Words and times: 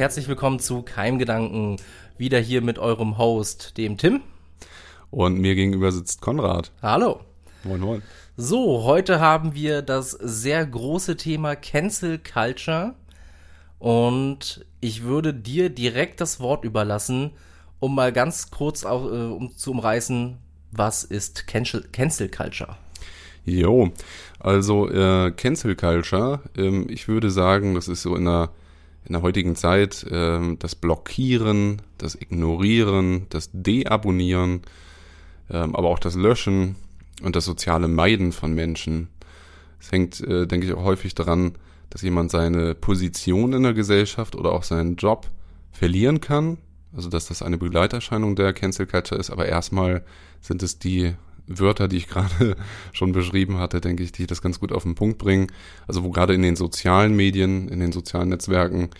Herzlich 0.00 0.28
willkommen 0.28 0.60
zu 0.60 0.80
Keimgedanken. 0.80 1.76
Wieder 2.16 2.38
hier 2.38 2.62
mit 2.62 2.78
eurem 2.78 3.18
Host, 3.18 3.76
dem 3.76 3.98
Tim. 3.98 4.22
Und 5.10 5.38
mir 5.38 5.54
gegenüber 5.54 5.92
sitzt 5.92 6.22
Konrad. 6.22 6.72
Hallo. 6.80 7.20
Moin, 7.64 7.80
moin. 7.82 8.02
So, 8.34 8.84
heute 8.84 9.20
haben 9.20 9.54
wir 9.54 9.82
das 9.82 10.12
sehr 10.12 10.64
große 10.64 11.18
Thema 11.18 11.54
Cancel 11.54 12.18
Culture. 12.18 12.94
Und 13.78 14.64
ich 14.80 15.02
würde 15.02 15.34
dir 15.34 15.68
direkt 15.68 16.22
das 16.22 16.40
Wort 16.40 16.64
überlassen, 16.64 17.32
um 17.78 17.94
mal 17.94 18.10
ganz 18.10 18.50
kurz 18.50 18.86
auch, 18.86 19.04
äh, 19.04 19.26
um 19.26 19.54
zu 19.54 19.70
umreißen, 19.70 20.38
was 20.72 21.04
ist 21.04 21.46
Cancel, 21.46 21.86
Cancel 21.92 22.30
Culture? 22.30 22.74
Jo, 23.44 23.90
also 24.38 24.88
äh, 24.88 25.30
Cancel 25.32 25.76
Culture, 25.76 26.40
ähm, 26.56 26.86
ich 26.88 27.06
würde 27.06 27.30
sagen, 27.30 27.74
das 27.74 27.86
ist 27.86 28.00
so 28.00 28.16
in 28.16 28.24
der, 28.24 28.48
in 29.04 29.12
der 29.12 29.22
heutigen 29.22 29.56
Zeit 29.56 30.06
ähm, 30.10 30.58
das 30.58 30.74
Blockieren, 30.74 31.82
das 31.98 32.14
Ignorieren, 32.14 33.26
das 33.30 33.50
Deabonnieren, 33.52 34.62
ähm, 35.50 35.74
aber 35.74 35.88
auch 35.88 35.98
das 35.98 36.14
Löschen 36.14 36.76
und 37.22 37.36
das 37.36 37.44
soziale 37.44 37.88
Meiden 37.88 38.32
von 38.32 38.54
Menschen. 38.54 39.08
Es 39.80 39.90
hängt, 39.92 40.20
äh, 40.20 40.46
denke 40.46 40.66
ich, 40.66 40.74
auch 40.74 40.84
häufig 40.84 41.14
daran, 41.14 41.52
dass 41.88 42.02
jemand 42.02 42.30
seine 42.30 42.74
Position 42.74 43.52
in 43.52 43.62
der 43.62 43.74
Gesellschaft 43.74 44.36
oder 44.36 44.52
auch 44.52 44.62
seinen 44.62 44.96
Job 44.96 45.28
verlieren 45.72 46.20
kann. 46.20 46.58
Also 46.94 47.08
dass 47.08 47.26
das 47.26 47.42
eine 47.42 47.58
Begleiterscheinung 47.58 48.36
der 48.36 48.52
Cancel 48.52 48.86
Culture 48.86 49.20
ist, 49.20 49.30
aber 49.30 49.46
erstmal 49.46 50.04
sind 50.40 50.62
es 50.62 50.78
die 50.78 51.14
Wörter, 51.58 51.88
die 51.88 51.96
ich 51.96 52.08
gerade 52.08 52.56
schon 52.92 53.12
beschrieben 53.12 53.58
hatte, 53.58 53.80
denke 53.80 54.02
ich, 54.02 54.12
die 54.12 54.26
das 54.26 54.42
ganz 54.42 54.60
gut 54.60 54.72
auf 54.72 54.84
den 54.84 54.94
Punkt 54.94 55.18
bringen. 55.18 55.48
Also 55.86 56.04
wo 56.04 56.10
gerade 56.10 56.34
in 56.34 56.42
den 56.42 56.56
sozialen 56.56 57.14
Medien, 57.16 57.68
in 57.68 57.80
den 57.80 57.92
sozialen 57.92 58.28
Netzwerken 58.28 58.90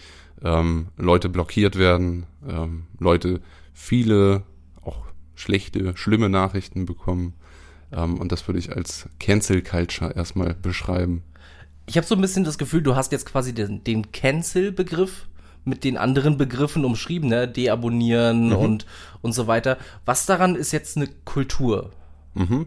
ähm, 0.42 0.89
Leute 0.97 1.29
blockiert 1.29 1.77
werden, 1.77 2.27
ähm, 2.48 2.84
Leute 2.98 3.41
viele 3.73 4.42
auch 4.83 5.05
schlechte, 5.34 5.97
schlimme 5.97 6.29
Nachrichten 6.29 6.87
bekommen. 6.87 7.34
Ähm, 7.92 8.19
und 8.19 8.33
das 8.33 8.47
würde 8.48 8.59
ich 8.59 8.75
als 8.75 9.09
Cancel 9.19 9.62
Culture 9.62 10.14
erstmal 10.14 10.55
beschreiben. 10.55 11.23
Ich 11.87 11.97
habe 11.97 12.07
so 12.07 12.14
ein 12.14 12.20
bisschen 12.20 12.45
das 12.45 12.59
Gefühl, 12.59 12.83
du 12.83 12.95
hast 12.95 13.12
jetzt 13.12 13.27
quasi 13.27 13.53
den, 13.53 13.83
den 13.85 14.12
Cancel-Begriff 14.12 15.27
mit 15.64 15.85
den 15.85 15.97
anderen 15.97 16.37
Begriffen 16.37 16.85
umschrieben, 16.85 17.29
ne? 17.29 17.47
Deabonnieren 17.47 18.48
mhm. 18.48 18.57
und, 18.57 18.87
und 19.23 19.33
so 19.33 19.47
weiter. 19.47 19.77
Was 20.05 20.27
daran 20.27 20.57
ist 20.57 20.73
jetzt 20.73 20.97
eine 20.97 21.09
Kultur? 21.25 21.91
Mhm. 22.34 22.67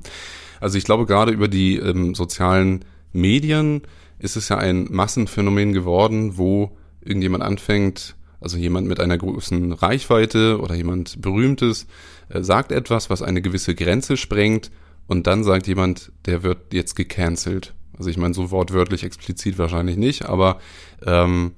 Also 0.59 0.77
ich 0.77 0.83
glaube, 0.83 1.05
gerade 1.05 1.31
über 1.31 1.47
die 1.47 1.77
ähm, 1.77 2.15
sozialen 2.15 2.85
Medien 3.11 3.81
ist 4.19 4.35
es 4.35 4.49
ja 4.49 4.57
ein 4.57 4.87
Massenphänomen 4.89 5.73
geworden, 5.73 6.37
wo 6.37 6.77
irgendjemand 7.01 7.43
anfängt, 7.43 8.15
also 8.39 8.57
jemand 8.57 8.87
mit 8.87 8.99
einer 8.99 9.17
großen 9.17 9.73
Reichweite 9.73 10.59
oder 10.59 10.75
jemand 10.75 11.21
Berühmtes 11.21 11.87
äh, 12.29 12.41
sagt 12.41 12.71
etwas, 12.71 13.09
was 13.09 13.21
eine 13.21 13.41
gewisse 13.41 13.75
Grenze 13.75 14.17
sprengt 14.17 14.71
und 15.07 15.27
dann 15.27 15.43
sagt 15.43 15.67
jemand, 15.67 16.11
der 16.25 16.43
wird 16.43 16.73
jetzt 16.73 16.95
gecancelt. 16.95 17.73
Also 17.97 18.09
ich 18.09 18.17
meine, 18.17 18.33
so 18.33 18.51
wortwörtlich 18.51 19.03
explizit 19.03 19.57
wahrscheinlich 19.57 19.97
nicht, 19.97 20.25
aber 20.25 20.59
ähm, 21.05 21.51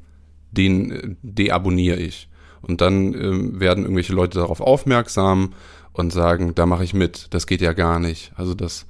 den 0.51 0.91
äh, 0.91 1.15
deabonniere 1.21 1.97
ich. 1.97 2.29
Und 2.61 2.81
dann 2.81 3.13
ähm, 3.13 3.59
werden 3.59 3.83
irgendwelche 3.83 4.13
Leute 4.13 4.39
darauf 4.39 4.59
aufmerksam 4.59 5.53
und 5.95 6.11
sagen, 6.11 6.53
da 6.55 6.65
mache 6.65 6.83
ich 6.83 6.93
mit, 6.93 7.33
das 7.33 7.47
geht 7.47 7.61
ja 7.61 7.73
gar 7.73 7.99
nicht. 7.99 8.33
Also 8.35 8.53
das 8.53 8.85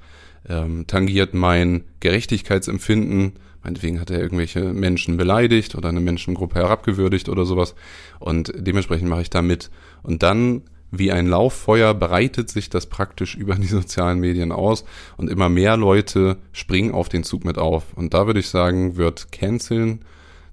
ähm, 0.48 0.86
tangiert 0.86 1.34
mein 1.34 1.84
Gerechtigkeitsempfinden. 2.00 3.34
Meinetwegen 3.62 4.00
hat 4.00 4.10
er 4.10 4.20
irgendwelche 4.20 4.72
Menschen 4.72 5.16
beleidigt 5.16 5.76
oder 5.76 5.88
eine 5.88 6.00
Menschengruppe 6.00 6.56
herabgewürdigt 6.56 7.28
oder 7.28 7.44
sowas. 7.44 7.74
Und 8.18 8.52
dementsprechend 8.56 9.08
mache 9.08 9.22
ich 9.22 9.30
da 9.30 9.40
mit. 9.40 9.70
Und 10.02 10.24
dann, 10.24 10.62
wie 10.90 11.12
ein 11.12 11.26
Lauffeuer, 11.28 11.94
breitet 11.94 12.50
sich 12.50 12.70
das 12.70 12.86
praktisch 12.86 13.34
über 13.36 13.54
die 13.54 13.66
sozialen 13.66 14.18
Medien 14.18 14.50
aus 14.50 14.84
und 15.16 15.30
immer 15.30 15.48
mehr 15.48 15.76
Leute 15.76 16.38
springen 16.52 16.92
auf 16.92 17.08
den 17.08 17.22
Zug 17.22 17.44
mit 17.44 17.56
auf. 17.56 17.94
Und 17.94 18.14
da 18.14 18.26
würde 18.26 18.40
ich 18.40 18.48
sagen, 18.48 18.96
wird 18.96 19.30
Canceln 19.30 20.04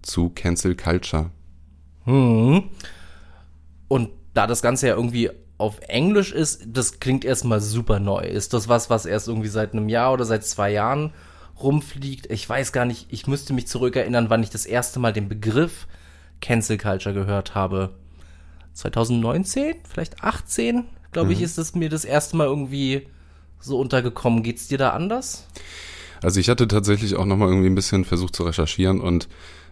zu 0.04 0.30
Cancel 0.30 0.76
Culture. 0.76 1.32
Hm. 2.06 2.66
Und 3.88 4.10
da 4.36 4.46
das 4.46 4.62
Ganze 4.62 4.88
ja 4.88 4.96
irgendwie 4.96 5.30
auf 5.58 5.80
Englisch 5.88 6.32
ist, 6.32 6.64
das 6.68 7.00
klingt 7.00 7.26
erstmal 7.26 7.62
super 7.62 8.00
neu. 8.00 8.22
Ist 8.22 8.54
das 8.54 8.68
was, 8.68 8.90
was 8.90 9.06
erst 9.06 9.28
irgendwie 9.28 9.50
seit 9.50 9.74
einem 9.74 9.90
Jahr 9.90 10.14
oder 10.14 10.26
seit 10.26 10.46
zwei 10.46 10.72
Jahren 10.72 11.14
rumfliegt? 11.62 12.32
Ich 12.32 12.48
weiß 12.48 12.72
gar 12.72 12.86
nicht, 12.86 13.08
ich 13.10 13.28
müsste 13.28 13.54
mich 13.54 13.68
zurückerinnern, 13.68 14.30
wann 14.30 14.44
ich 14.44 14.50
das 14.50 14.66
erste 14.66 15.00
Mal 15.00 15.14
den 15.14 15.30
Begriff 15.30 15.88
Cancel 16.42 16.78
Culture 16.78 17.14
gehört 17.14 17.56
habe. 17.56 17.94
2019? 18.74 19.76
Vielleicht 19.88 20.24
18? 20.24 20.86
Glaube 21.12 21.28
mhm. 21.28 21.34
ich, 21.34 21.42
ist 21.42 21.58
es 21.58 21.76
mir 21.76 21.90
das 21.90 22.06
erste 22.06 22.36
Mal 22.36 22.48
irgendwie 22.48 23.08
so 23.60 23.80
untergekommen. 23.80 24.44
Geht's 24.44 24.68
dir 24.68 24.78
da 24.78 24.90
anders? 24.90 25.48
Also 26.22 26.40
ich 26.40 26.50
hatte 26.50 26.68
tatsächlich 26.68 27.16
auch 27.16 27.26
nochmal 27.26 27.50
irgendwie 27.50 27.70
ein 27.70 27.76
bisschen 27.76 28.06
versucht 28.06 28.36
zu 28.36 28.44
recherchieren 28.44 29.02
und 29.02 29.28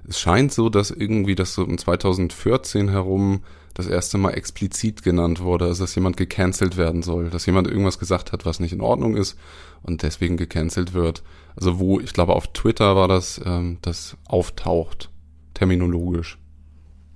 es 0.07 0.19
scheint 0.19 0.51
so, 0.51 0.69
dass 0.69 0.91
irgendwie 0.91 1.35
das 1.35 1.53
so 1.53 1.63
um 1.63 1.77
2014 1.77 2.89
herum 2.89 3.43
das 3.73 3.87
erste 3.87 4.17
Mal 4.17 4.31
explizit 4.31 5.03
genannt 5.03 5.41
wurde, 5.41 5.65
also 5.65 5.83
dass 5.83 5.95
jemand 5.95 6.17
gecancelt 6.17 6.77
werden 6.77 7.03
soll, 7.03 7.29
dass 7.29 7.45
jemand 7.45 7.67
irgendwas 7.67 7.99
gesagt 7.99 8.31
hat, 8.31 8.45
was 8.45 8.59
nicht 8.59 8.73
in 8.73 8.81
Ordnung 8.81 9.15
ist 9.15 9.37
und 9.83 10.03
deswegen 10.03 10.37
gecancelt 10.37 10.93
wird. 10.93 11.23
Also 11.55 11.79
wo, 11.79 11.99
ich 11.99 12.13
glaube 12.13 12.33
auf 12.33 12.47
Twitter 12.53 12.95
war 12.95 13.07
das, 13.07 13.41
ähm, 13.45 13.77
das 13.81 14.17
auftaucht, 14.25 15.09
terminologisch. 15.53 16.37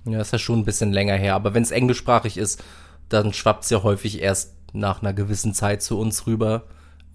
Ja, 0.04 0.20
ist 0.20 0.32
ja 0.32 0.38
schon 0.38 0.60
ein 0.60 0.64
bisschen 0.64 0.92
länger 0.92 1.14
her, 1.14 1.34
aber 1.34 1.54
wenn 1.54 1.62
es 1.62 1.70
englischsprachig 1.70 2.38
ist, 2.38 2.62
dann 3.08 3.32
schwappt 3.32 3.64
es 3.64 3.70
ja 3.70 3.82
häufig 3.82 4.20
erst 4.20 4.54
nach 4.72 5.02
einer 5.02 5.12
gewissen 5.12 5.54
Zeit 5.54 5.82
zu 5.82 5.98
uns 5.98 6.26
rüber, 6.26 6.64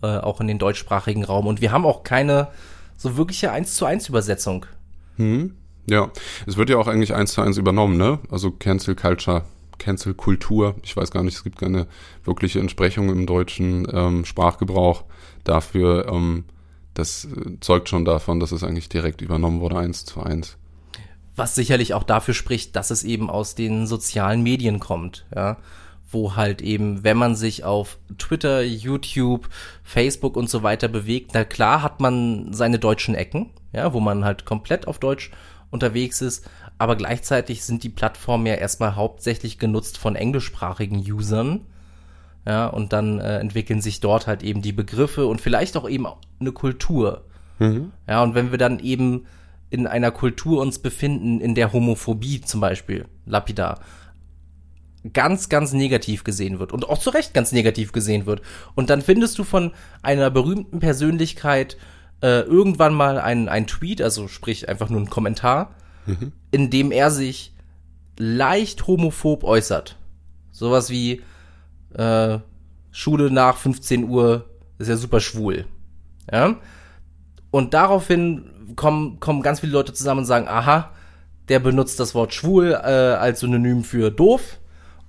äh, 0.02 0.18
auch 0.18 0.42
in 0.42 0.48
den 0.48 0.58
deutschsprachigen 0.58 1.24
Raum. 1.24 1.48
Und 1.48 1.62
wir 1.62 1.72
haben 1.72 1.86
auch 1.86 2.04
keine 2.04 2.50
so 2.98 3.18
wirkliche 3.18 3.52
1 3.52 3.76
zu 3.76 3.86
1 3.86 4.10
Übersetzung. 4.10 4.66
Hm. 5.18 5.56
Ja, 5.88 6.12
es 6.46 6.58
wird 6.58 6.70
ja 6.70 6.78
auch 6.78 6.88
eigentlich 6.88 7.14
eins 7.14 7.34
zu 7.34 7.42
eins 7.42 7.58
übernommen, 7.58 7.98
ne? 7.98 8.20
Also 8.30 8.52
Cancel 8.52 8.96
Culture, 8.96 9.44
Cancel 9.78 10.14
Kultur. 10.14 10.76
Ich 10.84 10.96
weiß 10.96 11.12
gar 11.12 11.24
nicht, 11.24 11.36
es 11.36 11.44
gibt 11.44 11.60
keine 11.60 11.88
wirkliche 12.24 12.60
Entsprechung 12.60 13.10
im 13.10 13.26
deutschen 13.26 13.88
ähm, 13.92 14.26
Sprachgebrauch 14.26 15.04
dafür. 15.44 16.08
Ähm, 16.08 16.46
das 16.94 17.26
äh, 17.26 17.60
zeugt 17.62 17.90
schon 17.90 18.06
davon, 18.06 18.40
dass 18.40 18.52
es 18.52 18.64
eigentlich 18.64 18.90
direkt 18.90 19.22
übernommen 19.22 19.60
wurde, 19.60 19.78
eins 19.78 20.06
zu 20.06 20.22
eins. 20.22 20.58
Was 21.36 21.56
sicherlich 21.56 21.94
auch 21.94 22.04
dafür 22.04 22.34
spricht, 22.34 22.76
dass 22.76 22.92
es 22.92 23.04
eben 23.04 23.30
aus 23.30 23.56
den 23.56 23.88
sozialen 23.88 24.44
Medien 24.44 24.80
kommt, 24.80 25.26
ja 25.34 25.58
wo 26.12 26.36
halt 26.36 26.62
eben, 26.62 27.04
wenn 27.04 27.18
man 27.18 27.36
sich 27.36 27.64
auf 27.64 27.98
Twitter, 28.18 28.62
YouTube, 28.62 29.50
Facebook 29.84 30.36
und 30.36 30.50
so 30.50 30.62
weiter 30.62 30.88
bewegt, 30.88 31.32
na 31.34 31.44
klar 31.44 31.82
hat 31.82 32.00
man 32.00 32.54
seine 32.54 32.80
deutschen 32.80 33.16
Ecken, 33.16 33.50
ja, 33.74 33.94
wo 33.94 34.00
man 34.00 34.26
halt 34.26 34.46
komplett 34.46 34.88
auf 34.88 35.00
Deutsch 35.00 35.32
unterwegs 35.72 36.22
ist, 36.22 36.48
aber 36.78 36.96
gleichzeitig 36.96 37.64
sind 37.64 37.84
die 37.84 37.90
Plattformen 37.90 38.46
ja 38.46 38.56
erstmal 38.56 38.96
hauptsächlich 38.96 39.58
genutzt 39.58 39.98
von 39.98 40.16
englischsprachigen 40.16 41.00
Usern. 41.00 41.62
Ja, 42.46 42.68
und 42.68 42.92
dann 42.92 43.20
äh, 43.20 43.38
entwickeln 43.38 43.82
sich 43.82 44.00
dort 44.00 44.26
halt 44.26 44.42
eben 44.42 44.64
die 44.64 44.72
Begriffe 44.72 45.28
und 45.28 45.42
vielleicht 45.42 45.78
auch 45.78 45.88
eben 45.88 46.08
eine 46.40 46.52
Kultur. 46.52 47.26
Mhm. 47.60 47.92
Ja, 48.08 48.24
und 48.24 48.34
wenn 48.34 48.50
wir 48.50 48.58
dann 48.58 48.80
eben 48.80 49.26
in 49.70 49.86
einer 49.86 50.12
Kultur 50.12 50.62
uns 50.62 50.80
befinden, 50.80 51.40
in 51.40 51.54
der 51.54 51.72
Homophobie 51.72 52.42
zum 52.42 52.60
Beispiel, 52.60 53.06
lapidar, 53.26 53.80
ganz, 55.14 55.50
ganz 55.50 55.74
negativ 55.74 56.24
gesehen 56.24 56.60
wird 56.60 56.72
und 56.74 56.88
auch 56.88 56.98
zu 56.98 57.10
Recht 57.10 57.34
ganz 57.34 57.52
negativ 57.52 57.92
gesehen 57.92 58.26
wird. 58.26 58.42
Und 58.76 58.90
dann 58.90 59.02
findest 59.02 59.38
du 59.40 59.44
von 59.44 59.72
einer 60.02 60.30
berühmten 60.30 60.80
Persönlichkeit 60.80 61.78
äh, 62.22 62.42
irgendwann 62.42 62.94
mal 62.94 63.20
ein, 63.20 63.50
ein 63.50 63.68
Tweet, 63.68 64.02
also 64.02 64.28
sprich 64.28 64.70
einfach 64.70 64.90
nur 64.90 65.02
ein 65.02 65.10
Kommentar, 65.10 65.76
mhm. 66.06 66.32
in 66.52 66.70
dem 66.70 66.92
er 66.92 67.12
sich 67.12 67.54
leicht 68.18 68.88
homophob 68.88 69.44
äußert. 69.44 69.98
Sowas 70.52 70.90
wie 70.90 71.22
äh, 71.94 72.40
Schule 72.92 73.32
nach 73.32 73.58
15 73.58 74.10
Uhr 74.10 74.46
ist 74.78 74.88
ja 74.88 74.98
super 74.98 75.20
schwul. 75.20 75.66
Ja? 76.32 76.56
Und 77.50 77.74
daraufhin 77.74 78.76
kommen, 78.76 79.20
kommen 79.20 79.42
ganz 79.42 79.60
viele 79.60 79.74
Leute 79.74 79.94
zusammen 79.94 80.20
und 80.20 80.26
sagen, 80.26 80.48
aha, 80.48 80.92
der 81.50 81.60
benutzt 81.60 82.00
das 82.00 82.16
Wort 82.16 82.34
schwul 82.34 82.72
äh, 82.72 82.76
als 82.76 83.42
Synonym 83.42 83.84
für 83.84 84.12
doof 84.12 84.60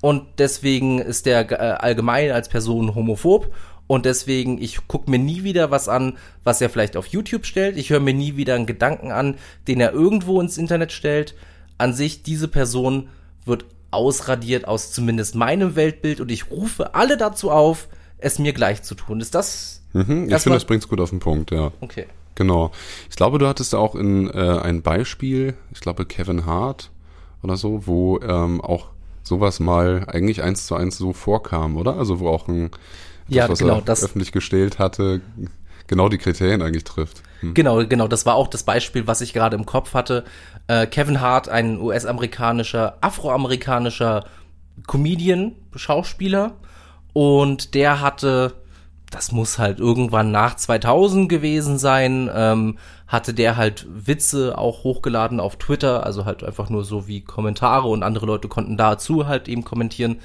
und 0.01 0.25
deswegen 0.39 0.99
ist 0.99 1.27
der 1.27 1.51
äh, 1.53 1.55
allgemein 1.55 2.33
als 2.33 2.49
Person 2.49 2.95
homophob 2.95 3.55
und 3.93 4.07
deswegen, 4.07 4.57
ich 4.57 4.89
gucke 4.89 5.11
mir 5.11 5.19
nie 5.19 5.45
wieder 5.45 5.71
was 5.71 5.87
an, 5.87 6.17
was 6.45 6.63
er 6.63 6.71
vielleicht 6.71 6.97
auf 6.97 7.05
YouTube 7.05 7.45
stellt. 7.45 7.77
Ich 7.77 7.91
höre 7.91 8.01
mir 8.01 8.15
nie 8.15 8.37
wieder 8.37 8.55
einen 8.55 8.65
Gedanken 8.65 9.13
an, 9.13 9.35
den 9.69 9.83
er 9.83 9.93
irgendwo 9.93 10.41
ins 10.41 10.57
Internet 10.57 10.93
stellt. 10.93 11.35
An 11.77 11.93
sich, 11.93 12.23
diese 12.23 12.49
Person 12.49 13.11
wird 13.45 13.67
ausradiert 13.91 14.67
aus 14.67 14.93
zumindest 14.93 15.35
meinem 15.35 15.77
Weltbild 15.77 16.23
und 16.23 16.31
ich 16.31 16.51
rufe 16.51 16.95
alle 16.95 17.19
dazu 17.19 17.51
auf, 17.51 17.87
es 18.17 18.39
mir 18.39 18.55
gleich 18.55 18.83
zu 18.83 18.95
tun. 18.95 19.21
Ist 19.21 19.35
das? 19.35 19.83
Mhm, 19.93 20.31
ich 20.31 20.39
finde, 20.39 20.57
das 20.57 20.65
bringt 20.65 20.85
es 20.85 20.89
gut 20.89 20.99
auf 20.99 21.11
den 21.11 21.21
Punkt, 21.21 21.51
ja. 21.51 21.71
Okay. 21.83 22.07
Genau. 22.35 22.71
Ich 23.11 23.17
glaube, 23.17 23.37
du 23.37 23.47
hattest 23.47 23.75
auch 23.75 23.95
in 23.95 24.31
äh, 24.31 24.59
ein 24.63 24.81
Beispiel, 24.81 25.53
ich 25.71 25.81
glaube 25.81 26.07
Kevin 26.07 26.47
Hart 26.47 26.91
oder 27.43 27.59
so, 27.59 27.87
wo 27.87 28.21
ähm, 28.21 28.63
auch 28.63 28.87
sowas 29.23 29.61
mal 29.61 30.07
eigentlich 30.07 30.43
eins 30.43 30.67
zu 30.67 30.77
eins 30.77 30.97
so 30.97 31.13
vorkam, 31.13 31.77
oder? 31.77 31.99
Also 31.99 32.21
wo 32.21 32.29
auch 32.31 32.49
ein 32.49 32.71
das, 33.33 33.45
ja, 33.45 33.49
was 33.49 33.59
genau, 33.59 33.77
er 33.77 33.83
das 33.83 34.05
öffentlich 34.05 34.33
gestellt 34.33 34.79
hatte, 34.79 35.21
genau 35.87 36.09
die 36.09 36.19
Kriterien 36.19 36.63
eigentlich 36.63 36.85
trifft. 36.85 37.23
Hm. 37.41 37.55
Genau, 37.55 37.85
genau. 37.87 38.09
Das 38.09 38.27
war 38.27 38.35
auch 38.35 38.49
das 38.49 38.63
Beispiel, 38.63 39.07
was 39.07 39.21
ich 39.21 39.33
gerade 39.33 39.57
im 39.57 39.67
Kopf 39.67 39.95
hatte. 39.95 40.25
Äh, 40.69 40.87
Kevin 40.87 41.21
Hart, 41.21 41.49
ein 41.49 41.81
US-amerikanischer, 41.81 42.99
afroamerikanischer 43.01 44.25
Comedian, 44.87 45.53
Schauspieler, 45.75 46.57
und 47.13 47.75
der 47.75 48.01
hatte 48.01 48.55
das 49.13 49.31
muss 49.31 49.59
halt 49.59 49.79
irgendwann 49.79 50.31
nach 50.31 50.57
2000 50.57 51.29
gewesen 51.29 51.79
sein, 51.79 52.31
ähm, 52.35 52.79
hatte 53.07 53.35
der 53.35 53.57
halt 53.57 53.87
Witze 53.91 54.57
auch 54.57 54.85
hochgeladen 54.85 55.39
auf 55.39 55.57
Twitter, 55.57 56.05
also 56.05 56.25
halt 56.25 56.43
einfach 56.43 56.71
nur 56.71 56.83
so 56.83 57.07
wie 57.07 57.21
Kommentare 57.21 57.89
und 57.89 58.03
andere 58.03 58.27
Leute 58.27 58.49
konnten 58.49 58.79
dazu 58.79 59.27
halt 59.27 59.49
eben 59.49 59.65
kommentieren 59.65 60.21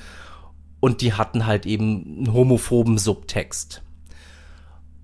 und 0.79 1.01
die 1.01 1.13
hatten 1.13 1.45
halt 1.45 1.65
eben 1.65 2.17
einen 2.17 2.33
homophoben 2.33 2.97
Subtext. 2.97 3.81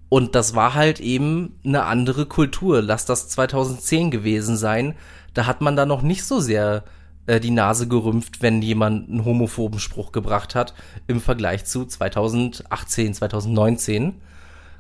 Und 0.10 0.36
das 0.36 0.54
war 0.54 0.76
halt 0.76 1.00
eben 1.00 1.60
eine 1.66 1.86
andere 1.86 2.28
Kultur. 2.28 2.84
Lass 2.84 3.06
das 3.06 3.30
2010 3.30 4.12
gewesen 4.12 4.58
sein. 4.58 4.94
Da 5.34 5.48
hat 5.48 5.62
man 5.62 5.76
da 5.76 5.88
noch 5.88 6.04
nicht 6.04 6.24
so 6.24 6.40
sehr 6.40 6.84
äh, 7.26 7.40
die 7.40 7.52
Nase 7.52 7.88
gerümpft, 7.88 8.42
wenn 8.42 8.62
jemand 8.62 9.10
einen 9.10 9.26
homophoben 9.26 9.80
Spruch 9.80 10.12
gebracht 10.12 10.54
hat, 10.54 10.76
im 11.08 11.20
Vergleich 11.20 11.66
zu 11.66 11.86
2018, 11.86 13.16
2019. 13.16 14.22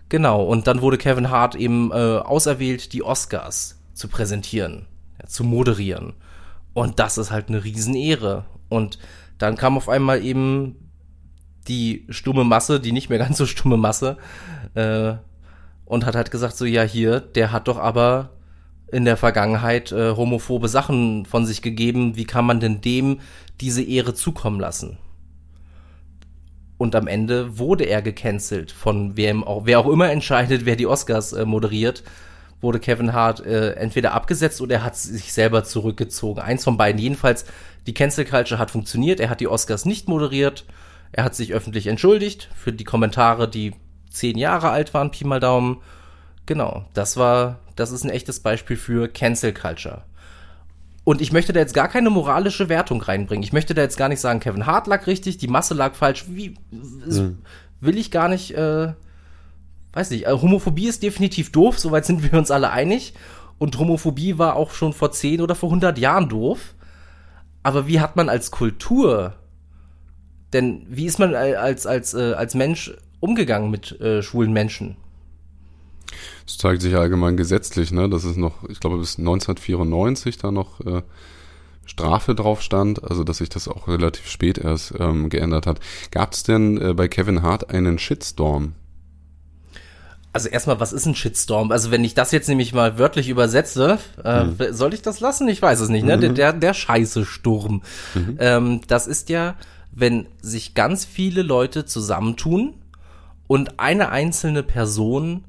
Genau, 0.10 0.44
und 0.44 0.68
dann 0.68 0.81
wurde 0.81 1.00
Kevin 1.00 1.31
Hart 1.31 1.56
eben 1.56 1.92
äh, 1.92 1.95
auserwählt, 1.95 2.94
die 2.94 3.01
Oscars 3.01 3.80
zu 3.95 4.10
präsentieren, 4.10 4.86
ja, 5.19 5.28
zu 5.28 5.44
moderieren. 5.44 6.13
Und 6.74 7.00
das 7.00 7.18
ist 7.18 7.31
halt 7.31 7.50
eine 7.50 7.63
Riesenehre. 7.63 8.45
Und 8.69 9.00
dann 9.38 9.56
kam 9.56 9.78
auf 9.78 9.90
einmal 9.90 10.24
eben 10.24 10.82
die 11.68 12.06
stumme 12.10 12.44
Masse, 12.44 12.80
die 12.80 12.92
nicht 12.92 13.10
mehr 13.10 13.19
ganz 13.19 13.38
so 13.38 13.45
stumme 13.45 13.77
Masse, 13.77 14.18
äh, 14.75 15.13
und 15.86 16.06
hat 16.06 16.15
halt 16.15 16.31
gesagt, 16.31 16.56
so, 16.57 16.65
ja, 16.65 16.83
hier, 16.83 17.19
der 17.19 17.51
hat 17.51 17.68
doch 17.68 17.77
aber 17.77 18.31
in 18.92 19.06
der 19.06 19.18
Vergangenheit 19.18 19.92
äh, 19.92 20.12
homophobe 20.15 20.68
Sachen 20.68 21.25
von 21.25 21.45
sich 21.45 21.62
gegeben. 21.62 22.15
Wie 22.15 22.25
kann 22.25 22.45
man 22.45 22.60
denn 22.60 22.80
dem 22.80 23.19
diese 23.60 23.81
Ehre 23.81 24.13
zukommen 24.13 24.60
lassen? 24.60 24.98
Und 26.77 26.95
am 26.95 27.07
Ende 27.07 27.57
wurde 27.57 27.86
er 27.86 28.01
gecancelt 28.01 28.71
von 28.71 29.18
wem 29.18 29.44
auch, 29.44 29.66
wer 29.66 29.80
auch 29.80 29.88
immer 29.89 30.12
entscheidet, 30.12 30.66
wer 30.66 30.75
die 30.75 30.88
Oscars 30.88 31.33
äh, 31.33 31.45
moderiert, 31.45 32.04
wurde 32.62 32.80
Kevin 32.80 33.13
Hart 33.13 33.45
äh, 33.45 33.71
entweder 33.74 34.13
abgesetzt 34.13 34.62
oder 34.62 34.75
er 34.75 34.83
hat 34.83 34.95
sich 34.95 35.33
selber 35.33 35.63
zurückgezogen. 35.63 36.42
Eins 36.42 36.63
von 36.63 36.77
beiden. 36.77 37.01
Jedenfalls, 37.01 37.45
die 37.88 37.94
Cancel 37.94 38.25
Culture 38.25 38.59
hat 38.59 38.71
funktioniert. 38.71 39.19
Er 39.19 39.30
hat 39.30 39.42
die 39.42 39.48
Oscars 39.48 39.86
nicht 39.86 40.07
moderiert. 40.07 40.66
Er 41.13 41.24
hat 41.24 41.36
sich 41.36 41.54
öffentlich 41.54 41.88
entschuldigt 41.88 42.50
für 42.56 42.74
die 42.74 42.83
Kommentare, 42.83 43.48
die 43.48 43.74
zehn 44.10 44.38
Jahre 44.38 44.69
alt 44.69 44.94
waren, 44.94 45.12
Pi 45.12 45.24
mal 45.24 45.39
Daumen. 45.39 45.77
Genau, 46.45 46.86
das 46.94 47.15
war 47.15 47.60
das 47.75 47.92
ist 47.92 48.04
ein 48.04 48.10
echtes 48.10 48.39
Beispiel 48.39 48.77
für 48.77 49.07
Cancel 49.07 49.54
Culture. 49.54 50.04
Und 51.04 51.21
ich 51.21 51.33
möchte 51.33 51.51
da 51.51 51.60
jetzt 51.60 51.74
gar 51.74 51.89
keine 51.89 52.10
moralische 52.10 52.69
Wertung 52.69 53.01
reinbringen. 53.01 53.44
Ich 53.44 53.51
möchte 53.51 53.74
da 53.74 53.81
jetzt 53.81 53.98
gar 53.98 54.10
nicht 54.10 54.21
sagen, 54.21 54.39
Kevin 54.39 54.65
Hart 54.65 54.88
lag 54.88 55.06
richtig, 55.07 55.38
die 55.38 55.48
Masse 55.48 55.74
lag 55.74 55.95
falsch. 55.95 56.25
Wie 56.30 56.56
mhm. 56.71 57.39
will 57.81 57.98
ich 57.98 58.09
gar 58.09 58.30
nicht, 58.30 58.56
äh, 58.56 58.94
weiß 59.92 60.12
nicht. 60.12 60.27
Also 60.27 60.42
Homophobie 60.42 60.88
ist 60.88 61.04
definitiv 61.04 61.51
doof, 61.51 61.77
soweit 61.77 62.06
sind 62.06 62.24
wir 62.24 62.38
uns 62.38 62.51
alle 62.51 62.69
einig. 62.69 63.13
Und 63.57 63.77
Homophobie 63.77 64.38
war 64.38 64.56
auch 64.56 64.71
schon 64.71 64.94
vor 64.94 65.12
10 65.12 65.42
oder 65.42 65.56
vor 65.56 65.69
100 65.69 65.98
Jahren 65.98 66.30
doof. 66.30 66.74
Aber 67.63 67.88
wie 67.88 68.00
hat 68.00 68.16
man 68.16 68.30
als 68.30 68.51
Kultur, 68.51 69.33
denn 70.54 70.86
wie 70.90 71.06
ist 71.06 71.20
man 71.20 71.36
als, 71.36 71.86
als, 71.86 72.14
äh, 72.14 72.34
als 72.34 72.56
Mensch 72.56 72.94
umgegangen 73.20 73.72
mit 73.72 74.00
äh, 74.00 74.22
schwulen 74.22 74.54
Menschen? 74.54 74.98
Das 76.46 76.58
zeigt 76.58 76.82
sich 76.82 76.96
allgemein 76.96 77.38
gesetzlich, 77.38 77.92
ne? 77.92 78.10
Das 78.10 78.24
ist 78.26 78.38
noch, 78.38 78.68
ich 78.70 78.80
glaube, 78.80 78.98
bis 78.98 79.18
1994 79.18 80.38
da 80.38 80.52
noch 80.52 80.82
äh, 80.82 81.02
Strafe 81.86 82.36
drauf 82.36 82.62
stand, 82.62 83.04
also 83.04 83.24
dass 83.24 83.38
sich 83.38 83.50
das 83.50 83.68
auch 83.68 83.88
relativ 83.88 84.30
spät 84.30 84.58
erst 84.58 84.94
ähm, 85.00 85.30
geändert 85.30 85.68
hat. 85.68 85.80
Gab 86.12 86.34
es 86.34 86.44
denn 86.44 86.80
äh, 86.82 86.94
bei 86.94 87.08
Kevin 87.08 87.42
Hart 87.42 87.70
einen 87.70 88.00
Shitstorm? 88.00 88.74
Also 90.32 90.50
erstmal, 90.50 90.80
was 90.80 90.94
ist 90.94 91.06
ein 91.06 91.16
Shitstorm? 91.16 91.72
Also 91.72 91.92
wenn 91.92 92.04
ich 92.04 92.16
das 92.16 92.32
jetzt 92.32 92.50
nämlich 92.50 92.74
mal 92.74 92.98
wörtlich 92.98 93.30
übersetze, 93.30 94.00
äh, 94.24 94.46
mhm. 94.46 94.56
soll 94.72 94.94
ich 94.94 95.04
das 95.04 95.20
lassen? 95.20 95.48
Ich 95.48 95.62
weiß 95.62 95.80
es 95.80 95.90
nicht, 95.90 96.06
ne? 96.06 96.18
Mhm. 96.18 96.22
Der, 96.22 96.30
der, 96.32 96.54
der 96.54 96.74
scheiße 96.74 97.24
Sturm. 97.24 97.84
Mhm. 98.16 98.38
Ähm, 98.40 98.82
das 98.88 99.06
ist 99.06 99.30
ja, 99.30 99.56
wenn 99.95 100.28
sich 100.42 100.74
ganz 100.74 101.06
viele 101.06 101.42
Leute 101.42 101.86
zusammentun 101.86 102.74
und 103.48 103.80
eine 103.80 104.10
einzelne 104.10 104.63
Person 104.63 105.45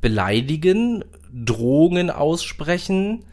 beleidigen, 0.00 1.04
Drohungen 1.32 2.10
aussprechen. 2.10 3.24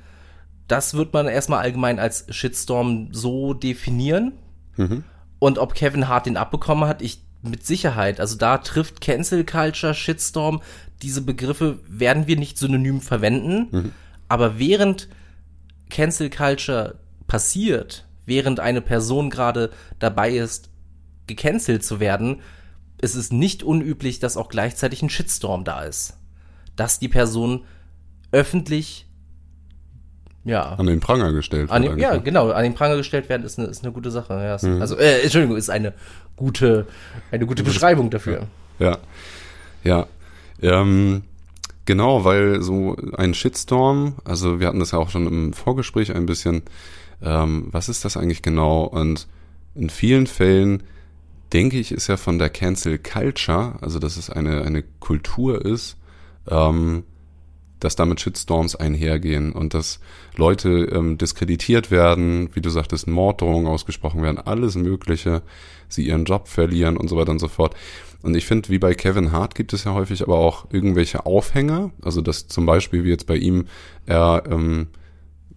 Das 0.68 0.94
wird 0.94 1.14
man 1.14 1.28
erstmal 1.28 1.60
allgemein 1.60 2.00
als 2.00 2.26
Shitstorm 2.30 3.10
so 3.12 3.54
definieren. 3.54 4.34
Mhm. 4.78 5.04
Und 5.40 5.58
ob 5.60 5.74
Kevin 5.74 6.08
Hart 6.08 6.26
den 6.26 6.38
abbekommen 6.38 6.88
hat, 6.88 7.02
ich 7.02 7.22
mit 7.42 7.66
Sicherheit. 7.66 8.20
Also 8.20 8.38
da 8.38 8.58
trifft 8.60 9.02
Cancel 9.02 9.46
Culture, 9.46 9.94
Shitstorm, 9.94 10.62
diese 11.02 11.22
Begriffe 11.22 11.80
werden 11.88 12.28
wir 12.28 12.38
nicht 12.38 12.58
synonym 12.58 13.02
verwenden. 13.02 13.68
Mhm. 13.72 13.92
Aber 14.28 14.60
während 14.60 15.08
Cancel 15.90 16.30
Culture 16.30 17.00
passiert, 17.28 18.06
während 18.32 18.60
eine 18.60 18.82
Person 18.82 19.30
gerade 19.30 19.70
dabei 20.00 20.32
ist, 20.32 20.70
gecancelt 21.28 21.84
zu 21.84 22.00
werden, 22.00 22.42
ist 23.00 23.16
es 23.16 23.32
nicht 23.32 23.62
unüblich, 23.62 24.20
dass 24.20 24.38
auch 24.38 24.50
gleichzeitig 24.50 25.04
ein 25.04 25.10
Shitstorm 25.10 25.64
da 25.64 25.84
ist 25.84 26.18
dass 26.76 27.00
die 27.00 27.08
Person 27.08 27.64
öffentlich 28.32 29.08
ja. 30.44 30.74
An 30.74 30.88
den 30.88 31.00
Pranger 31.00 31.34
gestellt 31.34 31.70
an 31.70 31.84
den, 31.84 32.00
Ja, 32.00 32.18
genau. 32.18 32.50
An 32.50 32.64
den 32.64 32.74
Pranger 32.74 32.98
gestellt 32.98 33.30
werden 33.30 33.44
ist 33.44 33.60
eine, 33.60 33.68
ist 33.68 33.84
eine 33.84 33.94
gute 33.94 34.10
Sache. 34.10 34.34
Ja, 34.34 34.56
ist, 34.56 34.64
mhm. 34.64 34.82
Also, 34.82 34.98
äh, 34.98 35.22
Entschuldigung, 35.22 35.56
ist 35.56 35.70
eine 35.70 35.94
gute, 36.36 36.88
eine 37.30 37.46
gute 37.46 37.62
Beschreibung 37.62 38.10
dafür. 38.10 38.48
Ja. 38.80 38.98
Ja. 39.84 40.08
Ähm, 40.60 41.22
genau, 41.86 42.26
weil 42.26 42.64
so 42.64 42.98
ein 43.16 43.36
Shitstorm, 43.36 44.16
also 44.26 44.60
wir 44.60 44.66
hatten 44.66 44.80
das 44.80 44.92
ja 44.92 44.98
auch 44.98 45.12
schon 45.12 45.28
im 45.28 45.54
Vorgespräch 45.54 46.16
ein 46.16 46.26
bisschen, 46.26 46.64
ähm, 47.22 47.68
was 47.72 47.90
ist 47.90 48.06
das 48.06 48.18
eigentlich 48.18 48.42
genau? 48.42 48.84
Und 48.84 49.28
in 49.76 49.90
vielen 49.90 50.28
Fällen 50.28 50.84
denke 51.54 51.78
ich, 51.78 51.92
ist 51.92 52.08
ja 52.08 52.18
von 52.18 52.40
der 52.40 52.50
Cancel 52.50 52.98
Culture, 52.98 53.76
also 53.82 54.00
dass 54.00 54.18
es 54.18 54.30
eine, 54.30 54.64
eine 54.64 54.84
Kultur 55.00 55.64
ist, 55.66 55.98
ähm, 56.50 57.04
dass 57.80 57.96
damit 57.96 58.22
Shitstorms 58.22 58.76
einhergehen 58.76 59.52
und 59.52 59.74
dass 59.74 60.00
Leute 60.36 60.70
ähm, 60.70 61.18
diskreditiert 61.18 61.90
werden, 61.90 62.50
wie 62.54 62.62
du 62.62 62.70
sagtest, 62.70 63.08
Morddrohungen 63.08 63.68
ausgesprochen 63.68 64.22
werden, 64.22 64.38
alles 64.38 64.76
Mögliche, 64.76 65.42
sie 65.90 66.06
ihren 66.08 66.26
Job 66.26 66.48
verlieren 66.48 66.96
und 66.96 67.10
so 67.10 67.18
weiter 67.18 67.32
und 67.32 67.40
so 67.40 67.48
fort. 67.48 67.76
Und 68.22 68.38
ich 68.38 68.46
finde, 68.46 68.70
wie 68.70 68.78
bei 68.78 68.94
Kevin 68.94 69.32
Hart 69.32 69.56
gibt 69.56 69.74
es 69.74 69.84
ja 69.84 69.94
häufig 69.94 70.22
aber 70.22 70.38
auch 70.38 70.68
irgendwelche 70.72 71.26
Aufhänger, 71.26 71.92
also 72.04 72.22
dass 72.22 72.48
zum 72.48 72.68
Beispiel 72.68 73.04
wie 73.04 73.10
jetzt 73.10 73.26
bei 73.26 73.36
ihm 73.36 73.66
er 74.06 74.44
ähm, 74.48 74.88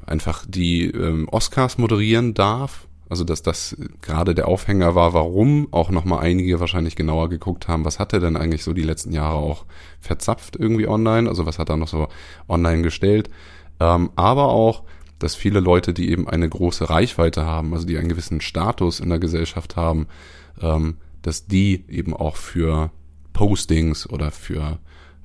einfach 0.06 0.44
die 0.46 0.86
ähm, 0.86 1.28
Oscars 1.30 1.78
moderieren 1.78 2.34
darf. 2.34 2.86
Also 3.08 3.22
dass 3.22 3.42
das 3.42 3.76
gerade 4.00 4.34
der 4.34 4.48
Aufhänger 4.48 4.94
war, 4.94 5.12
warum 5.12 5.68
auch 5.72 5.90
nochmal 5.90 6.20
einige 6.20 6.58
wahrscheinlich 6.58 6.96
genauer 6.96 7.28
geguckt 7.28 7.68
haben, 7.68 7.84
was 7.84 7.98
hat 7.98 8.12
er 8.12 8.20
denn 8.20 8.36
eigentlich 8.36 8.64
so 8.64 8.72
die 8.72 8.82
letzten 8.82 9.12
Jahre 9.12 9.36
auch 9.36 9.66
verzapft 10.00 10.56
irgendwie 10.56 10.88
online, 10.88 11.28
also 11.28 11.44
was 11.44 11.58
hat 11.58 11.68
er 11.68 11.76
noch 11.76 11.88
so 11.88 12.08
online 12.48 12.82
gestellt. 12.82 13.28
Ähm, 13.78 14.10
aber 14.16 14.48
auch, 14.48 14.84
dass 15.18 15.34
viele 15.34 15.60
Leute, 15.60 15.92
die 15.92 16.10
eben 16.10 16.28
eine 16.28 16.48
große 16.48 16.88
Reichweite 16.88 17.44
haben, 17.44 17.74
also 17.74 17.86
die 17.86 17.98
einen 17.98 18.08
gewissen 18.08 18.40
Status 18.40 19.00
in 19.00 19.10
der 19.10 19.18
Gesellschaft 19.18 19.76
haben, 19.76 20.06
ähm, 20.60 20.96
dass 21.22 21.46
die 21.46 21.84
eben 21.88 22.14
auch 22.14 22.36
für 22.36 22.90
Postings 23.32 24.08
oder 24.08 24.30
für 24.30 24.78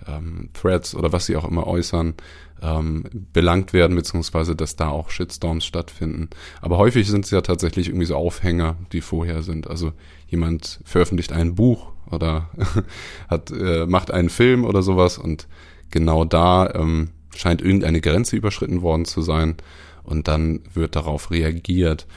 ähm, 0.09 0.49
Threads 0.53 0.95
oder 0.95 1.11
was 1.11 1.25
sie 1.25 1.35
auch 1.35 1.45
immer 1.45 1.67
äußern, 1.67 2.15
ähm, 2.61 3.05
belangt 3.33 3.73
werden, 3.73 3.95
beziehungsweise 3.95 4.55
dass 4.55 4.75
da 4.75 4.89
auch 4.89 5.09
Shitstorms 5.09 5.65
stattfinden. 5.65 6.29
Aber 6.61 6.77
häufig 6.77 7.07
sind 7.07 7.25
es 7.25 7.31
ja 7.31 7.41
tatsächlich 7.41 7.87
irgendwie 7.87 8.05
so 8.05 8.15
Aufhänger, 8.15 8.75
die 8.91 9.01
vorher 9.01 9.41
sind. 9.43 9.69
Also 9.69 9.93
jemand 10.27 10.81
veröffentlicht 10.83 11.31
ein 11.31 11.55
Buch 11.55 11.91
oder 12.11 12.49
hat, 13.27 13.51
äh, 13.51 13.85
macht 13.85 14.11
einen 14.11 14.29
Film 14.29 14.65
oder 14.65 14.81
sowas 14.81 15.17
und 15.17 15.47
genau 15.91 16.25
da 16.25 16.69
ähm, 16.73 17.11
scheint 17.35 17.61
irgendeine 17.61 18.01
Grenze 18.01 18.35
überschritten 18.35 18.81
worden 18.81 19.05
zu 19.05 19.21
sein 19.21 19.55
und 20.03 20.27
dann 20.27 20.61
wird 20.73 20.95
darauf 20.95 21.31
reagiert. 21.31 22.07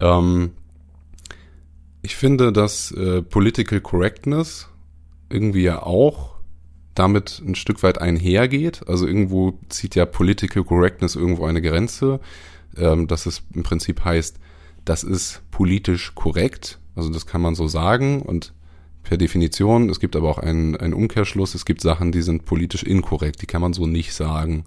Ähm, 0.00 0.52
ich 2.02 2.16
finde, 2.16 2.52
dass 2.52 2.90
äh, 2.92 3.22
Political 3.22 3.80
Correctness 3.80 4.68
irgendwie 5.28 5.62
ja 5.62 5.82
auch 5.82 6.31
damit 6.94 7.42
ein 7.44 7.54
Stück 7.54 7.82
weit 7.82 8.00
einhergeht. 8.00 8.86
Also 8.86 9.06
irgendwo 9.06 9.58
zieht 9.68 9.94
ja 9.94 10.06
Political 10.06 10.64
Correctness 10.64 11.16
irgendwo 11.16 11.46
eine 11.46 11.62
Grenze. 11.62 12.20
ähm, 12.76 13.06
dass 13.06 13.26
es 13.26 13.42
im 13.54 13.62
Prinzip 13.62 14.04
heißt, 14.04 14.38
das 14.84 15.04
ist 15.04 15.42
politisch 15.50 16.14
korrekt, 16.14 16.78
also 16.96 17.10
das 17.10 17.26
kann 17.26 17.40
man 17.40 17.54
so 17.54 17.68
sagen 17.68 18.22
und 18.22 18.52
per 19.02 19.16
Definition, 19.16 19.90
es 19.90 19.98
gibt 19.98 20.14
aber 20.14 20.30
auch 20.30 20.38
einen, 20.38 20.76
einen 20.76 20.94
Umkehrschluss, 20.94 21.54
es 21.54 21.64
gibt 21.64 21.80
Sachen, 21.80 22.12
die 22.12 22.22
sind 22.22 22.44
politisch 22.44 22.84
inkorrekt, 22.84 23.42
die 23.42 23.46
kann 23.46 23.60
man 23.60 23.72
so 23.72 23.86
nicht 23.86 24.14
sagen. 24.14 24.64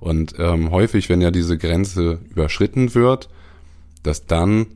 Und 0.00 0.34
ähm, 0.38 0.70
häufig, 0.70 1.10
wenn 1.10 1.20
ja 1.20 1.30
diese 1.30 1.58
Grenze 1.58 2.20
überschritten 2.30 2.94
wird, 2.94 3.28
dass 4.02 4.26
dann 4.26 4.66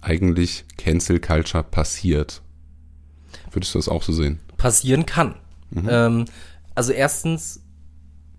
eigentlich 0.00 0.64
Cancel 0.78 1.20
Culture 1.20 1.64
passiert. 1.64 2.40
Würdest 3.52 3.74
du 3.74 3.78
das 3.78 3.88
auch 3.88 4.02
so 4.02 4.12
sehen? 4.12 4.40
Passieren 4.56 5.04
kann. 5.04 5.34
Mhm. 5.70 5.88
Ähm, 5.88 6.24
also 6.74 6.92
erstens, 6.92 7.64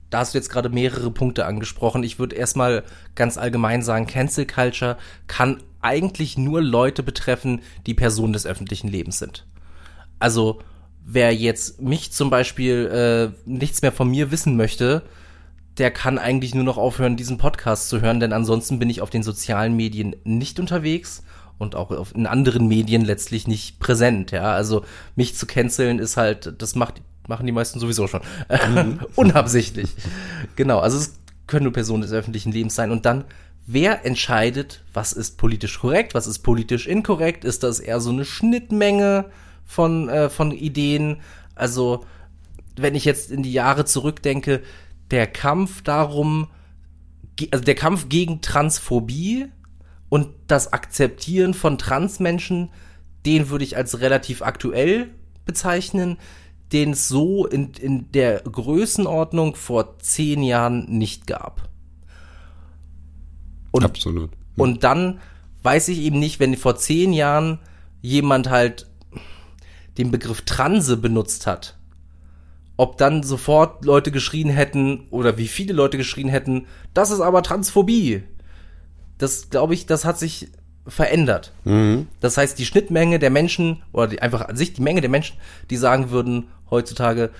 da 0.10 0.19
hast 0.19 0.34
du 0.34 0.38
jetzt 0.38 0.50
gerade 0.50 0.69
mehrere 0.69 1.12
Punkte 1.12 1.46
angesprochen. 1.46 2.03
Ich 2.03 2.19
würde 2.19 2.36
erstmal 2.36 2.84
ganz 3.15 3.38
allgemein 3.38 3.81
sagen, 3.81 4.07
Cancel 4.07 4.46
Culture 4.46 4.98
kann 5.27 5.63
eigentlich 5.81 6.38
nur 6.38 6.62
Leute 6.62 7.03
betreffen, 7.03 7.62
die 7.86 7.93
Personen 7.93 8.34
des 8.34 8.46
öffentlichen 8.46 8.88
Lebens 8.88 9.19
sind. 9.19 9.46
Also 10.19 10.60
wer 11.03 11.34
jetzt 11.34 11.81
mich 11.81 12.12
zum 12.12 12.29
Beispiel 12.29 13.34
äh, 13.46 13.50
nichts 13.50 13.81
mehr 13.81 13.91
von 13.91 14.10
mir 14.10 14.31
wissen 14.31 14.57
möchte, 14.57 15.03
der 15.77 15.91
kann 15.91 16.17
eigentlich 16.17 16.55
nur 16.55 16.63
noch 16.63 16.77
aufhören, 16.77 17.17
diesen 17.17 17.38
Podcast 17.38 17.89
zu 17.89 18.01
hören, 18.01 18.19
denn 18.19 18.34
ansonsten 18.34 18.79
bin 18.79 18.89
ich 18.89 19.01
auf 19.01 19.10
den 19.10 19.24
sozialen 19.24 19.75
Medien 19.75 20.15
nicht 20.24 20.60
unterwegs 20.60 21.24
und 21.60 21.75
auch 21.75 22.12
in 22.13 22.25
anderen 22.25 22.67
Medien 22.67 23.05
letztlich 23.05 23.48
nicht 23.48 23.79
präsent. 23.79 24.31
Ja, 24.31 24.53
also 24.53 24.84
mich 25.15 25.36
zu 25.36 25.46
canceln 25.46 26.00
ist 26.00 26.17
halt, 26.17 26.62
das 26.62 26.75
macht 26.75 27.01
machen 27.27 27.46
die 27.46 27.51
meisten 27.51 27.79
sowieso 27.79 28.07
schon 28.07 28.22
mhm. 28.50 29.00
unabsichtlich. 29.15 29.93
Genau, 30.55 30.79
also 30.79 30.98
es 30.98 31.19
können 31.46 31.63
nur 31.63 31.74
Personen 31.74 32.01
des 32.01 32.12
öffentlichen 32.12 32.51
Lebens 32.51 32.75
sein 32.75 32.91
und 32.91 33.05
dann 33.05 33.25
wer 33.67 34.05
entscheidet, 34.05 34.84
was 34.93 35.13
ist 35.13 35.38
politisch 35.38 35.79
korrekt, 35.79 36.15
was 36.15 36.25
ist 36.25 36.39
politisch 36.39 36.88
inkorrekt? 36.88 37.43
Ist 37.46 37.63
das 37.63 37.79
eher 37.79 38.00
so 38.00 38.10
eine 38.10 38.25
Schnittmenge 38.25 39.25
von, 39.65 40.10
äh, 40.10 40.29
von 40.29 40.51
Ideen? 40.51 41.17
Also, 41.53 42.05
wenn 42.77 42.96
ich 42.96 43.05
jetzt 43.05 43.29
in 43.29 43.43
die 43.43 43.51
Jahre 43.51 43.86
zurückdenke, 43.86 44.63
der 45.12 45.27
Kampf 45.27 45.84
darum, 45.84 46.48
also 47.51 47.63
der 47.63 47.75
Kampf 47.75 48.10
gegen 48.10 48.41
Transphobie 48.41 49.48
und 50.10 50.29
das 50.48 50.74
Akzeptieren 50.74 51.53
von 51.53 51.77
Transmenschen, 51.77 52.69
den 53.25 53.50
würde 53.50 53.65
ich 53.65 53.75
als 53.75 54.00
relativ 54.00 54.41
aktuell 54.41 55.10
bezeichnen, 55.46 56.17
den 56.71 56.91
es 56.91 57.07
so 57.07 57.45
in, 57.45 57.71
in 57.74 58.12
der 58.12 58.41
Größenordnung 58.41 59.55
vor 59.55 60.00
zehn 60.00 60.43
Jahren 60.43 60.86
nicht 60.89 61.27
gab. 61.27 61.69
Und, 63.71 63.86
Absolut. 63.86 64.31
Ja. 64.31 64.63
Und 64.63 64.83
dann 64.83 65.19
weiß 65.63 65.88
ich 65.89 66.00
eben 66.00 66.19
nicht, 66.19 66.39
wenn 66.39 66.55
vor 66.57 66.75
zehn 66.77 67.13
Jahren 67.13 67.59
jemand 68.01 68.50
halt 68.50 68.88
den 69.97 70.12
Begriff 70.12 70.41
Transe 70.41 70.97
benutzt 70.97 71.47
hat, 71.47 71.77
ob 72.75 72.97
dann 72.97 73.24
sofort 73.24 73.83
Leute 73.86 74.12
geschrien 74.12 74.50
hätten 74.50 75.07
oder 75.09 75.38
wie 75.38 75.47
viele 75.47 75.74
Leute 75.74 75.97
geschrien 75.97 76.29
hätten, 76.29 76.67
das 76.93 77.12
ist 77.12 77.21
aber 77.21 77.41
Transphobie. 77.43 78.24
Das 79.17 79.50
glaube 79.50 79.74
ich, 79.74 79.88
das 79.88 80.05
hat 80.05 80.19
sich 80.19 80.50
verändert. 80.88 81.53
Mhm. 81.63 82.08
Das 82.20 82.38
heißt, 82.38 82.58
die 82.58 82.65
Schnittmenge 82.65 83.20
der 83.20 83.29
Menschen 83.29 83.84
oder 83.91 84.08
die, 84.08 84.22
einfach 84.22 84.48
an 84.48 84.56
sich 84.56 84.74
die 84.74 84.82
Menge 84.82 85.01
der 85.01 85.10
Menschen, 85.10 85.38
die 85.70 85.77
sagen 85.77 86.10
würden 86.10 86.48
heutzutage, 86.70 87.32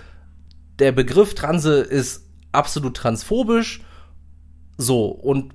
der 0.80 0.92
Begriff 0.92 1.34
Transe 1.34 1.80
ist 1.80 2.24
absolut 2.52 2.96
transphobisch. 2.98 3.82
So, 4.78 5.08
und 5.08 5.54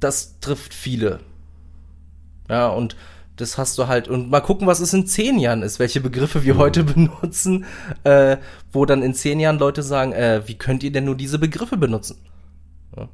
das 0.00 0.40
trifft 0.40 0.74
viele. 0.74 1.20
Ja, 2.48 2.68
und 2.68 2.96
das 3.36 3.58
hast 3.58 3.78
du 3.78 3.86
halt, 3.86 4.08
und 4.08 4.30
mal 4.30 4.40
gucken, 4.40 4.66
was 4.66 4.80
es 4.80 4.92
in 4.92 5.06
zehn 5.06 5.38
Jahren 5.38 5.62
ist, 5.62 5.78
welche 5.78 6.00
Begriffe 6.00 6.44
wir 6.44 6.54
mhm. 6.54 6.58
heute 6.58 6.84
benutzen, 6.84 7.64
äh, 8.04 8.36
wo 8.72 8.84
dann 8.84 9.02
in 9.02 9.14
zehn 9.14 9.40
Jahren 9.40 9.58
Leute 9.58 9.82
sagen, 9.82 10.12
äh, 10.12 10.42
wie 10.46 10.56
könnt 10.56 10.82
ihr 10.82 10.92
denn 10.92 11.04
nur 11.04 11.16
diese 11.16 11.38
Begriffe 11.38 11.76
benutzen? 11.76 12.18
Ja. 12.96 13.08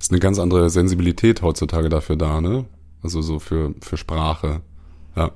Ist 0.00 0.10
eine 0.10 0.20
ganz 0.20 0.38
andere 0.38 0.70
Sensibilität 0.70 1.42
heutzutage 1.42 1.88
dafür 1.88 2.16
da, 2.16 2.40
ne? 2.40 2.64
Also 3.02 3.22
so 3.22 3.38
für, 3.38 3.74
für 3.80 3.96
Sprache. 3.96 4.62
Ja. 5.16 5.32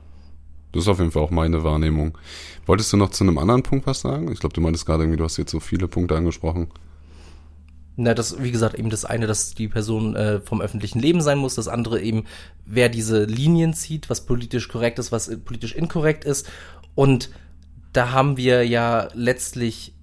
Das 0.73 0.85
ist 0.85 0.89
auf 0.89 0.99
jeden 0.99 1.11
Fall 1.11 1.23
auch 1.23 1.31
meine 1.31 1.65
Wahrnehmung. 1.65 2.17
Wolltest 2.67 2.93
du 2.93 2.97
noch 2.97 3.11
zu 3.11 3.25
einem 3.25 3.39
anderen 3.39 3.63
Punkt 3.63 3.87
was 3.87 4.01
sagen? 4.01 4.33
Ich 4.33 4.41
glaube, 4.41 4.55
du 4.55 4.61
meintest 4.61 4.87
gerade 4.87 5.03
irgendwie, 5.03 5.19
du 5.19 5.25
hast 5.25 5.37
jetzt 5.37 5.51
so 5.51 5.61
viele 5.61 5.87
Punkte 5.87 6.17
angesprochen. 6.17 6.69
Na, 7.97 8.15
das, 8.15 8.43
wie 8.43 8.51
gesagt, 8.51 8.79
eben 8.79 8.89
das 8.89 9.05
eine, 9.05 9.27
dass 9.27 9.55
die 9.55 9.69
Person 9.69 10.17
äh, 10.17 10.41
vom 10.41 10.63
öffentlichen 10.63 10.99
Leben 10.99 11.21
sein 11.21 11.37
muss, 11.37 11.57
das 11.57 11.69
andere 11.69 12.01
eben, 12.01 12.25
wer 12.65 12.89
diese 12.89 13.25
Linien 13.25 13.75
zieht, 13.75 14.09
was 14.09 14.25
politisch 14.25 14.69
korrekt 14.69 14.99
ist, 14.99 15.13
was 15.13 15.31
politisch 15.45 15.75
inkorrekt 15.75 16.25
ist. 16.25 16.49
Und 16.95 17.31
da 17.93 18.13
haben 18.13 18.39
wir 18.39 18.67
ja 18.67 19.09
letztlich 19.13 19.95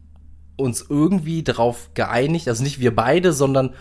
uns 0.55 0.85
irgendwie 0.87 1.41
darauf 1.41 1.89
geeinigt, 1.95 2.47
also 2.47 2.63
nicht 2.63 2.79
wir 2.79 2.95
beide, 2.95 3.33
sondern 3.33 3.73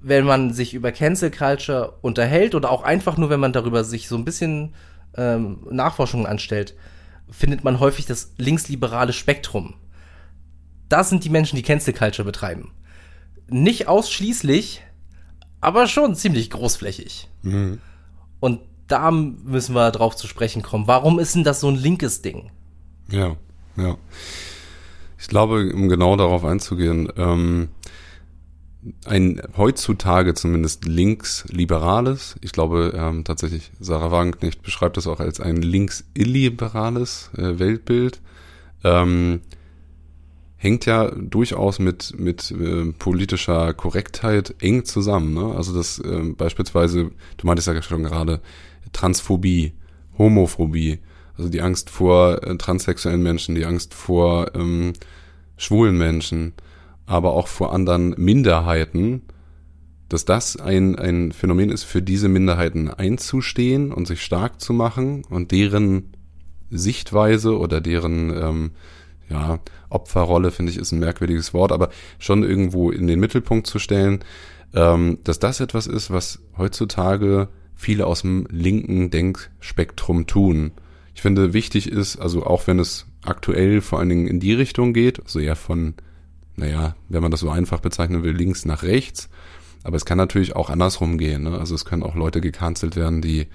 wenn 0.00 0.24
man 0.24 0.52
sich 0.52 0.74
über 0.74 0.92
Cancel 0.92 1.30
Culture 1.30 1.98
unterhält 2.00 2.54
oder 2.54 2.70
auch 2.70 2.82
einfach 2.82 3.16
nur, 3.16 3.30
wenn 3.30 3.40
man 3.40 3.52
darüber 3.52 3.84
sich 3.84 4.08
so 4.08 4.16
ein 4.16 4.24
bisschen 4.24 4.74
ähm, 5.16 5.66
Nachforschungen 5.70 6.26
anstellt, 6.26 6.74
findet 7.30 7.64
man 7.64 7.80
häufig 7.80 8.06
das 8.06 8.32
linksliberale 8.38 9.12
Spektrum. 9.12 9.74
Das 10.88 11.10
sind 11.10 11.24
die 11.24 11.30
Menschen, 11.30 11.56
die 11.56 11.62
Cancel 11.62 11.94
Culture 11.94 12.24
betreiben 12.24 12.72
nicht 13.50 13.88
ausschließlich, 13.88 14.82
aber 15.60 15.86
schon 15.86 16.14
ziemlich 16.14 16.50
großflächig. 16.50 17.28
Mhm. 17.42 17.80
Und 18.38 18.60
da 18.86 19.10
müssen 19.10 19.74
wir 19.74 19.90
drauf 19.90 20.16
zu 20.16 20.26
sprechen 20.26 20.62
kommen. 20.62 20.86
Warum 20.86 21.18
ist 21.18 21.34
denn 21.34 21.44
das 21.44 21.60
so 21.60 21.68
ein 21.68 21.76
linkes 21.76 22.22
Ding? 22.22 22.50
Ja, 23.08 23.36
ja. 23.76 23.96
Ich 25.18 25.28
glaube, 25.28 25.72
um 25.72 25.88
genau 25.88 26.16
darauf 26.16 26.44
einzugehen, 26.44 27.12
ähm, 27.16 27.68
ein 29.04 29.42
heutzutage 29.56 30.34
zumindest 30.34 30.86
links-liberales, 30.86 32.36
ich 32.40 32.52
glaube 32.52 32.92
ähm, 32.96 33.24
tatsächlich, 33.24 33.70
Sarah 33.78 34.10
Wagenknecht 34.10 34.62
beschreibt 34.62 34.96
das 34.96 35.06
auch 35.06 35.20
als 35.20 35.40
ein 35.40 35.56
links-illiberales 35.56 37.30
äh, 37.36 37.58
Weltbild, 37.58 38.20
ähm, 38.82 39.42
hängt 40.56 40.86
ja 40.86 41.10
durchaus 41.10 41.78
mit, 41.78 42.18
mit 42.18 42.50
äh, 42.50 42.92
politischer 42.92 43.74
Korrektheit 43.74 44.54
eng 44.60 44.84
zusammen. 44.84 45.34
Ne? 45.34 45.54
Also 45.54 45.74
das 45.74 45.98
äh, 45.98 46.34
beispielsweise, 46.36 47.10
du 47.36 47.46
meintest 47.46 47.68
ja 47.68 47.80
schon 47.82 48.04
gerade, 48.04 48.40
Transphobie, 48.92 49.72
Homophobie, 50.18 50.98
also 51.36 51.48
die 51.48 51.62
Angst 51.62 51.90
vor 51.90 52.42
äh, 52.42 52.56
transsexuellen 52.56 53.22
Menschen, 53.22 53.54
die 53.54 53.64
Angst 53.64 53.94
vor 53.94 54.54
ähm, 54.54 54.92
schwulen 55.56 55.96
Menschen, 55.96 56.54
aber 57.10 57.32
auch 57.32 57.48
vor 57.48 57.72
anderen 57.72 58.14
Minderheiten, 58.16 59.22
dass 60.08 60.24
das 60.24 60.56
ein, 60.56 60.96
ein 60.96 61.32
Phänomen 61.32 61.70
ist, 61.70 61.82
für 61.82 62.02
diese 62.02 62.28
Minderheiten 62.28 62.88
einzustehen 62.88 63.92
und 63.92 64.06
sich 64.06 64.22
stark 64.22 64.60
zu 64.60 64.72
machen 64.72 65.24
und 65.28 65.50
deren 65.50 66.12
Sichtweise 66.70 67.58
oder 67.58 67.80
deren 67.80 68.30
ähm, 68.30 68.70
ja, 69.28 69.58
Opferrolle, 69.88 70.52
finde 70.52 70.70
ich, 70.70 70.78
ist 70.78 70.92
ein 70.92 71.00
merkwürdiges 71.00 71.52
Wort, 71.52 71.72
aber 71.72 71.90
schon 72.20 72.44
irgendwo 72.44 72.92
in 72.92 73.08
den 73.08 73.18
Mittelpunkt 73.18 73.66
zu 73.66 73.80
stellen, 73.80 74.20
ähm, 74.72 75.18
dass 75.24 75.40
das 75.40 75.58
etwas 75.58 75.88
ist, 75.88 76.12
was 76.12 76.40
heutzutage 76.56 77.48
viele 77.74 78.06
aus 78.06 78.22
dem 78.22 78.46
linken 78.50 79.10
Denkspektrum 79.10 80.28
tun. 80.28 80.70
Ich 81.16 81.22
finde, 81.22 81.54
wichtig 81.54 81.90
ist, 81.90 82.18
also 82.18 82.46
auch 82.46 82.68
wenn 82.68 82.78
es 82.78 83.06
aktuell 83.24 83.80
vor 83.80 83.98
allen 83.98 84.10
Dingen 84.10 84.28
in 84.28 84.38
die 84.38 84.52
Richtung 84.52 84.92
geht, 84.92 85.20
also 85.20 85.40
eher 85.40 85.56
von, 85.56 85.94
naja, 86.60 86.94
wenn 87.08 87.22
man 87.22 87.30
das 87.30 87.40
so 87.40 87.50
einfach 87.50 87.80
bezeichnen 87.80 88.22
will, 88.22 88.32
links 88.32 88.64
nach 88.64 88.82
rechts, 88.82 89.28
aber 89.82 89.96
es 89.96 90.04
kann 90.04 90.18
natürlich 90.18 90.54
auch 90.56 90.70
andersrum 90.70 91.18
gehen. 91.18 91.44
Ne? 91.44 91.58
Also 91.58 91.74
es 91.74 91.84
können 91.84 92.02
auch 92.02 92.14
Leute 92.14 92.40
gecancelt 92.40 92.96
werden, 92.96 93.22
die 93.22 93.48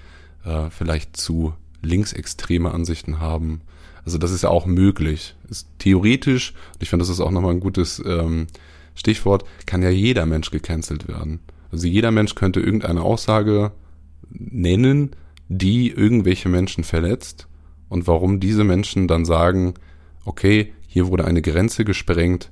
äh, 0.43 0.69
vielleicht 0.69 1.17
zu 1.17 1.53
linksextreme 1.81 2.71
Ansichten 2.71 3.19
haben 3.19 3.61
also 4.05 4.19
das 4.19 4.31
ist 4.31 4.43
ja 4.43 4.49
auch 4.49 4.67
möglich. 4.67 5.35
Ist 5.49 5.67
theoretisch, 5.79 6.53
ich 6.79 6.89
finde, 6.89 7.03
das 7.03 7.09
ist 7.09 7.19
auch 7.19 7.31
nochmal 7.31 7.55
ein 7.55 7.59
gutes 7.59 8.01
ähm, 8.05 8.47
Stichwort, 8.93 9.43
kann 9.65 9.81
ja 9.81 9.89
jeder 9.89 10.25
Mensch 10.27 10.51
gecancelt 10.51 11.07
werden. 11.07 11.39
Also 11.71 11.87
jeder 11.87 12.11
Mensch 12.11 12.35
könnte 12.35 12.59
irgendeine 12.59 13.01
Aussage 13.01 13.71
nennen, 14.29 15.15
die 15.49 15.89
irgendwelche 15.89 16.49
Menschen 16.49 16.83
verletzt 16.83 17.47
und 17.89 18.07
warum 18.07 18.39
diese 18.39 18.63
Menschen 18.63 19.07
dann 19.07 19.25
sagen, 19.25 19.73
okay, 20.23 20.73
hier 20.87 21.07
wurde 21.07 21.25
eine 21.25 21.41
Grenze 21.41 21.83
gesprengt, 21.83 22.51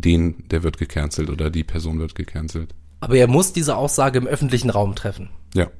den, 0.00 0.48
der 0.48 0.62
wird 0.62 0.78
gecancelt 0.78 1.30
oder 1.30 1.50
die 1.50 1.64
Person 1.64 1.98
wird 1.98 2.14
gecancelt. 2.14 2.74
Aber 3.00 3.16
er 3.16 3.28
muss 3.28 3.52
diese 3.52 3.76
Aussage 3.76 4.18
im 4.18 4.26
öffentlichen 4.26 4.70
Raum 4.70 4.94
treffen. 4.94 5.30
Ja. 5.54 5.70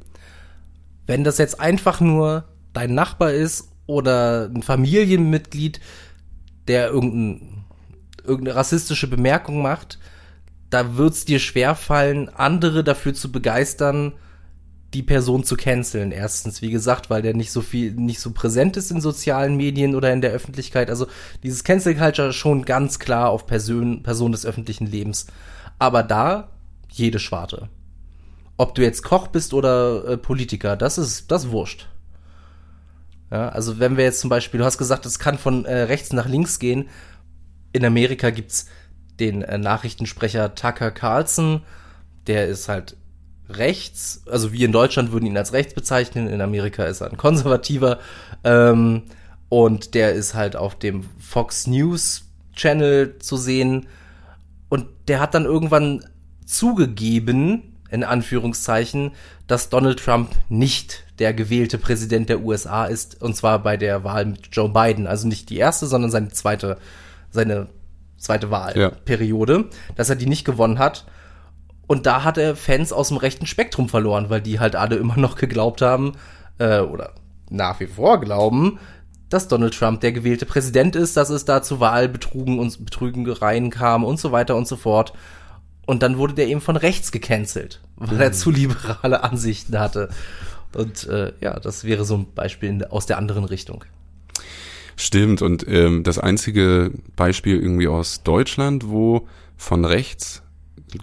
Wenn 1.07 1.25
das 1.25 1.39
jetzt 1.39 1.61
einfach 1.61 2.01
nur 2.01 2.45
dein 2.73 2.95
Nachbar 2.95 3.33
ist 3.33 3.71
oder 3.87 4.51
ein 4.53 4.63
Familienmitglied, 4.63 5.81
der 6.69 6.91
irgendein, 6.91 7.65
irgendeine 8.25 8.57
rassistische 8.57 9.09
Bemerkung 9.09 9.63
macht, 9.63 9.99
da 10.71 10.97
wird's 10.97 11.25
dir 11.25 11.39
schwerfallen, 11.39 12.29
andere 12.29 12.83
dafür 12.83 13.15
zu 13.15 13.31
begeistern, 13.31 14.15
die 14.97 15.03
Person 15.03 15.45
zu 15.45 15.57
canceln. 15.57 16.11
Erstens, 16.11 16.63
wie 16.63 16.71
gesagt, 16.71 17.11
weil 17.11 17.21
der 17.21 17.35
nicht 17.35 17.53
so 17.53 17.61
viel, 17.61 17.93
nicht 17.93 18.19
so 18.19 18.31
präsent 18.31 18.79
ist 18.79 18.91
in 18.91 19.03
sozialen 19.03 19.55
Medien 19.55 19.95
oder 19.95 20.11
in 20.11 20.23
der 20.23 20.31
Öffentlichkeit. 20.31 20.89
Also 20.89 21.07
dieses 21.43 21.65
Cancel 21.65 21.95
Culture 21.95 22.33
schon 22.33 22.65
ganz 22.65 22.99
klar 22.99 23.29
auf 23.29 23.47
Person, 23.47 24.03
Person 24.03 24.33
des 24.33 24.47
öffentlichen 24.47 24.87
Lebens. 24.87 25.27
Aber 25.79 26.03
da 26.03 26.49
jede 26.91 27.19
Schwarte. 27.19 27.69
Ob 28.57 28.75
du 28.75 28.81
jetzt 28.81 29.03
Koch 29.03 29.29
bist 29.29 29.53
oder 29.53 30.09
äh, 30.09 30.17
Politiker, 30.17 30.77
das 30.77 30.97
ist 30.97 31.31
das 31.31 31.51
wurscht. 31.51 31.91
Ja, 33.31 33.51
also 33.51 33.79
wenn 33.79 33.99
wir 33.99 34.05
jetzt 34.05 34.21
zum 34.21 34.31
Beispiel, 34.31 34.59
du 34.59 34.65
hast 34.65 34.79
gesagt, 34.79 35.05
es 35.05 35.19
kann 35.19 35.37
von 35.37 35.67
äh, 35.67 35.75
rechts 35.83 36.15
nach 36.15 36.27
links 36.27 36.59
gehen. 36.59 36.89
In 37.75 37.85
Amerika 37.85 38.31
gibt's 38.31 38.67
den 39.21 39.43
äh, 39.43 39.59
Nachrichtensprecher 39.59 40.55
Tucker 40.55 40.91
Carlson, 40.91 41.61
der 42.27 42.47
ist 42.47 42.71
halt 42.71 42.97
rechts, 43.49 44.23
also 44.31 44.53
wir 44.53 44.65
in 44.65 44.73
Deutschland 44.73 45.13
würden 45.13 45.27
ihn 45.27 45.37
als 45.37 45.53
rechts 45.53 45.75
bezeichnen, 45.75 46.29
in 46.29 46.41
Amerika 46.41 46.85
ist 46.85 47.01
er 47.01 47.11
ein 47.11 47.17
konservativer 47.17 47.99
ähm, 48.45 49.03
und 49.49 49.95
der 49.95 50.13
ist 50.13 50.35
halt 50.35 50.57
auf 50.57 50.75
dem 50.77 51.05
Fox 51.19 51.67
News 51.67 52.25
Channel 52.55 53.19
zu 53.19 53.37
sehen 53.37 53.87
und 54.69 54.87
der 55.09 55.21
hat 55.21 55.35
dann 55.35 55.45
irgendwann 55.45 56.05
zugegeben, 56.45 57.77
in 57.91 58.05
Anführungszeichen, 58.05 59.13
dass 59.47 59.69
Donald 59.69 60.01
Trump 60.01 60.31
nicht 60.49 61.05
der 61.19 61.35
gewählte 61.35 61.79
Präsident 61.79 62.29
der 62.29 62.41
USA 62.43 62.87
ist, 62.87 63.21
und 63.23 63.37
zwar 63.37 63.63
bei 63.63 63.77
der 63.77 64.05
Wahl 64.05 64.27
mit 64.27 64.49
Joe 64.53 64.69
Biden. 64.69 65.07
Also 65.07 65.29
nicht 65.29 65.51
die 65.51 65.57
erste, 65.57 65.87
sondern 65.87 66.11
seine 66.11 66.29
zweite, 66.29 66.79
seine 67.31 67.69
zweite 68.19 68.51
Wahlperiode, 68.51 69.55
ja. 69.57 69.95
dass 69.95 70.11
er 70.11 70.17
die 70.17 70.27
nicht 70.27 70.45
gewonnen 70.45 70.79
hat. 70.79 71.07
Und 71.87 72.07
da 72.07 72.25
hat 72.25 72.39
er 72.39 72.57
Fans 72.57 72.93
aus 72.93 73.09
dem 73.09 73.17
rechten 73.17 73.47
Spektrum 73.47 73.89
verloren, 73.89 74.31
weil 74.31 74.41
die 74.41 74.61
halt 74.61 74.77
alle 74.77 74.97
immer 74.97 75.17
noch 75.17 75.37
geglaubt 75.37 75.83
haben, 75.83 76.13
äh, 76.59 76.81
oder 76.81 77.13
nach 77.51 77.81
wie 77.81 77.87
vor 77.87 78.21
glauben, 78.21 78.79
dass 79.29 79.49
Donald 79.49 79.75
Trump 79.75 80.01
der 80.01 80.13
gewählte 80.13 80.47
Präsident 80.47 80.97
ist, 80.97 81.17
dass 81.17 81.31
es 81.31 81.45
da 81.45 81.63
zu 81.63 81.81
Wahlbetrugen 81.81 82.59
und 82.59 82.85
Betrügereien 82.85 83.71
kam 83.71 84.05
und 84.05 84.21
so 84.21 84.33
weiter 84.33 84.57
und 84.57 84.69
so 84.69 84.77
fort. 84.77 85.13
Und 85.85 86.03
dann 86.03 86.19
wurde 86.19 86.35
der 86.35 86.49
eben 86.49 86.61
von 86.61 86.77
rechts 86.77 87.13
gecancelt, 87.13 87.81
weil 87.97 88.17
mhm. 88.17 88.21
er 88.21 88.33
zu 88.33 88.51
liberale 88.51 89.23
Ansichten 89.23 89.79
hatte. 89.79 90.09
Und 90.75 91.07
äh, 91.09 91.33
ja, 91.41 91.59
das 91.59 91.85
wäre 91.85 92.05
so 92.05 92.17
ein 92.17 92.27
Beispiel 92.35 92.85
aus 92.85 93.07
der 93.07 93.19
anderen 93.19 93.45
Richtung. 93.45 93.85
Stimmt, 94.97 95.43
und 95.43 95.67
ähm, 95.69 96.03
das 96.03 96.19
einzige 96.19 96.91
Beispiel 97.17 97.61
irgendwie 97.61 97.89
aus 97.89 98.23
Deutschland, 98.23 98.89
wo 98.89 99.29
von 99.57 99.85
rechts 99.85 100.43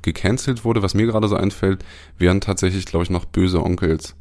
gecancelt 0.01 0.65
wurde, 0.65 0.81
was 0.81 0.93
mir 0.93 1.05
gerade 1.05 1.27
so 1.27 1.35
einfällt, 1.35 1.83
wären 2.17 2.41
tatsächlich, 2.41 2.85
glaube 2.85 3.03
ich, 3.03 3.09
noch 3.09 3.25
böse 3.25 3.61
Onkels. 3.61 4.15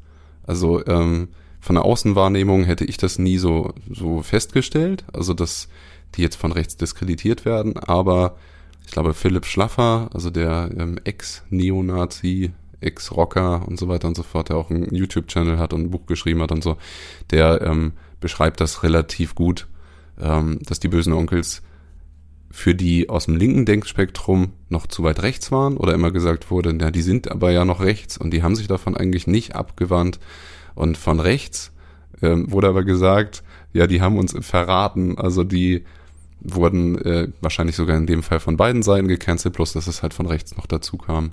Also 0.47 0.85
ähm, 0.87 1.29
von 1.61 1.77
der 1.77 1.85
Außenwahrnehmung 1.85 2.65
hätte 2.65 2.85
ich 2.85 2.97
das 2.97 3.19
nie 3.19 3.39
so, 3.39 3.73
so 3.91 4.23
festgestellt, 4.23 5.05
also 5.13 5.35
dass 5.35 5.69
die 6.17 6.23
jetzt 6.23 6.37
von 6.37 6.53
rechts 6.53 6.77
diskreditiert 6.77 7.45
werden, 7.45 7.77
aber 7.79 8.37
ich 8.85 8.91
glaube, 8.91 9.15
Philipp 9.15 9.47
Schlaffer, 9.47 10.11
also 10.13 10.31
der 10.31 10.71
ähm, 10.77 10.99
Ex-Neonazi, 11.05 12.53
Ex-Rocker 12.81 13.67
und 13.67 13.79
so 13.79 13.89
weiter 13.89 14.09
und 14.09 14.17
so 14.17 14.23
fort, 14.25 14.49
der 14.49 14.57
auch 14.57 14.71
einen 14.71 14.95
YouTube-Channel 14.95 15.59
hat 15.59 15.73
und 15.73 15.83
ein 15.83 15.91
Buch 15.91 16.07
geschrieben 16.07 16.43
hat 16.43 16.53
und 16.53 16.65
so, 16.65 16.77
der 17.31 17.63
ähm, 17.63 17.93
beschreibt 18.21 18.61
das 18.61 18.83
relativ 18.83 19.35
gut, 19.35 19.69
ähm, 20.21 20.59
dass 20.67 20.81
die 20.81 20.89
bösen 20.89 21.13
Onkels 21.13 21.63
für 22.53 22.75
die 22.75 23.09
aus 23.09 23.25
dem 23.25 23.37
linken 23.37 23.65
Denkspektrum 23.65 24.53
noch 24.69 24.87
zu 24.87 25.03
weit 25.03 25.23
rechts 25.23 25.51
waren 25.51 25.79
oder 25.79 25.95
immer 25.95 26.13
gesagt 26.13 26.51
wurde, 26.51 26.77
ja, 26.79 26.91
die 26.91 27.01
sind 27.01 27.31
aber 27.31 27.51
ja 27.51 27.65
noch 27.65 27.81
rechts 27.81 28.19
und 28.19 28.31
die 28.31 28.43
haben 28.43 28.55
sich 28.55 28.69
davon 28.69 28.95
eigentlich 28.95 29.27
nicht 29.27 29.57
abgewandt. 29.57 30.21
Und 30.75 30.99
von 30.99 31.19
rechts 31.19 31.73
ähm, 32.21 32.53
wurde 32.53 32.69
aber 32.69 32.85
gesagt, 32.85 33.43
ja, 33.73 33.87
die 33.87 34.03
haben 34.03 34.19
uns 34.19 34.35
verraten, 34.39 35.17
also 35.17 35.45
die 35.45 35.85
wurden 36.41 36.99
äh, 37.03 37.29
wahrscheinlich 37.41 37.75
sogar 37.75 37.97
in 37.97 38.07
dem 38.07 38.23
Fall 38.23 38.39
von 38.39 38.59
beiden 38.59 38.83
Seiten 38.83 39.09
gecancelt, 39.09 39.55
plus 39.55 39.73
dass 39.73 39.87
es 39.87 40.03
halt 40.03 40.13
von 40.13 40.27
rechts 40.27 40.55
noch 40.57 40.67
dazu 40.67 40.99
kam. 40.99 41.33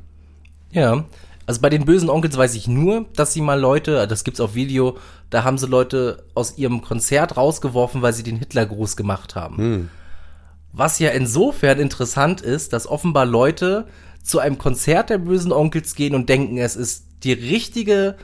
Ja, 0.72 1.04
also 1.46 1.62
bei 1.62 1.70
den 1.70 1.84
bösen 1.84 2.10
Onkels 2.10 2.38
weiß 2.38 2.56
ich 2.56 2.68
nur, 2.68 3.08
dass 3.16 3.34
sie 3.34 3.42
mal 3.42 3.60
Leute, 3.60 4.08
das 4.08 4.24
gibt's 4.24 4.40
auf 4.40 4.56
Video, 4.56 4.98
da 5.32 5.44
haben 5.44 5.58
sie 5.58 5.68
Leute 5.68 6.24
aus 6.34 6.58
ihrem 6.58 6.82
Konzert 6.82 7.36
rausgeworfen, 7.36 8.02
weil 8.02 8.14
sie 8.14 8.24
den 8.24 8.38
Hitlergruß 8.38 8.96
gemacht 8.96 9.36
haben. 9.36 9.58
Hm. 9.58 9.90
Was 10.72 11.00
ja 11.00 11.10
insofern 11.10 11.80
interessant 11.80 12.42
ist, 12.42 12.74
dass 12.74 12.88
offenbar 12.88 13.26
Leute 13.26 13.88
zu 14.24 14.40
einem 14.40 14.58
Konzert 14.58 15.10
der 15.10 15.18
bösen 15.18 15.52
Onkels 15.52 15.96
gehen 15.96 16.16
und 16.16 16.30
denken, 16.30 16.58
es 16.58 16.76
ist 16.76 17.06
die 17.24 17.34
richtige 17.34 18.16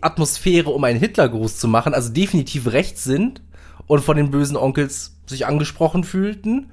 Atmosphäre, 0.00 0.70
um 0.70 0.84
einen 0.84 1.00
Hitlergruß 1.00 1.58
zu 1.58 1.66
machen, 1.66 1.94
also 1.94 2.12
definitiv 2.12 2.68
rechts 2.68 3.02
sind 3.04 3.42
und 3.86 4.02
von 4.02 4.16
den 4.16 4.30
bösen 4.30 4.56
Onkels 4.56 5.16
sich 5.26 5.46
angesprochen 5.46 6.04
fühlten. 6.04 6.70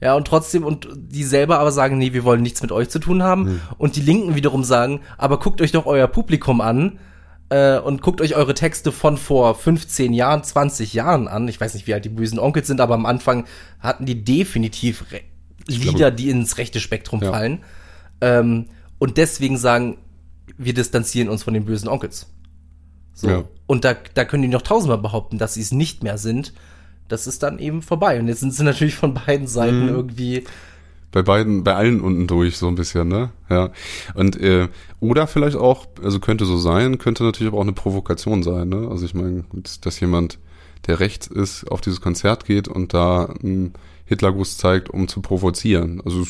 Ja, 0.00 0.14
und 0.14 0.26
trotzdem, 0.26 0.64
und 0.64 0.88
die 0.96 1.24
selber 1.24 1.58
aber 1.58 1.72
sagen, 1.72 1.98
nee, 1.98 2.12
wir 2.12 2.24
wollen 2.24 2.42
nichts 2.42 2.62
mit 2.62 2.72
euch 2.72 2.88
zu 2.88 3.00
tun 3.00 3.22
haben. 3.22 3.42
Mhm. 3.42 3.60
Und 3.78 3.96
die 3.96 4.00
Linken 4.00 4.36
wiederum 4.36 4.64
sagen, 4.64 5.00
aber 5.18 5.38
guckt 5.40 5.60
euch 5.60 5.72
doch 5.72 5.86
euer 5.86 6.06
Publikum 6.06 6.60
an 6.60 6.98
äh, 7.50 7.78
und 7.78 8.02
guckt 8.02 8.20
euch 8.20 8.34
eure 8.34 8.54
Texte 8.54 8.92
von 8.92 9.16
vor 9.16 9.54
15 9.54 10.12
Jahren, 10.12 10.44
20 10.44 10.92
Jahren 10.92 11.28
an. 11.28 11.48
Ich 11.48 11.60
weiß 11.60 11.74
nicht, 11.74 11.86
wie 11.86 11.94
alt 11.94 12.04
die 12.04 12.10
bösen 12.10 12.38
Onkels 12.38 12.66
sind, 12.66 12.80
aber 12.80 12.94
am 12.94 13.06
Anfang 13.06 13.44
hatten 13.80 14.06
die 14.06 14.24
definitiv 14.24 15.06
Re 15.12 15.20
Lieder, 15.66 15.92
glaube, 15.92 16.16
die 16.16 16.30
ins 16.30 16.56
rechte 16.56 16.80
Spektrum 16.80 17.22
ja. 17.22 17.30
fallen. 17.30 17.62
Ähm, 18.22 18.66
und 18.98 19.18
deswegen 19.18 19.58
sagen, 19.58 19.98
wir 20.56 20.72
distanzieren 20.72 21.28
uns 21.28 21.42
von 21.42 21.52
den 21.52 21.66
bösen 21.66 21.88
Onkels. 21.88 22.26
So. 23.12 23.28
Ja. 23.28 23.44
Und 23.66 23.84
da, 23.84 23.94
da 24.14 24.24
können 24.24 24.42
die 24.42 24.48
noch 24.48 24.62
tausendmal 24.62 24.98
behaupten, 24.98 25.36
dass 25.36 25.54
sie 25.54 25.60
es 25.60 25.72
nicht 25.72 26.02
mehr 26.02 26.16
sind. 26.16 26.54
Das 27.08 27.26
ist 27.26 27.42
dann 27.42 27.58
eben 27.58 27.82
vorbei. 27.82 28.18
Und 28.18 28.28
jetzt 28.28 28.40
sind 28.40 28.54
sie 28.54 28.64
natürlich 28.64 28.94
von 28.94 29.12
beiden 29.14 29.46
Seiten 29.46 29.82
mhm. 29.82 29.88
irgendwie 29.88 30.44
bei 31.10 31.22
beiden, 31.22 31.64
bei 31.64 31.74
allen 31.74 32.00
unten 32.00 32.26
durch 32.26 32.56
so 32.58 32.68
ein 32.68 32.74
bisschen, 32.74 33.08
ne? 33.08 33.30
Ja. 33.48 33.70
Und 34.14 34.40
äh, 34.40 34.68
oder 35.00 35.26
vielleicht 35.26 35.56
auch, 35.56 35.86
also 36.02 36.20
könnte 36.20 36.44
so 36.44 36.58
sein, 36.58 36.98
könnte 36.98 37.24
natürlich 37.24 37.50
aber 37.50 37.58
auch 37.58 37.62
eine 37.62 37.72
Provokation 37.72 38.42
sein, 38.42 38.68
ne? 38.68 38.88
Also 38.90 39.04
ich 39.04 39.14
meine, 39.14 39.44
dass 39.80 40.00
jemand, 40.00 40.38
der 40.86 41.00
rechts 41.00 41.26
ist, 41.26 41.70
auf 41.70 41.80
dieses 41.80 42.00
Konzert 42.00 42.44
geht 42.44 42.68
und 42.68 42.94
da 42.94 43.26
einen 43.42 43.72
Hitlergruß 44.08 44.56
zeigt, 44.56 44.88
um 44.88 45.06
zu 45.06 45.20
provozieren. 45.20 46.00
Also 46.04 46.22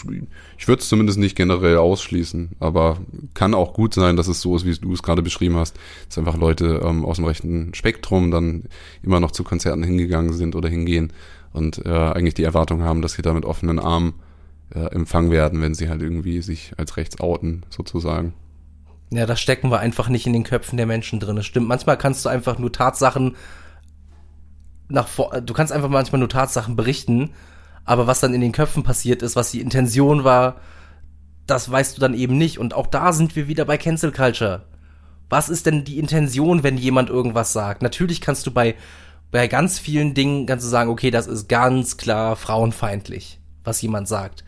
ich 0.59 0.69
würde 0.69 0.83
es 0.83 0.89
zumindest 0.89 1.19
nicht 1.19 1.37
generell 1.37 1.77
ausschließen, 1.77 2.51
aber 2.59 2.99
kann 3.35 3.55
auch 3.55 3.73
gut 3.73 3.95
sein, 3.95 4.17
dass 4.17 4.27
es 4.27 4.41
so 4.41 4.57
ist, 4.57 4.65
wie 4.65 4.75
du 4.75 4.93
es 4.93 5.03
gerade 5.03 5.23
beschrieben 5.23 5.57
hast, 5.57 5.77
dass 6.09 6.19
einfach 6.19 6.37
Leute 6.37 6.83
ähm, 6.85 7.05
aus 7.05 7.17
dem 7.17 7.25
rechten 7.25 7.75
Spektrum 7.75 8.31
dann 8.31 8.65
immer 9.03 9.21
noch 9.21 9.31
zu 9.31 9.45
Konzerten 9.45 9.85
hingegangen 9.85 10.33
sind 10.33 10.57
oder 10.57 10.69
hingehen 10.69 11.13
und 11.53 11.85
äh, 11.87 11.91
eigentlich 11.91 12.35
die 12.35 12.43
Erwartung 12.43 12.83
haben, 12.83 13.01
dass 13.01 13.13
sie 13.13 13.23
da 13.23 13.33
mit 13.33 13.45
offenen 13.45 13.79
Armen 13.79 14.15
äh, 14.75 14.87
empfangen 14.87 15.31
werden, 15.31 15.61
wenn 15.63 15.75
sie 15.75 15.89
halt 15.89 16.03
irgendwie 16.03 16.43
sich 16.43 16.73
als 16.77 16.97
rechts 16.97 17.21
outen, 17.21 17.65
sozusagen. 17.71 18.35
Ja, 19.11 19.25
das 19.25 19.41
stecken 19.41 19.71
wir 19.71 19.81
einfach 19.81 20.09
nicht 20.09 20.27
in 20.27 20.35
den 20.35 20.45
Köpfen 20.45 20.77
der 20.77 20.87
Menschen 20.87 21.21
drin. 21.21 21.37
Das 21.37 21.47
stimmt. 21.47 21.69
Manchmal 21.69 21.97
kannst 21.97 22.25
du 22.25 22.29
einfach 22.29 22.59
nur 22.59 22.73
Tatsachen 22.73 23.37
nach 24.89 25.09
vor, 25.09 25.41
du 25.41 25.53
kannst 25.55 25.73
einfach 25.73 25.89
manchmal 25.89 26.19
nur 26.19 26.29
Tatsachen 26.29 26.77
berichten, 26.77 27.31
aber 27.85 28.07
was 28.07 28.21
dann 28.21 28.35
in 28.35 28.41
den 28.41 28.53
Köpfen 28.53 28.83
passiert 28.83 29.23
ist, 29.23 29.37
was 29.37 29.51
die 29.51 29.61
Intention 29.61 30.25
war, 30.25 30.57
das 31.47 31.71
weißt 31.71 31.97
du 31.97 32.01
dann 32.01 32.15
eben 32.15 32.37
nicht. 32.37 32.59
Und 32.59 32.75
auch 32.75 32.87
da 32.87 33.13
sind 33.13 33.37
wir 33.37 33.49
wieder 33.49 33.65
bei 33.65 33.79
Cancel 33.79 34.13
Culture. 34.13 34.67
Was 35.31 35.49
ist 35.49 35.67
denn 35.67 35.85
die 35.85 35.99
Intention, 35.99 36.63
wenn 36.63 36.77
jemand 36.77 37.11
irgendwas 37.11 37.53
sagt? 37.53 37.83
Natürlich 37.83 38.21
kannst 38.21 38.47
du 38.47 38.51
bei, 38.51 38.75
bei 39.31 39.47
ganz 39.47 39.79
vielen 39.79 40.15
Dingen 40.15 40.47
kannst 40.47 40.65
du 40.65 40.71
sagen, 40.71 40.91
okay, 40.91 41.11
das 41.11 41.27
ist 41.27 41.49
ganz 41.49 41.97
klar 41.97 42.37
frauenfeindlich 42.37 43.38
was 43.65 43.83
jemand 43.83 44.09
sagt. 44.09 44.45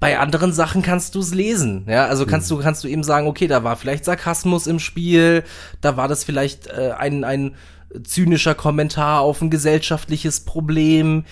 Bei 0.00 0.18
anderen 0.18 0.52
Sachen 0.52 0.82
kannst 0.82 1.14
du 1.14 1.20
es 1.20 1.32
lesen, 1.32 1.86
ja, 1.88 2.06
also 2.06 2.26
kannst 2.26 2.50
mhm. 2.50 2.56
du 2.56 2.62
kannst 2.62 2.84
du 2.84 2.88
eben 2.88 3.02
sagen, 3.02 3.26
okay, 3.26 3.46
da 3.46 3.64
war 3.64 3.76
vielleicht 3.76 4.04
Sarkasmus 4.04 4.66
im 4.66 4.78
Spiel, 4.78 5.44
da 5.80 5.96
war 5.96 6.08
das 6.08 6.24
vielleicht 6.24 6.66
äh, 6.66 6.92
ein 6.96 7.24
ein 7.24 7.54
zynischer 8.02 8.54
Kommentar 8.54 9.20
auf 9.20 9.40
ein 9.40 9.50
gesellschaftliches 9.50 10.40
Problem. 10.40 11.24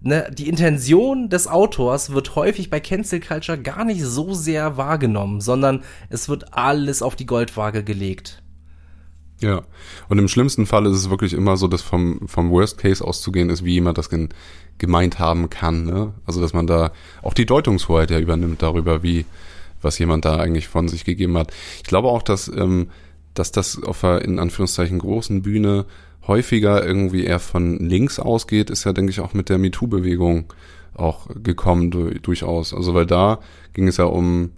Ne, 0.00 0.30
die 0.32 0.48
Intention 0.48 1.28
des 1.28 1.48
Autors 1.48 2.12
wird 2.12 2.36
häufig 2.36 2.70
bei 2.70 2.78
Cancel 2.78 3.18
Culture 3.18 3.58
gar 3.58 3.84
nicht 3.84 4.02
so 4.04 4.32
sehr 4.32 4.76
wahrgenommen, 4.76 5.40
sondern 5.40 5.82
es 6.08 6.28
wird 6.28 6.54
alles 6.54 7.02
auf 7.02 7.16
die 7.16 7.26
Goldwaage 7.26 7.82
gelegt. 7.82 8.42
Ja, 9.40 9.62
und 10.08 10.18
im 10.18 10.28
schlimmsten 10.28 10.66
Fall 10.66 10.86
ist 10.86 10.96
es 10.96 11.10
wirklich 11.10 11.32
immer 11.32 11.56
so, 11.56 11.68
dass 11.68 11.82
vom, 11.82 12.26
vom 12.26 12.50
Worst 12.50 12.78
Case 12.78 13.04
auszugehen 13.04 13.50
ist, 13.50 13.64
wie 13.64 13.74
jemand 13.74 13.98
das 13.98 14.10
gen, 14.10 14.28
gemeint 14.78 15.18
haben 15.18 15.50
kann. 15.50 15.84
Ne? 15.84 16.14
Also 16.26 16.40
dass 16.40 16.54
man 16.54 16.66
da 16.66 16.92
auch 17.22 17.34
die 17.34 17.46
Deutungshoheit 17.46 18.10
ja 18.10 18.18
übernimmt 18.18 18.62
darüber, 18.62 19.02
wie 19.02 19.26
was 19.80 19.98
jemand 19.98 20.24
da 20.24 20.36
eigentlich 20.36 20.68
von 20.68 20.88
sich 20.88 21.04
gegeben 21.04 21.36
hat. 21.38 21.52
Ich 21.76 21.84
glaube 21.84 22.08
auch, 22.08 22.22
dass, 22.22 22.48
ähm, 22.48 22.88
dass 23.34 23.52
das 23.52 23.82
auf 23.82 24.00
der 24.00 24.22
in 24.22 24.38
Anführungszeichen 24.38 24.98
großen 24.98 25.42
Bühne 25.42 25.86
häufiger 26.26 26.84
irgendwie 26.84 27.24
eher 27.24 27.38
von 27.38 27.78
links 27.78 28.18
ausgeht, 28.18 28.70
ist 28.70 28.84
ja, 28.84 28.92
denke 28.92 29.10
ich, 29.10 29.20
auch 29.20 29.34
mit 29.34 29.48
der 29.48 29.58
MeToo-Bewegung 29.58 30.52
auch 30.94 31.28
gekommen 31.42 31.90
du, 31.90 32.10
durchaus. 32.10 32.74
Also 32.74 32.94
weil 32.94 33.06
da 33.06 33.40
ging 33.72 33.88
es 33.88 33.96
ja 33.98 34.04
um 34.04 34.50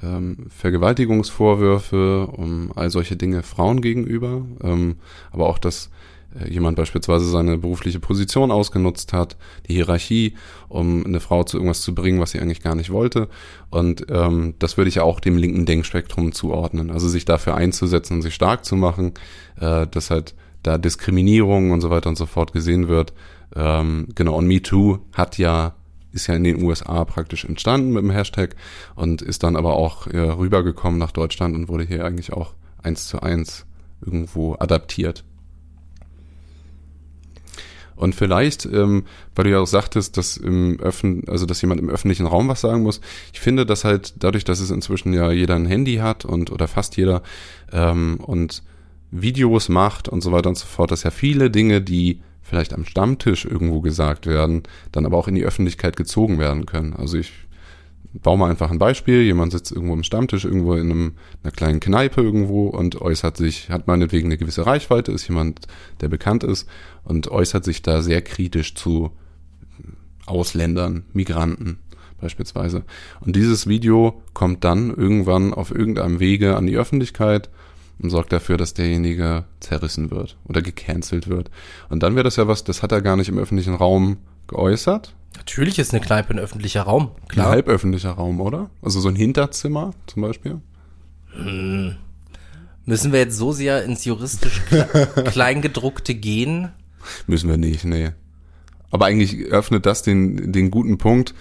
ähm, 0.00 0.46
Vergewaltigungsvorwürfe, 0.48 2.28
um 2.28 2.72
all 2.74 2.90
solche 2.90 3.16
Dinge 3.16 3.42
Frauen 3.42 3.80
gegenüber, 3.80 4.42
ähm, 4.62 4.96
aber 5.32 5.48
auch, 5.48 5.58
dass 5.58 5.86
äh, 5.86 5.90
jemand 6.48 6.76
beispielsweise 6.76 7.28
seine 7.28 7.58
berufliche 7.58 8.00
Position 8.00 8.50
ausgenutzt 8.50 9.12
hat, 9.12 9.36
die 9.66 9.74
Hierarchie, 9.74 10.34
um 10.68 11.04
eine 11.04 11.20
Frau 11.20 11.42
zu 11.44 11.56
irgendwas 11.56 11.80
zu 11.80 11.94
bringen, 11.94 12.20
was 12.20 12.32
sie 12.32 12.40
eigentlich 12.40 12.62
gar 12.62 12.74
nicht 12.74 12.90
wollte. 12.90 13.28
Und 13.70 14.06
ähm, 14.10 14.54
das 14.58 14.76
würde 14.76 14.88
ich 14.88 15.00
auch 15.00 15.20
dem 15.20 15.36
linken 15.36 15.66
Denkspektrum 15.66 16.32
zuordnen. 16.32 16.90
Also 16.90 17.08
sich 17.08 17.24
dafür 17.24 17.54
einzusetzen 17.54 18.14
und 18.14 18.22
sich 18.22 18.34
stark 18.34 18.64
zu 18.64 18.76
machen, 18.76 19.14
äh, 19.58 19.86
dass 19.86 20.10
halt 20.10 20.34
da 20.62 20.76
Diskriminierung 20.76 21.70
und 21.70 21.80
so 21.80 21.90
weiter 21.90 22.10
und 22.10 22.18
so 22.18 22.26
fort 22.26 22.52
gesehen 22.52 22.88
wird. 22.88 23.12
Ähm, 23.56 24.08
genau, 24.14 24.36
und 24.36 24.46
MeToo 24.46 24.98
hat 25.12 25.38
ja 25.38 25.74
ist 26.10 26.26
ja 26.26 26.34
in 26.34 26.44
den 26.44 26.62
USA 26.62 27.04
praktisch 27.04 27.44
entstanden 27.44 27.92
mit 27.92 28.02
dem 28.02 28.10
Hashtag 28.10 28.56
und 28.94 29.20
ist 29.20 29.42
dann 29.42 29.56
aber 29.56 29.74
auch 29.74 30.06
äh, 30.06 30.18
rübergekommen 30.18 30.98
nach 30.98 31.12
Deutschland 31.12 31.54
und 31.54 31.68
wurde 31.68 31.84
hier 31.84 32.04
eigentlich 32.04 32.32
auch 32.32 32.54
eins 32.82 33.06
zu 33.08 33.20
eins 33.20 33.66
irgendwo 34.00 34.56
adaptiert. 34.58 35.24
Und 37.98 38.14
vielleicht, 38.14 38.64
ähm, 38.64 39.04
weil 39.34 39.44
du 39.44 39.50
ja 39.50 39.60
auch 39.60 39.66
sagtest, 39.66 40.16
dass 40.16 40.36
im 40.36 40.78
Öffn 40.80 41.24
also 41.26 41.46
dass 41.46 41.60
jemand 41.60 41.80
im 41.80 41.90
öffentlichen 41.90 42.26
Raum 42.26 42.48
was 42.48 42.60
sagen 42.60 42.82
muss. 42.82 43.00
Ich 43.32 43.40
finde, 43.40 43.66
dass 43.66 43.84
halt 43.84 44.14
dadurch, 44.18 44.44
dass 44.44 44.60
es 44.60 44.70
inzwischen 44.70 45.12
ja 45.12 45.30
jeder 45.32 45.56
ein 45.56 45.66
Handy 45.66 45.96
hat 45.96 46.24
und 46.24 46.52
oder 46.52 46.68
fast 46.68 46.96
jeder 46.96 47.22
ähm, 47.72 48.18
und 48.20 48.62
Videos 49.10 49.68
macht 49.68 50.08
und 50.08 50.22
so 50.22 50.32
weiter 50.32 50.48
und 50.48 50.56
so 50.58 50.66
fort, 50.66 50.90
dass 50.90 51.02
ja 51.02 51.10
viele 51.10 51.50
Dinge, 51.50 51.80
die 51.80 52.20
vielleicht 52.42 52.72
am 52.72 52.84
Stammtisch 52.84 53.44
irgendwo 53.44 53.80
gesagt 53.80 54.26
werden, 54.26 54.62
dann 54.92 55.04
aber 55.04 55.18
auch 55.18 55.28
in 55.28 55.34
die 55.34 55.44
Öffentlichkeit 55.44 55.96
gezogen 55.96 56.38
werden 56.38 56.66
können. 56.66 56.94
Also 56.94 57.18
ich 57.18 57.32
baue 58.12 58.38
mal 58.38 58.50
einfach 58.50 58.70
ein 58.70 58.78
Beispiel. 58.78 59.22
Jemand 59.22 59.52
sitzt 59.52 59.72
irgendwo 59.72 59.94
am 59.94 60.02
Stammtisch, 60.02 60.44
irgendwo 60.44 60.74
in 60.74 60.90
einem, 60.90 61.12
einer 61.42 61.52
kleinen 61.52 61.80
Kneipe 61.80 62.20
irgendwo 62.20 62.68
und 62.68 63.00
äußert 63.00 63.36
sich, 63.36 63.70
hat 63.70 63.86
meinetwegen 63.86 64.28
eine 64.28 64.38
gewisse 64.38 64.66
Reichweite, 64.66 65.12
ist 65.12 65.28
jemand, 65.28 65.66
der 66.00 66.08
bekannt 66.08 66.44
ist 66.44 66.68
und 67.04 67.30
äußert 67.30 67.64
sich 67.64 67.82
da 67.82 68.02
sehr 68.02 68.22
kritisch 68.22 68.74
zu 68.74 69.10
Ausländern, 70.26 71.04
Migranten 71.12 71.78
beispielsweise. 72.20 72.82
Und 73.20 73.36
dieses 73.36 73.66
Video 73.66 74.22
kommt 74.34 74.64
dann 74.64 74.94
irgendwann 74.94 75.54
auf 75.54 75.70
irgendeinem 75.70 76.20
Wege 76.20 76.56
an 76.56 76.66
die 76.66 76.76
Öffentlichkeit 76.76 77.48
und 78.00 78.10
sorgt 78.10 78.32
dafür, 78.32 78.56
dass 78.56 78.74
derjenige 78.74 79.44
zerrissen 79.60 80.10
wird 80.10 80.36
oder 80.44 80.62
gecancelt 80.62 81.28
wird. 81.28 81.50
Und 81.88 82.02
dann 82.02 82.14
wäre 82.14 82.24
das 82.24 82.36
ja 82.36 82.48
was, 82.48 82.64
das 82.64 82.82
hat 82.82 82.92
er 82.92 83.02
gar 83.02 83.16
nicht 83.16 83.28
im 83.28 83.38
öffentlichen 83.38 83.74
Raum 83.74 84.18
geäußert. 84.46 85.14
Natürlich 85.36 85.78
ist 85.78 85.92
eine 85.92 86.00
Kneipe 86.00 86.30
ein 86.34 86.38
öffentlicher 86.38 86.82
Raum, 86.82 87.10
klar. 87.28 87.46
Ein 87.46 87.52
halböffentlicher 87.52 88.10
Raum, 88.10 88.40
oder? 88.40 88.70
Also 88.82 89.00
so 89.00 89.08
ein 89.08 89.16
Hinterzimmer 89.16 89.94
zum 90.06 90.22
Beispiel. 90.22 90.60
Hm. 91.32 91.96
Müssen 92.84 93.12
wir 93.12 93.20
jetzt 93.20 93.36
so 93.36 93.52
sehr 93.52 93.84
ins 93.84 94.04
juristisch 94.04 94.62
Kleingedruckte 95.26 96.14
gehen? 96.14 96.70
Müssen 97.26 97.48
wir 97.50 97.58
nicht, 97.58 97.84
nee. 97.84 98.12
Aber 98.90 99.06
eigentlich 99.06 99.46
öffnet 99.46 99.84
das 99.84 100.02
den, 100.02 100.52
den 100.52 100.70
guten 100.70 100.96
Punkt, 100.96 101.34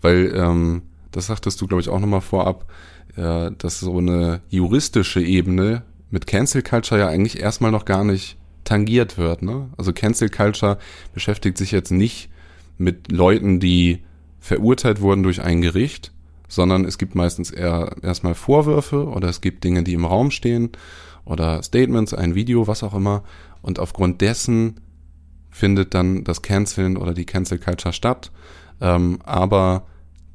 weil, 0.00 0.34
ähm, 0.34 0.82
das 1.10 1.26
sagtest 1.26 1.60
du, 1.60 1.66
glaube 1.66 1.82
ich, 1.82 1.88
auch 1.88 2.00
nochmal 2.00 2.22
vorab, 2.22 2.70
äh, 3.16 3.50
dass 3.58 3.80
so 3.80 3.98
eine 3.98 4.40
juristische 4.48 5.20
Ebene 5.20 5.82
mit 6.10 6.26
Cancel 6.26 6.62
Culture 6.62 7.00
ja 7.00 7.08
eigentlich 7.08 7.38
erstmal 7.38 7.70
noch 7.70 7.84
gar 7.84 8.04
nicht 8.04 8.38
tangiert 8.64 9.18
wird. 9.18 9.42
Ne? 9.42 9.68
Also 9.76 9.92
Cancel 9.92 10.30
Culture 10.30 10.78
beschäftigt 11.12 11.58
sich 11.58 11.70
jetzt 11.70 11.90
nicht 11.90 12.30
mit 12.78 13.10
Leuten, 13.12 13.60
die 13.60 14.04
verurteilt 14.40 15.00
wurden 15.00 15.22
durch 15.22 15.42
ein 15.42 15.60
Gericht, 15.62 16.12
sondern 16.48 16.84
es 16.84 16.98
gibt 16.98 17.14
meistens 17.14 17.50
eher 17.50 17.96
erstmal 18.02 18.34
Vorwürfe 18.34 19.06
oder 19.06 19.28
es 19.28 19.40
gibt 19.40 19.64
Dinge, 19.64 19.82
die 19.82 19.94
im 19.94 20.04
Raum 20.04 20.30
stehen 20.30 20.70
oder 21.24 21.62
Statements, 21.62 22.14
ein 22.14 22.34
Video, 22.34 22.66
was 22.66 22.82
auch 22.82 22.94
immer. 22.94 23.24
Und 23.62 23.78
aufgrund 23.78 24.20
dessen 24.20 24.80
findet 25.50 25.94
dann 25.94 26.24
das 26.24 26.42
Canceln 26.42 26.96
oder 26.96 27.14
die 27.14 27.24
Cancel 27.24 27.58
Culture 27.58 27.94
statt. 27.94 28.30
Ähm, 28.80 29.18
aber 29.24 29.86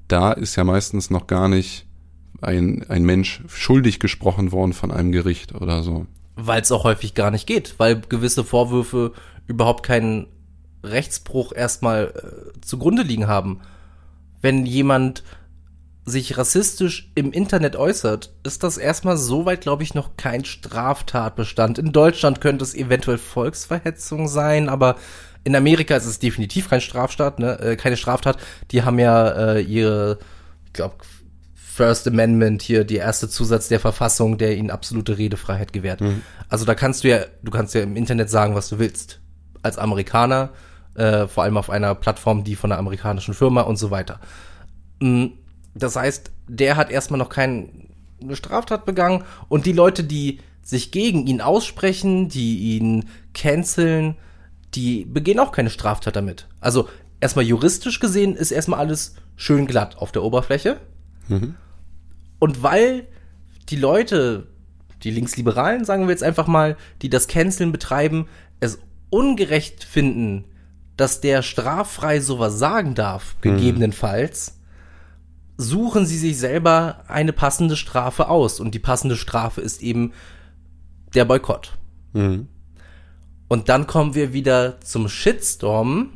da 0.07 0.31
ist 0.31 0.55
ja 0.55 0.63
meistens 0.63 1.09
noch 1.09 1.27
gar 1.27 1.47
nicht 1.47 1.85
ein, 2.41 2.85
ein 2.89 3.03
Mensch 3.03 3.43
schuldig 3.47 3.99
gesprochen 3.99 4.51
worden 4.51 4.73
von 4.73 4.91
einem 4.91 5.11
Gericht 5.11 5.53
oder 5.53 5.83
so. 5.83 6.07
Weil 6.35 6.61
es 6.61 6.71
auch 6.71 6.85
häufig 6.85 7.13
gar 7.13 7.31
nicht 7.31 7.47
geht, 7.47 7.75
weil 7.77 8.01
gewisse 8.01 8.43
Vorwürfe 8.43 9.11
überhaupt 9.45 9.83
keinen 9.83 10.27
Rechtsbruch 10.83 11.53
erstmal 11.53 12.13
äh, 12.15 12.61
zugrunde 12.61 13.03
liegen 13.03 13.27
haben. 13.27 13.61
Wenn 14.41 14.65
jemand 14.65 15.23
sich 16.05 16.37
rassistisch 16.37 17.11
im 17.15 17.31
Internet 17.31 17.75
äußert, 17.75 18.33
ist 18.43 18.63
das 18.63 18.77
erstmal 18.77 19.17
soweit, 19.17 19.61
glaube 19.61 19.83
ich, 19.83 19.93
noch 19.93 20.17
kein 20.17 20.43
Straftatbestand. 20.43 21.77
In 21.77 21.91
Deutschland 21.91 22.41
könnte 22.41 22.63
es 22.63 22.73
eventuell 22.73 23.17
Volksverhetzung 23.17 24.27
sein, 24.27 24.69
aber 24.69 24.95
in 25.43 25.55
Amerika 25.55 25.95
ist 25.95 26.05
es 26.05 26.19
definitiv 26.19 26.69
kein 26.69 26.81
Straftat, 26.81 27.39
ne? 27.39 27.59
Äh, 27.59 27.75
keine 27.75 27.97
Straftat. 27.97 28.37
Die 28.71 28.83
haben 28.83 28.99
ja 28.99 29.29
äh, 29.29 29.61
ihre, 29.61 30.19
ich 30.65 30.73
glaube, 30.73 30.95
First 31.53 32.07
Amendment 32.07 32.61
hier, 32.61 32.83
die 32.83 32.97
erste 32.97 33.29
Zusatz 33.29 33.69
der 33.69 33.79
Verfassung, 33.79 34.37
der 34.37 34.57
ihnen 34.57 34.69
absolute 34.69 35.17
Redefreiheit 35.17 35.71
gewährt. 35.71 36.01
Mhm. 36.01 36.23
Also 36.49 36.65
da 36.65 36.75
kannst 36.75 37.03
du 37.03 37.09
ja, 37.09 37.21
du 37.41 37.51
kannst 37.51 37.73
ja 37.73 37.81
im 37.81 37.95
Internet 37.95 38.29
sagen, 38.29 38.53
was 38.53 38.67
du 38.67 38.79
willst. 38.79 39.18
Als 39.61 39.77
Amerikaner, 39.77 40.49
äh, 40.95 41.27
vor 41.27 41.43
allem 41.43 41.57
auf 41.57 41.69
einer 41.69 41.95
Plattform, 41.95 42.43
die 42.43 42.55
von 42.55 42.71
einer 42.71 42.79
amerikanischen 42.79 43.33
Firma 43.33 43.61
und 43.61 43.77
so 43.77 43.91
weiter. 43.91 44.19
Mhm. 44.99 45.33
Das 45.75 45.95
heißt, 45.95 46.31
der 46.47 46.75
hat 46.75 46.91
erstmal 46.91 47.19
noch 47.19 47.29
keine 47.29 47.69
Straftat 48.31 48.85
begangen 48.85 49.23
und 49.47 49.65
die 49.65 49.71
Leute, 49.71 50.03
die 50.03 50.39
sich 50.61 50.91
gegen 50.91 51.25
ihn 51.25 51.41
aussprechen, 51.41 52.29
die 52.29 52.75
ihn 52.75 53.05
canceln, 53.33 54.15
die 54.75 55.05
begehen 55.05 55.39
auch 55.39 55.51
keine 55.51 55.69
Straftat 55.69 56.15
damit. 56.15 56.47
Also 56.59 56.89
erstmal 57.19 57.45
juristisch 57.45 57.99
gesehen 57.99 58.35
ist 58.35 58.51
erstmal 58.51 58.79
alles 58.79 59.15
schön 59.35 59.67
glatt 59.67 59.97
auf 59.97 60.11
der 60.11 60.23
Oberfläche. 60.23 60.77
Mhm. 61.27 61.55
Und 62.39 62.63
weil 62.63 63.07
die 63.69 63.77
Leute, 63.77 64.47
die 65.03 65.11
Linksliberalen, 65.11 65.85
sagen 65.85 66.03
wir 66.03 66.11
jetzt 66.11 66.23
einfach 66.23 66.47
mal, 66.47 66.77
die 67.01 67.09
das 67.09 67.27
Canceln 67.27 67.71
betreiben, 67.71 68.27
es 68.59 68.79
ungerecht 69.09 69.83
finden, 69.83 70.45
dass 70.97 71.21
der 71.21 71.41
straffrei 71.41 72.19
sowas 72.19 72.59
sagen 72.59 72.95
darf, 72.95 73.35
mhm. 73.37 73.41
gegebenenfalls, 73.41 74.59
suchen 75.57 76.05
sie 76.05 76.17
sich 76.17 76.37
selber 76.37 77.03
eine 77.07 77.33
passende 77.33 77.75
Strafe 77.75 78.29
aus. 78.29 78.59
Und 78.59 78.75
die 78.75 78.79
passende 78.79 79.17
Strafe 79.17 79.61
ist 79.61 79.81
eben 79.81 80.13
der 81.13 81.25
Boykott. 81.25 81.77
Mhm. 82.13 82.47
Und 83.47 83.67
dann 83.67 83.87
kommen 83.87 84.15
wir 84.15 84.31
wieder 84.31 84.79
zum 84.81 85.09
Shitstorm. 85.09 86.11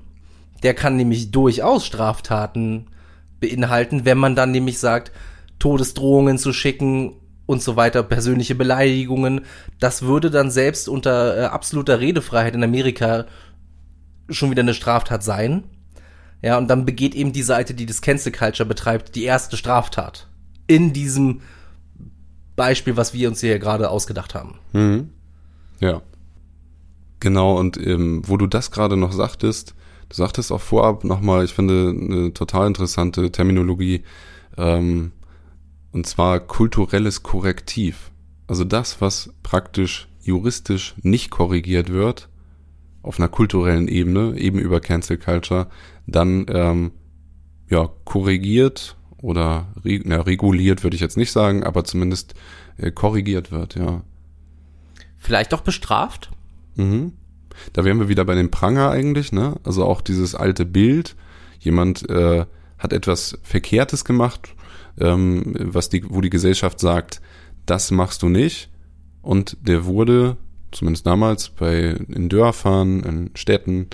Der 0.62 0.73
kann 0.73 0.95
nämlich 0.95 1.32
durchaus 1.32 1.86
Straftaten 1.86 2.88
beinhalten, 3.39 4.06
wenn 4.06 4.17
man 4.17 4.36
dann 4.36 4.51
nämlich 4.51 4.79
sagt, 4.79 5.12
Todesdrohungen 5.60 6.38
zu 6.38 6.53
schicken 6.53 7.15
und 7.45 7.62
so 7.62 7.75
weiter, 7.75 8.03
persönliche 8.03 8.56
Beleidigungen. 8.56 9.41
Das 9.79 10.03
würde 10.03 10.32
dann 10.32 10.51
selbst 10.51 10.88
unter 10.88 11.38
äh, 11.38 11.45
absoluter 11.45 11.99
Redefreiheit 11.99 12.56
in 12.56 12.63
Amerika 12.63 13.25
schon 14.29 14.51
wieder 14.51 14.62
eine 14.62 14.73
Straftat 14.73 15.23
sein. 15.23 15.63
Ja, 16.41 16.58
und 16.58 16.67
dann 16.67 16.86
begeht 16.86 17.15
eben 17.15 17.32
die 17.32 17.43
Seite, 17.43 17.73
die 17.73 17.86
das 17.86 18.01
Cancel 18.01 18.32
Culture 18.32 18.67
betreibt, 18.67 19.15
die 19.15 19.23
erste 19.23 19.58
Straftat. 19.58 20.27
In 20.67 20.93
diesem 20.93 21.41
Beispiel, 22.56 22.97
was 22.97 23.13
wir 23.13 23.29
uns 23.29 23.41
hier 23.41 23.60
gerade 23.60 23.89
ausgedacht 23.89 24.36
haben. 24.36 24.60
Mhm. 24.73 25.10
Ja. 25.79 26.01
Genau, 27.19 27.58
und 27.58 27.77
ähm, 27.77 28.21
wo 28.25 28.36
du 28.36 28.47
das 28.47 28.71
gerade 28.71 28.97
noch 28.97 29.13
sagtest, 29.13 29.75
du 30.10 30.15
sagtest 30.15 30.51
auch 30.51 30.62
vorab 30.62 31.06
nochmal, 31.06 31.45
ich 31.45 31.53
finde 31.53 31.89
eine 31.97 32.34
total 32.34 32.67
interessante 32.67 33.32
Terminologie, 33.32 34.03
ähm, 34.58 35.13
und 35.93 36.06
zwar 36.08 36.39
kulturelles 36.41 37.23
Korrektiv. 37.23 38.12
Also 38.47 38.65
das, 38.65 38.99
was 38.99 39.32
praktisch 39.43 40.10
juristisch 40.21 40.95
nicht 41.01 41.29
korrigiert 41.29 41.89
wird, 41.89 42.29
auf 43.01 43.19
einer 43.19 43.29
kulturellen 43.29 43.88
Ebene, 43.88 44.38
eben 44.38 44.60
über 44.60 44.79
Cancel 44.79 45.17
Culture, 45.17 45.67
dann 46.08 46.45
ähm, 46.49 46.91
ja 47.69 47.89
korrigiert 48.06 48.97
oder 49.21 49.67
na, 49.84 50.21
reguliert 50.21 50.84
würde 50.84 50.95
ich 50.95 51.01
jetzt 51.01 51.17
nicht 51.17 51.32
sagen, 51.32 51.63
aber 51.63 51.84
zumindest 51.84 52.34
äh, 52.77 52.91
korrigiert 52.91 53.51
wird, 53.51 53.75
ja. 53.75 54.01
Vielleicht 55.17 55.53
auch 55.53 55.62
bestraft? 55.62 56.32
Mhm. 56.75 57.13
Da 57.71 57.86
wären 57.86 57.99
wir 57.99 58.10
wieder 58.10 58.25
bei 58.25 58.36
dem 58.36 58.51
Pranger 58.51 58.89
eigentlich, 58.89 59.32
ne? 59.32 59.56
Also 59.63 59.86
auch 59.86 60.01
dieses 60.01 60.34
alte 60.36 60.65
Bild, 60.65 61.15
jemand 61.60 62.10
äh, 62.10 62.45
hat 62.77 62.93
etwas 62.93 63.38
Verkehrtes 63.43 64.03
gemacht, 64.06 64.56
ähm, 64.99 65.56
was 65.58 65.89
die, 65.89 66.03
wo 66.08 66.21
die 66.21 66.29
Gesellschaft 66.29 66.79
sagt, 66.79 67.21
das 67.65 67.91
machst 67.91 68.21
du 68.21 68.29
nicht. 68.29 68.69
Und 69.21 69.58
der 69.62 69.86
wurde, 69.86 70.38
zumindest 70.71 71.06
damals, 71.06 71.49
bei 71.49 71.95
in 72.08 72.29
Dörfern, 72.29 73.01
in 73.01 73.29
Städten, 73.36 73.88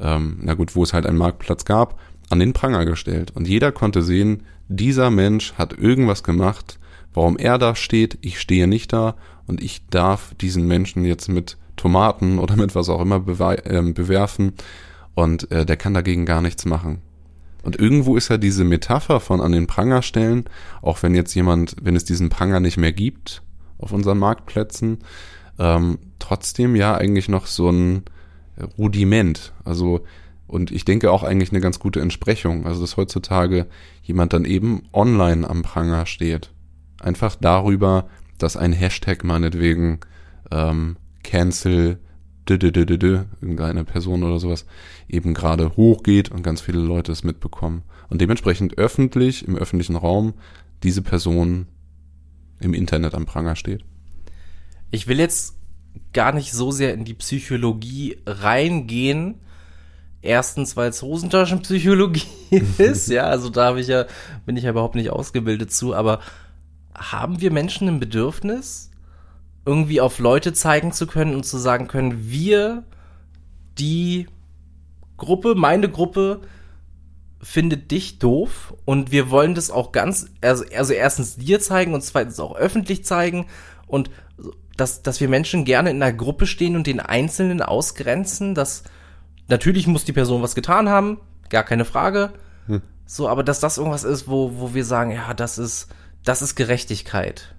ähm, 0.00 0.38
na 0.42 0.54
gut, 0.54 0.76
wo 0.76 0.82
es 0.82 0.92
halt 0.92 1.06
einen 1.06 1.18
Marktplatz 1.18 1.64
gab, 1.64 1.98
an 2.28 2.38
den 2.38 2.52
Pranger 2.52 2.84
gestellt. 2.84 3.32
Und 3.34 3.48
jeder 3.48 3.72
konnte 3.72 4.02
sehen, 4.02 4.42
dieser 4.68 5.10
Mensch 5.10 5.54
hat 5.54 5.78
irgendwas 5.78 6.22
gemacht, 6.22 6.78
warum 7.14 7.38
er 7.38 7.58
da 7.58 7.74
steht, 7.74 8.18
ich 8.20 8.40
stehe 8.40 8.66
nicht 8.66 8.92
da 8.92 9.16
und 9.46 9.62
ich 9.62 9.86
darf 9.88 10.34
diesen 10.34 10.66
Menschen 10.66 11.04
jetzt 11.04 11.28
mit 11.28 11.56
Tomaten 11.76 12.38
oder 12.38 12.56
mit 12.56 12.74
was 12.74 12.88
auch 12.88 13.00
immer 13.00 13.16
äh, 13.16 13.92
bewerfen 13.92 14.54
und 15.14 15.50
äh, 15.50 15.64
der 15.64 15.76
kann 15.76 15.94
dagegen 15.94 16.26
gar 16.26 16.42
nichts 16.42 16.64
machen. 16.64 17.00
Und 17.66 17.80
irgendwo 17.80 18.16
ist 18.16 18.28
ja 18.28 18.36
diese 18.36 18.62
Metapher 18.62 19.18
von 19.18 19.40
an 19.40 19.50
den 19.50 19.66
Pranger 19.66 20.00
stellen, 20.02 20.44
auch 20.82 21.02
wenn 21.02 21.16
jetzt 21.16 21.34
jemand, 21.34 21.74
wenn 21.82 21.96
es 21.96 22.04
diesen 22.04 22.28
Pranger 22.28 22.60
nicht 22.60 22.76
mehr 22.76 22.92
gibt 22.92 23.42
auf 23.78 23.90
unseren 23.90 24.18
Marktplätzen, 24.18 24.98
ähm, 25.58 25.98
trotzdem 26.20 26.76
ja 26.76 26.94
eigentlich 26.94 27.28
noch 27.28 27.46
so 27.46 27.68
ein 27.68 28.04
Rudiment. 28.78 29.52
Also 29.64 30.04
und 30.46 30.70
ich 30.70 30.84
denke 30.84 31.10
auch 31.10 31.24
eigentlich 31.24 31.50
eine 31.50 31.60
ganz 31.60 31.80
gute 31.80 32.00
Entsprechung. 32.00 32.66
Also 32.66 32.82
dass 32.82 32.96
heutzutage 32.96 33.66
jemand 34.00 34.32
dann 34.32 34.44
eben 34.44 34.84
online 34.92 35.50
am 35.50 35.62
Pranger 35.62 36.06
steht. 36.06 36.52
Einfach 37.00 37.34
darüber, 37.34 38.08
dass 38.38 38.56
ein 38.56 38.74
Hashtag 38.74 39.24
meinetwegen 39.24 39.98
ähm, 40.52 40.98
cancel 41.24 41.98
irgendeine 42.54 43.84
Person 43.84 44.22
oder 44.22 44.38
sowas 44.38 44.66
eben 45.08 45.34
gerade 45.34 45.76
hochgeht 45.76 46.30
und 46.30 46.42
ganz 46.42 46.60
viele 46.60 46.78
Leute 46.78 47.12
es 47.12 47.24
mitbekommen. 47.24 47.82
Und 48.08 48.20
dementsprechend 48.20 48.78
öffentlich, 48.78 49.46
im 49.46 49.56
öffentlichen 49.56 49.96
Raum, 49.96 50.34
diese 50.82 51.02
Person 51.02 51.66
im 52.60 52.74
Internet 52.74 53.14
am 53.14 53.26
Pranger 53.26 53.56
steht. 53.56 53.84
Ich 54.90 55.08
will 55.08 55.18
jetzt 55.18 55.56
gar 56.12 56.32
nicht 56.32 56.52
so 56.52 56.70
sehr 56.70 56.94
in 56.94 57.04
die 57.04 57.14
Psychologie 57.14 58.18
reingehen. 58.26 59.36
Erstens, 60.22 60.76
weil 60.76 60.90
es 60.90 61.02
Hosentaschenpsychologie 61.02 62.22
ist, 62.78 63.08
ja, 63.08 63.24
also 63.24 63.50
da 63.50 63.76
ich 63.76 63.86
ja, 63.86 64.06
bin 64.44 64.56
ich 64.56 64.64
ja 64.64 64.70
überhaupt 64.70 64.94
nicht 64.94 65.10
ausgebildet 65.10 65.72
zu, 65.72 65.94
aber 65.94 66.20
haben 66.94 67.40
wir 67.40 67.52
Menschen 67.52 67.88
ein 67.88 68.00
Bedürfnis, 68.00 68.90
irgendwie 69.66 70.00
auf 70.00 70.18
Leute 70.20 70.52
zeigen 70.52 70.92
zu 70.92 71.06
können 71.06 71.34
und 71.34 71.44
zu 71.44 71.58
sagen 71.58 71.88
können, 71.88 72.30
wir, 72.30 72.84
die 73.78 74.28
Gruppe, 75.16 75.54
meine 75.56 75.90
Gruppe, 75.90 76.40
findet 77.42 77.90
dich 77.90 78.18
doof 78.18 78.74
und 78.84 79.12
wir 79.12 79.30
wollen 79.30 79.54
das 79.54 79.70
auch 79.70 79.92
ganz, 79.92 80.26
also, 80.40 80.64
also 80.74 80.92
erstens 80.92 81.36
dir 81.36 81.60
zeigen 81.60 81.94
und 81.94 82.02
zweitens 82.02 82.40
auch 82.40 82.56
öffentlich 82.56 83.04
zeigen 83.04 83.46
und 83.86 84.10
dass, 84.76 85.02
dass 85.02 85.20
wir 85.20 85.28
Menschen 85.28 85.64
gerne 85.64 85.90
in 85.90 86.02
einer 86.02 86.16
Gruppe 86.16 86.46
stehen 86.46 86.76
und 86.76 86.86
den 86.86 87.00
Einzelnen 87.00 87.62
ausgrenzen, 87.62 88.54
dass 88.54 88.84
natürlich 89.48 89.86
muss 89.86 90.04
die 90.04 90.12
Person 90.12 90.42
was 90.42 90.54
getan 90.54 90.88
haben, 90.88 91.20
gar 91.48 91.62
keine 91.62 91.84
Frage. 91.84 92.32
Hm. 92.66 92.82
So, 93.04 93.28
aber 93.28 93.42
dass 93.42 93.60
das 93.60 93.78
irgendwas 93.78 94.04
ist, 94.04 94.28
wo, 94.28 94.58
wo 94.58 94.74
wir 94.74 94.84
sagen, 94.84 95.12
ja, 95.12 95.32
das 95.34 95.58
ist, 95.58 95.88
das 96.24 96.42
ist 96.42 96.56
Gerechtigkeit. 96.56 97.55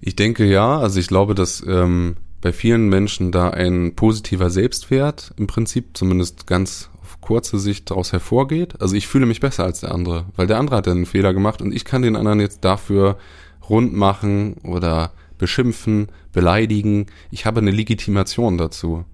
Ich 0.00 0.16
denke 0.16 0.44
ja, 0.44 0.78
also 0.78 1.00
ich 1.00 1.08
glaube, 1.08 1.34
dass 1.34 1.64
ähm, 1.66 2.16
bei 2.40 2.52
vielen 2.52 2.88
Menschen 2.88 3.32
da 3.32 3.50
ein 3.50 3.94
positiver 3.96 4.50
Selbstwert 4.50 5.32
im 5.36 5.46
Prinzip 5.46 5.96
zumindest 5.96 6.46
ganz 6.46 6.90
auf 7.02 7.20
kurze 7.20 7.58
Sicht 7.58 7.90
daraus 7.90 8.12
hervorgeht. 8.12 8.80
Also 8.80 8.94
ich 8.94 9.08
fühle 9.08 9.26
mich 9.26 9.40
besser 9.40 9.64
als 9.64 9.80
der 9.80 9.92
andere, 9.92 10.26
weil 10.36 10.46
der 10.46 10.58
andere 10.58 10.76
hat 10.76 10.88
einen 10.88 11.06
Fehler 11.06 11.34
gemacht 11.34 11.62
und 11.62 11.74
ich 11.74 11.84
kann 11.84 12.02
den 12.02 12.16
anderen 12.16 12.40
jetzt 12.40 12.64
dafür 12.64 13.16
rund 13.68 13.94
machen 13.94 14.54
oder 14.62 15.12
beschimpfen, 15.38 16.08
beleidigen. 16.32 17.06
Ich 17.30 17.46
habe 17.46 17.60
eine 17.60 17.70
Legitimation 17.70 18.58
dazu. 18.58 19.04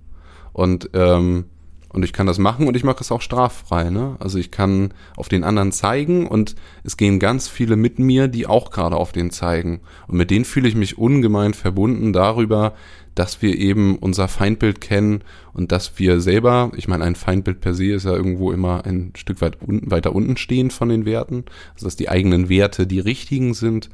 Und 0.53 0.91
ähm, 0.93 1.47
und 1.93 2.05
ich 2.05 2.13
kann 2.13 2.27
das 2.27 2.39
machen 2.39 2.67
und 2.67 2.77
ich 2.77 2.85
mache 2.85 3.01
es 3.01 3.13
auch 3.13 3.21
straffrei. 3.21 3.91
Ne? 3.91 4.17
Also 4.19 4.39
ich 4.39 4.51
kann 4.51 4.95
auf 5.17 5.29
den 5.29 5.45
anderen 5.45 5.73
zeigen 5.73 6.27
und 6.27 6.57
es 6.85 6.97
gehen 6.97 7.19
ganz 7.19 7.49
viele 7.49 7.77
mit 7.77 7.99
mir, 7.99 8.29
die 8.29 8.47
auch 8.47 8.71
gerade 8.71 8.97
auf 8.97 9.13
den 9.13 9.31
zeigen. 9.31 9.81
Und 10.09 10.17
mit 10.17 10.31
denen 10.31 10.45
fühle 10.45 10.69
ich 10.69 10.75
mich 10.75 10.97
ungemein 10.97 11.53
verbunden 11.53 12.13
darüber, 12.13 12.75
dass 13.15 13.43
wir 13.43 13.59
eben 13.59 13.99
unser 13.99 14.27
Feindbild 14.27 14.81
kennen 14.81 15.23
und 15.53 15.71
dass 15.71 15.99
wir 15.99 16.21
selber, 16.23 16.73
ich 16.77 16.89
meine, 16.89 17.05
ein 17.05 17.15
Feindbild 17.15 17.61
per 17.61 17.75
se 17.75 17.93
ist 17.93 18.05
ja 18.05 18.13
irgendwo 18.13 18.53
immer 18.53 18.87
ein 18.87 19.13
Stück 19.15 19.43
weit 19.43 19.61
unten, 19.61 19.91
weiter 19.91 20.15
unten 20.15 20.39
stehend 20.39 20.73
von 20.73 20.89
den 20.89 21.05
Werten. 21.05 21.45
Also 21.75 21.87
dass 21.87 21.97
die 21.97 22.09
eigenen 22.09 22.49
Werte 22.49 22.87
die 22.87 23.01
richtigen 23.01 23.53
sind 23.53 23.91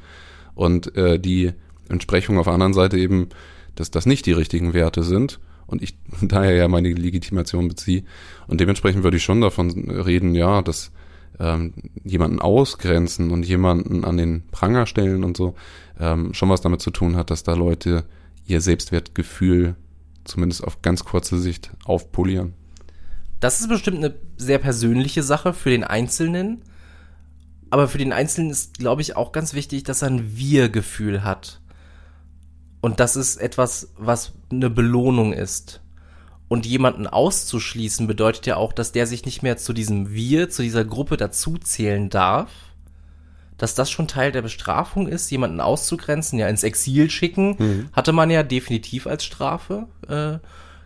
und 0.55 0.95
äh, 0.95 1.19
die 1.19 1.51
Entsprechung 1.89 2.37
auf 2.37 2.45
der 2.45 2.53
anderen 2.53 2.73
Seite 2.73 2.97
eben, 2.97 3.27
dass 3.75 3.91
das 3.91 4.05
nicht 4.05 4.25
die 4.25 4.31
richtigen 4.31 4.73
Werte 4.73 5.03
sind 5.03 5.41
und 5.69 5.81
ich 5.81 5.97
daher 6.21 6.55
ja 6.55 6.67
meine 6.67 6.91
Legitimation 6.91 7.67
beziehe. 7.67 8.03
Und 8.47 8.59
dementsprechend 8.61 9.03
würde 9.03 9.17
ich 9.17 9.23
schon 9.23 9.41
davon 9.41 9.89
reden, 9.89 10.35
ja, 10.35 10.61
dass 10.61 10.91
ähm, 11.39 11.73
jemanden 12.03 12.39
ausgrenzen 12.39 13.31
und 13.31 13.45
jemanden 13.45 14.03
an 14.03 14.17
den 14.17 14.43
Pranger 14.51 14.85
stellen 14.85 15.23
und 15.23 15.37
so 15.37 15.55
ähm, 15.99 16.33
schon 16.33 16.49
was 16.49 16.61
damit 16.61 16.81
zu 16.81 16.91
tun 16.91 17.15
hat, 17.15 17.29
dass 17.29 17.43
da 17.43 17.53
Leute 17.53 18.05
ihr 18.45 18.61
Selbstwertgefühl 18.61 19.75
zumindest 20.25 20.63
auf 20.63 20.81
ganz 20.81 21.05
kurze 21.05 21.39
Sicht 21.39 21.71
aufpolieren. 21.85 22.53
Das 23.39 23.61
ist 23.61 23.69
bestimmt 23.69 23.97
eine 23.97 24.15
sehr 24.37 24.59
persönliche 24.59 25.23
Sache 25.23 25.53
für 25.53 25.69
den 25.69 25.83
Einzelnen. 25.83 26.61
Aber 27.69 27.87
für 27.87 27.97
den 27.97 28.13
Einzelnen 28.13 28.49
ist, 28.49 28.79
glaube 28.79 29.01
ich, 29.01 29.15
auch 29.15 29.31
ganz 29.31 29.53
wichtig, 29.53 29.83
dass 29.83 30.01
er 30.01 30.09
ein 30.09 30.35
Wir-Gefühl 30.35 31.23
hat. 31.23 31.61
Und 32.81 32.99
das 32.99 33.15
ist 33.15 33.37
etwas, 33.37 33.91
was 33.97 34.33
eine 34.51 34.69
Belohnung 34.69 35.33
ist. 35.33 35.81
Und 36.47 36.65
jemanden 36.65 37.05
auszuschließen 37.05 38.07
bedeutet 38.07 38.47
ja 38.47 38.57
auch, 38.57 38.73
dass 38.73 38.91
der 38.91 39.05
sich 39.05 39.23
nicht 39.25 39.43
mehr 39.43 39.57
zu 39.57 39.71
diesem 39.71 40.11
Wir, 40.11 40.49
zu 40.49 40.63
dieser 40.63 40.83
Gruppe 40.83 41.15
dazuzählen 41.15 42.09
darf. 42.09 42.49
Dass 43.57 43.75
das 43.75 43.91
schon 43.91 44.07
Teil 44.07 44.31
der 44.31 44.41
Bestrafung 44.41 45.07
ist, 45.07 45.29
jemanden 45.29 45.59
auszugrenzen, 45.59 46.39
ja 46.39 46.47
ins 46.47 46.63
Exil 46.63 47.09
schicken, 47.09 47.55
mhm. 47.59 47.89
hatte 47.91 48.13
man 48.13 48.31
ja 48.31 48.41
definitiv 48.41 49.05
als 49.05 49.25
Strafe. 49.25 49.87
Äh, 50.07 50.39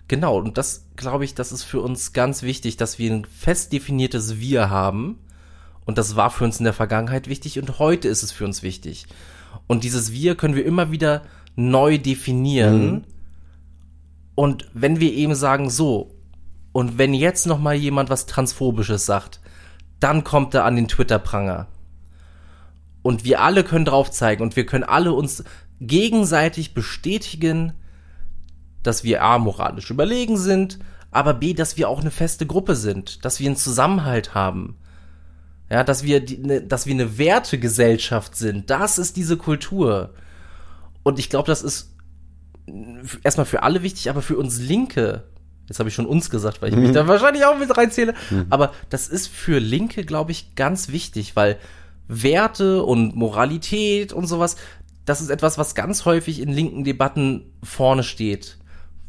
genau, 0.07 0.37
und 0.39 0.57
das 0.57 0.87
glaube 0.95 1.23
ich, 1.23 1.35
das 1.35 1.51
ist 1.51 1.63
für 1.63 1.81
uns 1.81 2.11
ganz 2.11 2.41
wichtig, 2.41 2.75
dass 2.75 2.99
wir 2.99 3.13
ein 3.13 3.25
fest 3.25 3.71
definiertes 3.71 4.39
Wir 4.39 4.69
haben. 4.69 5.19
Und 5.85 5.97
das 5.97 6.15
war 6.15 6.29
für 6.29 6.43
uns 6.43 6.57
in 6.57 6.63
der 6.63 6.73
Vergangenheit 6.73 7.27
wichtig 7.27 7.59
und 7.59 7.79
heute 7.79 8.07
ist 8.07 8.23
es 8.23 8.31
für 8.31 8.45
uns 8.45 8.63
wichtig. 8.63 9.05
Und 9.67 9.83
dieses 9.83 10.11
Wir 10.11 10.35
können 10.35 10.55
wir 10.55 10.65
immer 10.65 10.91
wieder 10.91 11.21
neu 11.55 11.97
definieren. 11.97 12.91
Mhm. 12.91 13.03
Und 14.35 14.67
wenn 14.73 14.99
wir 14.99 15.13
eben 15.13 15.35
sagen, 15.35 15.69
so, 15.69 16.15
und 16.71 16.97
wenn 16.97 17.13
jetzt 17.13 17.45
noch 17.45 17.59
mal 17.59 17.75
jemand 17.75 18.09
was 18.09 18.25
Transphobisches 18.25 19.05
sagt, 19.05 19.39
dann 19.99 20.23
kommt 20.23 20.53
er 20.53 20.65
an 20.65 20.75
den 20.75 20.87
Twitter-Pranger. 20.87 21.67
Und 23.03 23.25
wir 23.25 23.41
alle 23.41 23.63
können 23.63 23.85
drauf 23.85 24.11
zeigen 24.11 24.41
und 24.41 24.55
wir 24.55 24.65
können 24.65 24.83
alle 24.83 25.13
uns 25.13 25.43
gegenseitig 25.79 26.73
bestätigen, 26.73 27.73
dass 28.81 29.03
wir 29.03 29.23
A, 29.23 29.37
moralisch 29.37 29.91
überlegen 29.91 30.37
sind, 30.37 30.79
aber 31.11 31.33
B, 31.33 31.53
dass 31.53 31.77
wir 31.77 31.89
auch 31.89 32.01
eine 32.01 32.11
feste 32.11 32.45
Gruppe 32.45 32.75
sind, 32.75 33.23
dass 33.23 33.39
wir 33.39 33.47
einen 33.47 33.55
Zusammenhalt 33.55 34.33
haben. 34.33 34.77
Ja, 35.69 35.83
dass 35.83 36.03
wir, 36.03 36.19
die, 36.19 36.37
ne, 36.37 36.61
dass 36.61 36.85
wir 36.85 36.93
eine 36.93 37.17
Wertegesellschaft 37.17 38.35
sind. 38.35 38.69
Das 38.69 38.97
ist 38.97 39.15
diese 39.15 39.37
Kultur. 39.37 40.13
Und 41.03 41.19
ich 41.19 41.29
glaube, 41.29 41.47
das 41.47 41.61
ist 41.61 41.93
erstmal 43.23 43.45
für 43.45 43.63
alle 43.63 43.83
wichtig, 43.83 44.09
aber 44.09 44.21
für 44.21 44.37
uns 44.37 44.59
Linke, 44.59 45.23
jetzt 45.67 45.79
habe 45.79 45.89
ich 45.89 45.95
schon 45.95 46.05
uns 46.05 46.29
gesagt, 46.29 46.61
weil 46.61 46.69
ich 46.69 46.75
mich 46.75 46.89
mhm. 46.89 46.93
da 46.93 47.07
wahrscheinlich 47.07 47.45
auch 47.45 47.57
mit 47.57 47.75
reinzähle, 47.75 48.13
mhm. 48.29 48.47
aber 48.49 48.71
das 48.89 49.07
ist 49.07 49.27
für 49.27 49.59
Linke, 49.59 50.05
glaube 50.05 50.31
ich, 50.31 50.55
ganz 50.55 50.89
wichtig, 50.89 51.35
weil 51.35 51.57
Werte 52.07 52.83
und 52.83 53.15
Moralität 53.15 54.13
und 54.13 54.27
sowas, 54.27 54.55
das 55.05 55.21
ist 55.21 55.29
etwas, 55.29 55.57
was 55.57 55.75
ganz 55.75 56.05
häufig 56.05 56.39
in 56.39 56.49
linken 56.49 56.83
Debatten 56.83 57.51
vorne 57.61 58.03
steht. 58.03 58.57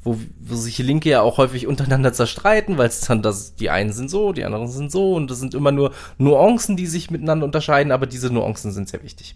Wo, 0.07 0.19
wo 0.39 0.55
sich 0.55 0.77
Linke 0.77 1.09
ja 1.09 1.23
auch 1.23 1.39
häufig 1.39 1.67
untereinander 1.67 2.13
zerstreiten, 2.13 2.77
weil 2.77 2.89
es 2.89 3.01
dann 3.01 3.23
das, 3.23 3.55
die 3.55 3.71
einen 3.71 3.91
sind 3.91 4.11
so, 4.11 4.35
die 4.35 4.45
anderen 4.45 4.69
sind 4.69 4.93
so 4.93 5.15
und 5.15 5.31
das 5.31 5.41
sind 5.41 5.55
immer 5.55 5.73
nur 5.73 5.93
Nuancen, 6.19 6.77
die 6.77 6.87
sich 6.87 7.11
miteinander 7.11 7.47
unterscheiden, 7.47 7.91
aber 7.91 8.07
diese 8.07 8.31
Nuancen 8.31 8.71
sind 8.71 8.87
sehr 8.87 9.03
wichtig. 9.03 9.35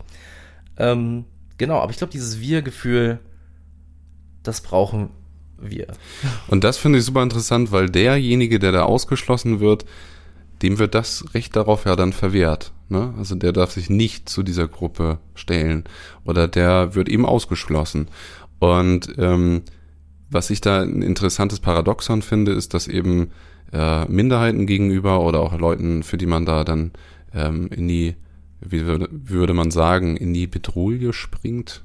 Ähm, 0.76 1.24
Genau, 1.58 1.78
aber 1.78 1.90
ich 1.90 1.98
glaube, 1.98 2.12
dieses 2.12 2.40
Wir-Gefühl, 2.40 3.18
das 4.42 4.60
brauchen 4.60 5.10
wir. 5.60 5.88
Und 6.46 6.64
das 6.64 6.78
finde 6.78 6.98
ich 6.98 7.04
super 7.04 7.22
interessant, 7.22 7.72
weil 7.72 7.90
derjenige, 7.90 8.58
der 8.58 8.72
da 8.72 8.84
ausgeschlossen 8.84 9.60
wird, 9.60 9.84
dem 10.62 10.78
wird 10.78 10.94
das 10.94 11.24
Recht 11.34 11.56
darauf 11.56 11.84
ja 11.84 11.96
dann 11.96 12.12
verwehrt. 12.12 12.72
Ne? 12.88 13.14
Also 13.18 13.34
der 13.34 13.52
darf 13.52 13.72
sich 13.72 13.90
nicht 13.90 14.28
zu 14.28 14.42
dieser 14.42 14.66
Gruppe 14.66 15.18
stellen 15.34 15.84
oder 16.24 16.48
der 16.48 16.94
wird 16.94 17.08
eben 17.08 17.26
ausgeschlossen. 17.26 18.08
Und 18.58 19.14
ähm, 19.18 19.62
was 20.30 20.50
ich 20.50 20.60
da 20.60 20.82
ein 20.82 21.02
interessantes 21.02 21.60
Paradoxon 21.60 22.22
finde, 22.22 22.52
ist, 22.52 22.74
dass 22.74 22.88
eben 22.88 23.30
äh, 23.72 24.04
Minderheiten 24.06 24.66
gegenüber 24.66 25.20
oder 25.20 25.40
auch 25.40 25.58
Leuten, 25.58 26.02
für 26.02 26.16
die 26.16 26.26
man 26.26 26.44
da 26.44 26.64
dann 26.64 26.92
ähm, 27.34 27.68
in 27.68 27.88
die 27.88 28.16
wie 28.60 28.86
würde, 28.86 29.08
würde 29.10 29.54
man 29.54 29.70
sagen, 29.70 30.16
in 30.16 30.34
die 30.34 30.46
Petrouille 30.46 31.12
springt. 31.12 31.82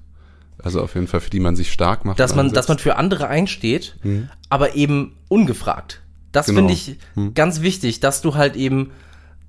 Also 0.62 0.82
auf 0.82 0.96
jeden 0.96 1.08
Fall, 1.08 1.20
für 1.20 1.30
die 1.30 1.40
man 1.40 1.56
sich 1.56 1.72
stark 1.72 2.06
macht. 2.06 2.20
Dass 2.20 2.36
man, 2.36 2.52
dass 2.54 2.68
man 2.68 2.80
für 2.80 2.96
andere 2.96 3.28
einsteht, 3.28 3.98
hm. 4.02 4.30
aber 4.50 4.76
eben 4.76 5.16
ungefragt. 5.28 6.02
Das 6.32 6.48
genau. 6.48 6.60
finde 6.60 6.74
ich 6.74 6.98
hm. 7.16 7.34
ganz 7.34 7.62
wichtig, 7.62 8.00
dass 8.00 8.22
du 8.22 8.36
halt 8.36 8.56
eben 8.56 8.92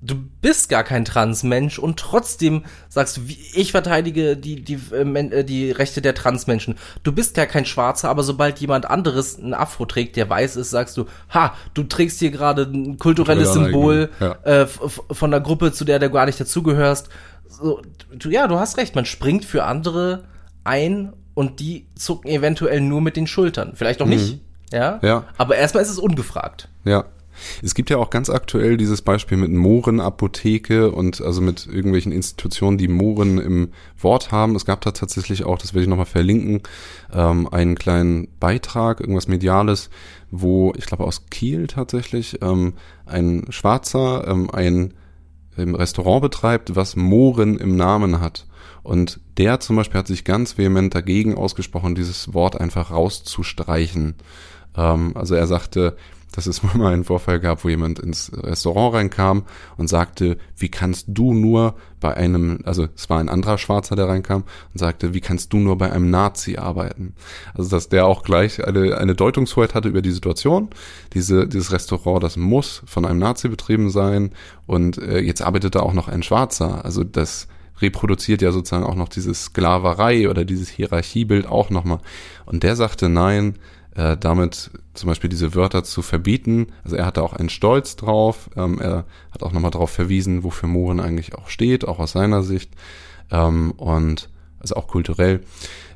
du 0.05 0.15
bist 0.41 0.69
gar 0.69 0.83
kein 0.83 1.05
Transmensch 1.05 1.79
und 1.79 1.99
trotzdem 1.99 2.63
sagst 2.89 3.17
du, 3.17 3.21
ich 3.27 3.71
verteidige 3.71 4.37
die, 4.37 4.63
die, 4.63 4.75
äh, 4.93 5.43
die 5.43 5.71
Rechte 5.71 6.01
der 6.01 6.13
Transmenschen. 6.13 6.75
Du 7.03 7.11
bist 7.11 7.35
gar 7.35 7.47
kein 7.47 7.65
Schwarzer, 7.65 8.09
aber 8.09 8.23
sobald 8.23 8.59
jemand 8.59 8.89
anderes 8.89 9.37
ein 9.37 9.53
Afro 9.53 9.85
trägt, 9.85 10.15
der 10.15 10.29
weiß 10.29 10.55
ist, 10.57 10.69
sagst 10.69 10.97
du, 10.97 11.05
ha, 11.33 11.55
du 11.73 11.83
trägst 11.83 12.19
hier 12.19 12.31
gerade 12.31 12.63
ein 12.63 12.97
kulturelles 12.97 13.53
Symbol 13.53 14.09
ja. 14.19 14.33
äh, 14.43 14.67
von 14.67 15.31
der 15.31 15.41
Gruppe, 15.41 15.71
zu 15.71 15.85
der 15.85 15.99
du 15.99 16.09
gar 16.09 16.25
nicht 16.25 16.39
dazugehörst. 16.39 17.09
So, 17.47 17.81
du, 18.13 18.29
ja, 18.29 18.47
du 18.47 18.59
hast 18.59 18.77
recht, 18.77 18.95
man 18.95 19.05
springt 19.05 19.45
für 19.45 19.63
andere 19.63 20.25
ein 20.63 21.13
und 21.33 21.59
die 21.59 21.87
zucken 21.95 22.29
eventuell 22.29 22.81
nur 22.81 23.01
mit 23.01 23.17
den 23.17 23.27
Schultern. 23.27 23.73
Vielleicht 23.75 24.01
auch 24.01 24.07
nicht. 24.07 24.35
Mhm. 24.35 24.41
Ja? 24.71 24.99
ja. 25.01 25.23
Aber 25.37 25.55
erstmal 25.55 25.83
ist 25.83 25.89
es 25.89 25.99
ungefragt. 25.99 26.69
Ja. 26.83 27.05
Es 27.61 27.75
gibt 27.75 27.89
ja 27.89 27.97
auch 27.97 28.09
ganz 28.09 28.29
aktuell 28.29 28.77
dieses 28.77 29.01
Beispiel 29.01 29.37
mit 29.37 29.51
Mohrenapotheke 29.51 30.91
und 30.91 31.21
also 31.21 31.41
mit 31.41 31.67
irgendwelchen 31.67 32.11
Institutionen, 32.11 32.77
die 32.77 32.87
Mohren 32.87 33.37
im 33.37 33.69
Wort 33.97 34.31
haben. 34.31 34.55
Es 34.55 34.65
gab 34.65 34.81
da 34.81 34.91
tatsächlich 34.91 35.43
auch, 35.45 35.57
das 35.57 35.73
werde 35.73 35.83
ich 35.83 35.89
nochmal 35.89 36.05
verlinken, 36.05 36.61
ähm, 37.13 37.47
einen 37.51 37.75
kleinen 37.75 38.27
Beitrag, 38.39 38.99
irgendwas 38.99 39.27
Mediales, 39.27 39.89
wo, 40.31 40.73
ich 40.77 40.85
glaube 40.85 41.03
aus 41.03 41.27
Kiel 41.29 41.67
tatsächlich, 41.67 42.41
ähm, 42.41 42.73
ein 43.05 43.45
Schwarzer 43.49 44.27
ähm, 44.27 44.49
ein 44.51 44.93
ähm, 45.57 45.75
Restaurant 45.75 46.21
betreibt, 46.21 46.75
was 46.75 46.95
Mohren 46.95 47.57
im 47.57 47.75
Namen 47.75 48.19
hat. 48.19 48.45
Und 48.83 49.19
der 49.37 49.59
zum 49.59 49.75
Beispiel 49.77 49.99
hat 49.99 50.07
sich 50.07 50.25
ganz 50.25 50.57
vehement 50.57 50.93
dagegen 50.93 51.35
ausgesprochen, 51.35 51.95
dieses 51.95 52.33
Wort 52.33 52.59
einfach 52.59 52.91
rauszustreichen. 52.91 54.15
Ähm, 54.77 55.13
also 55.15 55.35
er 55.35 55.47
sagte, 55.47 55.97
dass 56.35 56.47
es 56.47 56.61
mal 56.73 56.93
einen 56.93 57.03
Vorfall 57.03 57.39
gab, 57.39 57.63
wo 57.63 57.69
jemand 57.69 57.99
ins 57.99 58.31
Restaurant 58.33 58.95
reinkam 58.95 59.43
und 59.77 59.87
sagte, 59.87 60.37
wie 60.57 60.69
kannst 60.69 61.07
du 61.09 61.33
nur 61.33 61.75
bei 61.99 62.15
einem, 62.15 62.59
also 62.65 62.87
es 62.95 63.09
war 63.09 63.19
ein 63.19 63.29
anderer 63.29 63.57
Schwarzer, 63.57 63.95
der 63.95 64.07
reinkam 64.07 64.43
und 64.73 64.79
sagte, 64.79 65.13
wie 65.13 65.21
kannst 65.21 65.53
du 65.53 65.57
nur 65.57 65.77
bei 65.77 65.91
einem 65.91 66.09
Nazi 66.09 66.57
arbeiten? 66.57 67.13
Also 67.53 67.69
dass 67.69 67.89
der 67.89 68.05
auch 68.05 68.23
gleich 68.23 68.65
eine, 68.65 68.97
eine 68.97 69.15
Deutungshoheit 69.15 69.73
hatte 69.73 69.89
über 69.89 70.01
die 70.01 70.11
Situation. 70.11 70.69
Diese, 71.13 71.47
dieses 71.47 71.71
Restaurant, 71.71 72.23
das 72.23 72.37
muss 72.37 72.83
von 72.85 73.05
einem 73.05 73.19
Nazi 73.19 73.47
betrieben 73.47 73.89
sein 73.89 74.31
und 74.67 74.97
äh, 74.97 75.19
jetzt 75.19 75.41
arbeitet 75.41 75.75
da 75.75 75.79
auch 75.79 75.93
noch 75.93 76.07
ein 76.07 76.23
Schwarzer. 76.23 76.85
Also 76.85 77.03
das 77.03 77.47
reproduziert 77.81 78.41
ja 78.41 78.51
sozusagen 78.51 78.85
auch 78.85 78.95
noch 78.95 79.09
diese 79.09 79.33
Sklaverei 79.33 80.29
oder 80.29 80.45
dieses 80.45 80.69
Hierarchiebild 80.69 81.47
auch 81.47 81.69
nochmal. 81.69 81.99
Und 82.45 82.63
der 82.63 82.75
sagte, 82.75 83.09
nein, 83.09 83.55
äh, 83.95 84.17
damit 84.17 84.71
zum 84.93 85.07
Beispiel 85.07 85.29
diese 85.29 85.55
Wörter 85.55 85.83
zu 85.83 86.01
verbieten. 86.01 86.67
Also 86.83 86.95
er 86.95 87.05
hatte 87.05 87.23
auch 87.23 87.33
einen 87.33 87.49
Stolz 87.49 87.95
drauf. 87.95 88.49
Ähm, 88.55 88.79
er 88.79 89.05
hat 89.31 89.43
auch 89.43 89.51
nochmal 89.51 89.71
darauf 89.71 89.89
verwiesen, 89.89 90.43
wofür 90.43 90.69
Mohren 90.69 90.99
eigentlich 90.99 91.35
auch 91.35 91.49
steht, 91.49 91.87
auch 91.87 91.99
aus 91.99 92.11
seiner 92.11 92.43
Sicht. 92.43 92.71
Ähm, 93.31 93.71
und 93.71 94.29
also 94.59 94.75
auch 94.75 94.87
kulturell. 94.87 95.41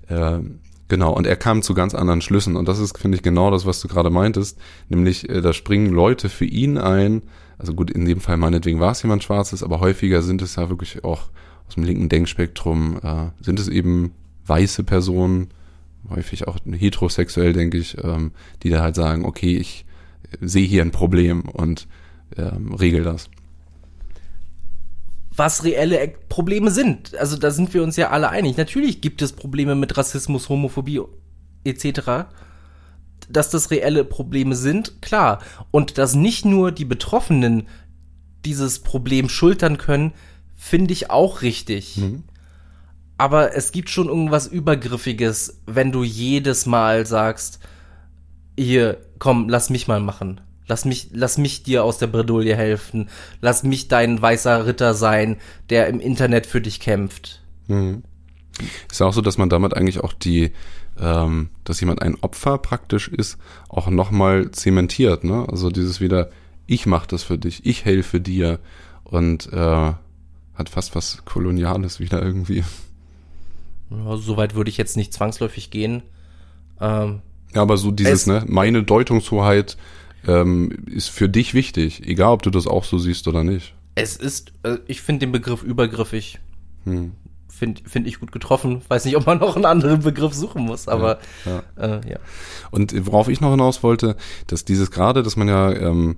Äh, 0.08 0.40
genau, 0.88 1.14
und 1.14 1.28
er 1.28 1.36
kam 1.36 1.62
zu 1.62 1.74
ganz 1.74 1.94
anderen 1.94 2.22
Schlüssen. 2.22 2.56
Und 2.56 2.68
das 2.68 2.80
ist, 2.80 2.98
finde 2.98 3.18
ich, 3.18 3.24
genau 3.24 3.52
das, 3.52 3.66
was 3.66 3.82
du 3.82 3.88
gerade 3.88 4.10
meintest. 4.10 4.58
Nämlich, 4.88 5.30
äh, 5.30 5.42
da 5.42 5.54
springen 5.54 5.94
Leute 5.94 6.30
für 6.30 6.46
ihn 6.46 6.78
ein. 6.78 7.24
Also 7.58 7.74
gut, 7.74 7.92
in 7.92 8.06
dem 8.06 8.22
Fall 8.22 8.38
meinetwegen 8.38 8.80
war 8.80 8.92
es 8.92 9.04
jemand 9.04 9.24
Schwarzes, 9.24 9.62
aber 9.62 9.82
häufiger 9.82 10.22
sind 10.22 10.42
es 10.42 10.56
ja 10.56 10.70
wirklich 10.70 11.04
auch 11.04 11.24
aus 11.68 11.76
dem 11.76 11.84
linken 11.84 12.08
Denkspektrum, 12.08 13.00
äh, 13.04 13.44
sind 13.44 13.60
es 13.60 13.68
eben 13.68 14.14
weiße 14.46 14.84
Personen, 14.86 15.50
häufig 16.10 16.48
auch 16.48 16.58
heterosexuell, 16.66 17.54
denke 17.54 17.78
ich, 17.78 17.98
ähm, 18.04 18.32
die 18.64 18.70
da 18.70 18.82
halt 18.82 18.96
sagen, 18.96 19.26
okay, 19.26 19.58
ich 19.58 19.86
sehe 20.42 20.68
hier 20.68 20.82
ein 20.82 20.92
Problem 20.92 21.42
und 21.42 21.88
ähm, 22.38 22.74
regel 22.74 23.04
das. 23.04 23.30
Was 25.36 25.64
reelle 25.64 26.14
Probleme 26.28 26.70
sind. 26.70 27.16
Also 27.16 27.38
da 27.38 27.52
sind 27.52 27.74
wir 27.74 27.82
uns 27.82 27.96
ja 27.96 28.10
alle 28.10 28.30
einig. 28.30 28.58
Natürlich 28.58 29.02
gibt 29.02 29.22
es 29.22 29.32
Probleme 29.32 29.76
mit 29.76 29.98
Rassismus, 29.98 30.50
Homophobie 30.50 31.02
etc. 31.64 32.28
Dass 33.30 33.50
das 33.50 33.72
reelle 33.72 34.04
Probleme 34.04 34.56
sind, 34.56 35.02
klar. 35.02 35.42
Und 35.72 35.98
dass 35.98 36.14
nicht 36.14 36.46
nur 36.46 36.72
die 36.72 36.86
Betroffenen 36.86 37.68
dieses 38.46 38.80
Problem 38.80 39.30
schultern 39.30 39.78
können, 39.78 40.14
finde 40.56 40.94
ich 40.94 41.10
auch 41.10 41.42
richtig. 41.42 41.98
Mhm 41.98 42.24
aber 43.20 43.54
es 43.54 43.74
gibt 43.74 43.90
schon 43.90 44.08
irgendwas 44.08 44.48
Übergriffiges, 44.48 45.60
wenn 45.66 45.92
du 45.92 46.04
jedes 46.04 46.66
Mal 46.66 47.06
sagst, 47.06 47.60
hier, 48.58 48.98
komm, 49.20 49.50
lass 49.50 49.70
mich 49.70 49.90
mal 49.90 50.00
machen. 50.00 50.40
Lass 50.68 50.86
mich, 50.86 51.10
lass 51.12 51.38
mich 51.38 51.64
dir 51.64 51.84
aus 51.84 51.98
der 51.98 52.08
Bredouille 52.08 52.56
helfen. 52.56 53.10
Lass 53.42 53.64
mich 53.64 53.90
dein 53.90 54.22
weißer 54.22 54.66
Ritter 54.66 54.94
sein, 54.94 55.36
der 55.70 55.88
im 55.88 56.00
Internet 56.00 56.46
für 56.46 56.62
dich 56.62 56.80
kämpft. 56.80 57.42
Mhm. 57.68 58.04
Ist 58.90 59.02
ja 59.02 59.08
auch 59.08 59.14
so, 59.14 59.22
dass 59.22 59.38
man 59.38 59.50
damit 59.50 59.76
eigentlich 59.76 60.00
auch 60.00 60.14
die, 60.14 60.54
ähm, 60.98 61.50
dass 61.66 61.82
jemand 61.82 62.02
ein 62.02 62.16
Opfer 62.22 62.58
praktisch 62.58 63.10
ist, 63.10 63.38
auch 63.68 63.90
nochmal 63.90 64.52
zementiert, 64.52 65.26
ne? 65.26 65.46
Also 65.50 65.70
dieses 65.70 66.00
wieder, 66.00 66.30
ich 66.68 66.86
mach 66.86 67.06
das 67.06 67.24
für 67.24 67.38
dich, 67.38 67.66
ich 67.66 67.84
helfe 67.84 68.22
dir 68.22 68.60
und 69.04 69.52
äh, 69.52 69.92
hat 70.54 70.70
fast 70.70 70.96
was 70.96 71.26
Koloniales 71.26 72.00
wieder 72.00 72.22
irgendwie. 72.22 72.64
Ja, 73.90 74.18
Soweit 74.18 74.56
würde 74.56 74.70
ich 74.70 74.78
jetzt 74.78 74.98
nicht 74.98 75.14
zwangsläufig 75.14 75.72
gehen. 75.72 76.04
Ähm, 76.80 77.22
ja, 77.54 77.62
aber 77.62 77.78
so 77.78 77.92
dieses, 77.92 78.28
ne, 78.28 78.44
meine 78.48 78.84
Deutungshoheit 78.84 79.78
ähm, 80.28 80.72
ist 80.88 81.10
für 81.10 81.30
dich 81.30 81.54
wichtig, 81.54 82.06
egal 82.06 82.34
ob 82.34 82.44
du 82.44 82.50
das 82.50 82.68
auch 82.68 82.84
so 82.84 82.98
siehst 82.98 83.28
oder 83.28 83.44
nicht. 83.44 83.74
Es 83.96 84.16
ist, 84.16 84.54
äh, 84.64 84.78
ich 84.88 85.02
finde 85.02 85.26
den 85.26 85.32
Begriff 85.32 85.64
übergriffig. 85.64 86.40
Hm. 86.86 87.14
Finde 87.48 87.82
find 87.90 88.08
ich 88.08 88.20
gut 88.20 88.32
getroffen. 88.32 88.82
Weiß 88.88 89.06
nicht, 89.06 89.18
ob 89.18 89.26
man 89.26 89.40
noch 89.40 89.56
einen 89.56 89.66
anderen 89.66 90.02
Begriff 90.02 90.34
suchen 90.34 90.64
muss, 90.64 90.88
aber 90.88 91.20
ja. 91.46 91.64
ja. 91.78 91.98
Äh, 91.98 92.12
ja. 92.12 92.20
Und 92.72 92.94
worauf 93.06 93.28
ich 93.28 93.42
noch 93.42 93.52
hinaus 93.52 93.84
wollte, 93.84 94.16
dass 94.48 94.64
dieses 94.66 94.92
gerade, 94.92 95.24
dass 95.24 95.36
man 95.36 95.48
ja 95.48 95.72
ähm, 95.74 96.16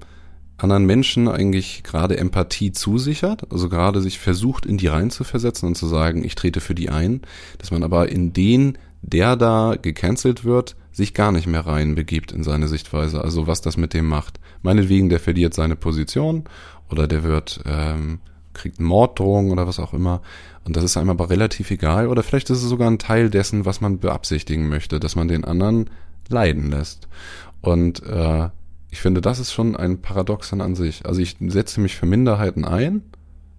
anderen 0.64 0.86
Menschen 0.86 1.28
eigentlich 1.28 1.84
gerade 1.84 2.18
Empathie 2.18 2.72
zusichert, 2.72 3.52
also 3.52 3.70
gerade 3.70 4.02
sich 4.02 4.20
versucht, 4.20 4.66
in 4.66 4.78
die 4.78 4.88
rein 4.88 5.10
zu 5.10 5.24
versetzen 5.24 5.68
und 5.68 5.76
zu 5.76 5.88
sagen, 5.88 6.24
ich 6.24 6.36
trete 6.36 6.62
für 6.62 6.76
die 6.76 6.90
ein, 6.90 7.22
dass 7.58 7.72
man 7.72 7.84
aber 7.84 8.10
in 8.10 8.34
den, 8.34 8.78
der 9.02 9.36
da 9.36 9.76
gecancelt 9.82 10.44
wird, 10.44 10.76
sich 10.92 11.14
gar 11.14 11.32
nicht 11.32 11.48
mehr 11.48 11.66
reinbegibt 11.66 12.32
in 12.32 12.44
seine 12.44 12.68
Sichtweise, 12.68 13.22
also 13.24 13.48
was 13.48 13.62
das 13.62 13.78
mit 13.78 13.94
dem 13.94 14.08
macht. 14.08 14.40
Meinetwegen, 14.62 15.10
der 15.10 15.20
verliert 15.20 15.54
seine 15.54 15.76
Position 15.76 16.44
oder 16.90 17.08
der 17.08 17.24
wird, 17.24 17.62
ähm, 17.66 18.20
kriegt 18.54 18.80
Morddrohungen 18.80 19.52
oder 19.52 19.68
was 19.68 19.80
auch 19.80 19.94
immer. 19.94 20.22
Und 20.66 20.76
das 20.76 20.84
ist 20.84 20.98
einem 20.98 21.10
aber 21.10 21.30
relativ 21.30 21.72
egal. 21.72 22.08
Oder 22.08 22.24
vielleicht 22.24 22.50
ist 22.50 22.62
es 22.62 22.70
sogar 22.70 22.90
ein 22.90 23.00
Teil 23.00 23.30
dessen, 23.30 23.66
was 23.66 23.80
man 23.82 24.00
beabsichtigen 24.00 24.68
möchte, 24.68 25.00
dass 25.00 25.16
man 25.16 25.30
den 25.30 25.46
anderen 25.46 25.90
leiden 26.30 26.70
lässt. 26.70 27.08
Und 27.62 28.04
äh, 28.04 28.50
ich 28.92 29.00
finde, 29.00 29.22
das 29.22 29.40
ist 29.40 29.54
schon 29.54 29.76
ein 29.78 30.02
Paradoxon 30.02 30.62
an 30.62 30.76
sich. 30.76 31.06
Also 31.06 31.22
ich 31.22 31.38
setze 31.40 31.80
mich 31.80 31.96
für 31.96 32.06
Minderheiten 32.06 32.66
ein, 32.66 33.02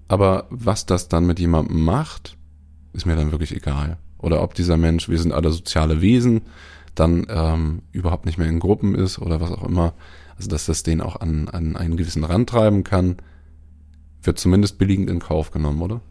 aber 0.06 0.46
was 0.50 0.84
das 0.84 1.08
dann 1.08 1.26
mit 1.26 1.40
jemandem 1.40 1.82
macht, 1.82 2.36
ist 2.92 3.06
mir 3.06 3.16
dann 3.16 3.32
wirklich 3.32 3.56
egal. 3.56 3.96
Oder 4.18 4.42
ob 4.42 4.54
dieser 4.54 4.76
Mensch, 4.76 5.08
wir 5.08 5.18
sind 5.18 5.32
alle 5.32 5.50
soziale 5.50 6.02
Wesen, 6.02 6.42
dann 6.94 7.26
ähm, 7.30 7.82
überhaupt 7.92 8.26
nicht 8.26 8.36
mehr 8.36 8.46
in 8.46 8.60
Gruppen 8.60 8.94
ist 8.94 9.18
oder 9.18 9.40
was 9.40 9.50
auch 9.50 9.64
immer. 9.64 9.94
Also 10.36 10.50
dass 10.50 10.66
das 10.66 10.82
den 10.82 11.00
auch 11.00 11.16
an, 11.16 11.48
an 11.48 11.76
einen 11.76 11.96
gewissen 11.96 12.24
Rand 12.24 12.50
treiben 12.50 12.84
kann, 12.84 13.16
wird 14.22 14.38
zumindest 14.38 14.76
billigend 14.76 15.08
in 15.08 15.18
Kauf 15.18 15.50
genommen, 15.50 15.80
oder? 15.80 16.02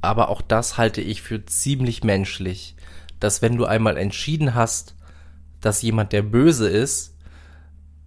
Aber 0.00 0.30
auch 0.30 0.40
das 0.40 0.78
halte 0.78 1.02
ich 1.02 1.20
für 1.20 1.44
ziemlich 1.44 2.02
menschlich, 2.02 2.76
dass 3.20 3.42
wenn 3.42 3.56
du 3.56 3.66
einmal 3.66 3.98
entschieden 3.98 4.54
hast, 4.54 4.94
dass 5.60 5.82
jemand 5.82 6.12
der 6.12 6.22
böse 6.22 6.68
ist, 6.68 7.17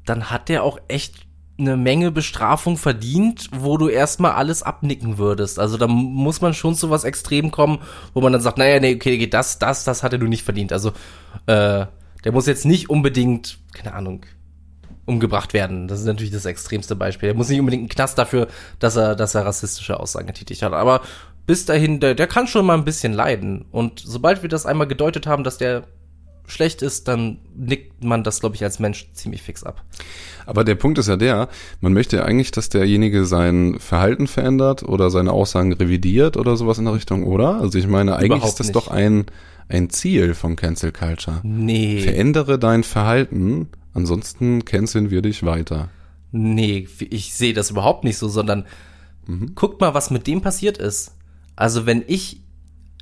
dann 0.06 0.30
hat 0.30 0.50
der 0.50 0.64
auch 0.64 0.80
echt 0.88 1.28
eine 1.60 1.78
Menge 1.78 2.12
Bestrafung 2.12 2.78
verdient, 2.78 3.50
wo 3.54 3.78
du 3.78 3.88
erstmal 3.88 4.32
alles 4.32 4.64
abnicken 4.64 5.18
würdest. 5.18 5.60
Also 5.60 5.78
da 5.78 5.88
muss 5.88 6.42
man 6.42 6.54
schon 6.54 6.76
zu 6.76 6.90
was 6.90 7.04
extrem 7.04 7.52
kommen, 7.52 7.80
wo 8.14 8.22
man 8.22 8.34
dann 8.34 8.42
sagt, 8.42 8.58
naja, 8.58 8.80
nee, 8.80 8.96
okay, 8.96 9.28
das, 9.28 9.60
das, 9.60 9.84
das 9.84 10.02
hatte 10.02 10.18
du 10.18 10.28
nicht 10.28 10.44
verdient. 10.44 10.74
Also 10.74 10.90
äh, 11.46 11.86
der 12.24 12.32
muss 12.32 12.48
jetzt 12.48 12.66
nicht 12.66 12.90
unbedingt, 12.90 13.60
keine 13.74 13.94
Ahnung, 13.94 14.26
umgebracht 15.06 15.54
werden. 15.54 15.88
Das 15.88 16.00
ist 16.00 16.06
natürlich 16.06 16.32
das 16.32 16.46
extremste 16.46 16.96
Beispiel. 16.96 17.28
Der 17.28 17.36
muss 17.36 17.50
nicht 17.50 17.60
unbedingt 17.60 17.82
einen 17.82 17.90
Knast 17.90 18.18
dafür, 18.18 18.48
dass 18.80 18.96
er, 18.96 19.16
dass 19.16 19.36
er 19.36 19.46
rassistische 19.46 20.00
Aussagen 20.00 20.28
getätigt 20.28 20.62
hat. 20.62 20.74
Aber 20.74 21.02
bis 21.46 21.66
dahin, 21.66 22.00
der, 22.00 22.16
der 22.16 22.28
kann 22.28 22.48
schon 22.48 22.66
mal 22.66 22.78
ein 22.78 22.86
bisschen 22.86 23.14
leiden. 23.14 23.66
Und 23.72 24.00
sobald 24.00 24.42
wir 24.42 24.50
das 24.50 24.66
einmal 24.66 24.88
gedeutet 24.88 25.28
haben, 25.28 25.44
dass 25.44 25.58
der 25.58 25.84
schlecht 26.48 26.82
ist, 26.82 27.08
dann 27.08 27.40
nickt 27.56 28.04
man 28.04 28.24
das, 28.24 28.40
glaube 28.40 28.56
ich, 28.56 28.64
als 28.64 28.80
Mensch 28.80 29.10
ziemlich 29.14 29.42
fix 29.42 29.64
ab. 29.64 29.84
Aber 30.46 30.64
der 30.64 30.76
Punkt 30.76 30.98
ist 30.98 31.08
ja 31.08 31.18
der, 31.18 31.50
man 31.80 31.94
möchte 31.94 32.18
ja 32.18 32.24
eigentlich, 32.24 32.52
dass 32.52 32.70
derjenige 32.70 33.26
sein 33.26 33.78
Verhalten 33.80 34.28
verändert 34.28 34.84
oder 34.84 35.10
seine 35.10 35.32
Aussagen 35.32 35.74
revidiert 35.74 36.38
oder 36.38 36.58
sowas 36.58 36.78
in 36.78 36.86
der 36.86 36.94
Richtung, 36.94 37.24
oder? 37.24 37.62
Also 37.62 37.78
ich 37.78 37.88
meine, 37.88 38.16
eigentlich 38.16 38.38
Überhaupt 38.38 38.50
ist 38.50 38.60
das 38.60 38.68
nicht. 38.68 38.76
doch 38.76 38.88
ein, 38.90 39.26
ein 39.70 39.90
Ziel 39.90 40.34
von 40.34 40.56
Cancel 40.56 40.92
Culture. 40.92 41.40
Nee. 41.44 42.02
Verändere 42.02 42.60
dein 42.60 42.84
Verhalten, 42.84 43.70
ansonsten 43.94 44.66
canceln 44.66 45.10
wir 45.12 45.22
dich 45.22 45.44
weiter. 45.44 45.90
Nee, 46.32 46.88
ich 47.10 47.34
sehe 47.34 47.54
das 47.54 47.72
überhaupt 47.72 48.04
nicht 48.04 48.18
so, 48.18 48.28
sondern 48.28 48.66
mhm. 49.28 49.54
guckt 49.56 49.82
mal, 49.82 49.94
was 49.94 50.12
mit 50.12 50.28
dem 50.28 50.42
passiert 50.42 50.78
ist. 50.78 51.16
Also 51.56 51.86
wenn 51.86 52.04
ich 52.08 52.42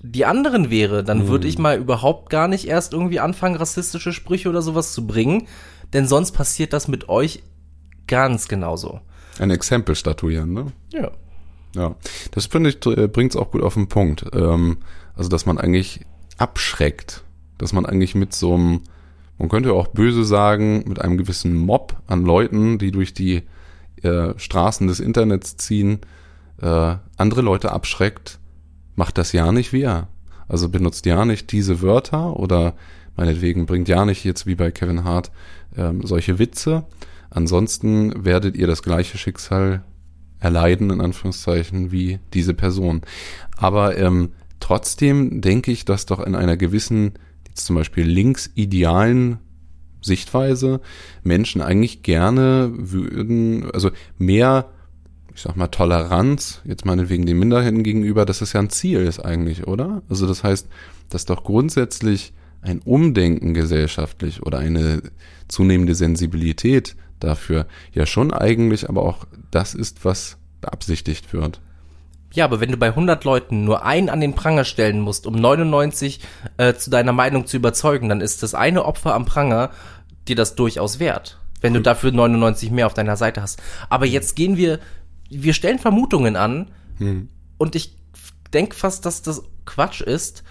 die 0.02 0.26
anderen 0.26 0.70
wäre, 0.70 1.04
dann 1.04 1.28
würde 1.28 1.47
ich 1.47 1.58
mal 1.58 1.78
überhaupt 1.78 2.30
gar 2.30 2.47
nicht 2.47 2.68
erst 2.68 2.93
irgendwie 2.93 3.20
anfangen, 3.20 3.56
rassistische 3.56 4.14
Sprüche 4.14 4.50
oder 4.50 4.62
sowas 4.62 4.93
zu 4.93 5.06
bringen, 5.06 5.47
denn 5.93 6.08
sonst 6.08 6.32
passiert 6.32 6.74
das 6.74 6.88
mit 6.88 7.10
euch 7.10 7.43
ganz 8.08 8.47
genauso. 8.47 9.02
Ein 9.39 9.52
Exempel 9.52 9.95
statuieren, 9.95 10.54
ne? 10.54 10.68
Ja. 10.91 11.12
Ja, 11.76 11.95
das 12.32 12.47
finde 12.47 12.72
ich, 12.72 12.84
äh, 12.86 13.08
bringt 13.08 13.32
es 13.32 13.38
auch 13.38 13.52
gut 13.52 13.62
auf 13.62 13.76
den 13.76 13.88
Punkt. 13.88 14.26
Ähm, 14.34 14.78
also, 15.16 15.30
dass 15.30 15.45
man 15.45 15.60
eigentlich 15.60 16.02
abschreckt, 16.38 17.24
dass 17.60 17.74
man 17.74 17.86
eigentlich 17.86 18.16
mit 18.16 18.34
so 18.34 18.56
einem, 18.56 18.82
man 19.38 19.50
könnte 19.50 19.74
auch 19.74 19.88
böse 19.88 20.24
sagen, 20.24 20.84
mit 20.88 21.00
einem 21.00 21.18
gewissen 21.18 21.54
Mob 21.54 21.95
an 22.08 22.26
Leuten, 22.26 22.80
die 22.80 22.91
durch 22.91 23.14
die 23.14 23.43
äh, 24.02 24.34
Straßen 24.36 24.88
des 24.88 25.00
Internets 25.00 25.58
ziehen, 25.58 26.00
äh, 26.62 26.95
andere 27.18 27.41
Leute 27.41 27.72
abschreckt, 27.72 28.39
macht 29.00 29.18
das 29.18 29.32
ja 29.32 29.54
nicht 29.54 29.72
wir. 29.72 30.10
Also 30.50 30.68
benutzt 30.68 31.06
ja 31.06 31.24
nicht 31.24 31.54
diese 31.54 31.82
Wörter 31.82 32.38
oder 32.38 32.76
meinetwegen 33.16 33.66
bringt 33.66 33.88
ja 33.88 34.04
nicht 34.04 34.26
jetzt 34.26 34.45
wie 34.45 34.56
bei 34.56 34.72
Kevin 34.72 35.06
Hart 35.06 35.32
ähm, 35.78 36.06
solche 36.06 36.38
Witze. 36.38 36.86
Ansonsten 37.30 38.26
werdet 38.26 38.58
ihr 38.58 38.68
das 38.68 38.84
gleiche 38.84 39.18
Schicksal 39.18 39.86
erleiden, 40.39 40.89
in 40.89 41.00
Anführungszeichen, 41.00 41.93
wie 41.93 42.20
diese 42.34 42.54
Person. 42.54 43.02
Aber 43.56 43.97
ähm, 43.97 44.34
trotzdem 44.60 45.39
denke 45.39 45.72
ich, 45.72 45.86
dass 45.86 46.06
doch 46.06 46.20
in 46.20 46.36
einer 46.36 46.58
gewissen, 46.58 47.14
jetzt 47.47 47.66
zum 47.66 47.78
Beispiel 47.78 48.04
linksidealen 48.04 49.38
Sichtweise 50.02 50.82
Menschen 51.24 51.62
eigentlich 51.62 52.04
gerne 52.04 52.72
würden, 52.74 53.72
also 53.72 53.91
mehr, 54.18 54.70
ich 55.40 55.44
sag 55.44 55.56
mal, 55.56 55.68
Toleranz, 55.68 56.60
jetzt 56.66 56.86
meinetwegen 56.86 57.26
den 57.26 57.40
Minderheiten 57.40 57.82
gegenüber, 57.82 58.26
dass 58.26 58.42
es 58.42 58.52
ja 58.52 58.60
ein 58.60 58.70
Ziel 58.70 59.00
ist 59.00 59.22
eigentlich, 59.22 59.68
oder? 59.68 60.02
Also 60.10 60.28
das 60.28 60.44
heißt, 60.44 60.68
dass 61.10 61.24
doch 61.24 61.46
grundsätzlich 61.46 62.34
ein 62.62 62.82
Umdenken 62.82 63.54
gesellschaftlich 63.54 64.44
oder 64.44 64.58
eine 64.58 65.02
zunehmende 65.48 65.96
Sensibilität 65.96 66.98
dafür 67.22 67.68
ja 67.94 68.06
schon 68.06 68.34
eigentlich 68.34 68.90
aber 68.90 69.04
auch 69.04 69.26
das 69.50 69.76
ist, 69.76 70.04
was 70.04 70.36
beabsichtigt 70.60 71.32
wird. 71.32 71.62
Ja, 72.34 72.44
aber 72.44 72.60
wenn 72.60 72.72
du 72.72 72.78
bei 72.78 72.88
100 72.88 73.24
Leuten 73.24 73.64
nur 73.64 73.86
einen 73.86 74.10
an 74.10 74.20
den 74.20 74.36
Pranger 74.36 74.66
stellen 74.66 75.00
musst, 75.00 75.26
um 75.26 75.36
99 75.36 76.20
äh, 76.58 76.74
zu 76.74 76.90
deiner 76.90 77.14
Meinung 77.14 77.48
zu 77.48 77.56
überzeugen, 77.56 78.10
dann 78.10 78.20
ist 78.20 78.44
das 78.44 78.56
eine 78.56 78.84
Opfer 78.84 79.14
am 79.14 79.24
Pranger 79.24 79.70
dir 80.28 80.36
das 80.36 80.56
durchaus 80.56 81.00
wert, 81.00 81.40
wenn 81.62 81.74
du 81.74 81.80
dafür 81.80 82.12
99 82.12 82.72
mehr 82.72 82.88
auf 82.88 82.94
deiner 82.94 83.16
Seite 83.16 83.42
hast. 83.42 83.62
Aber 83.90 84.06
jetzt 84.06 84.36
gehen 84.36 84.58
wir, 84.58 84.80
wir 85.30 85.53
stellen 85.53 85.80
Vermutungen 85.80 86.36
an 86.36 86.71
hm. 86.97 87.30
und 87.57 87.75
ich 87.75 87.97
denke 88.53 88.75
fast, 88.75 89.05
dass 89.05 89.21
das 89.21 89.43
Quatsch 89.65 90.01
ist, 90.01 90.43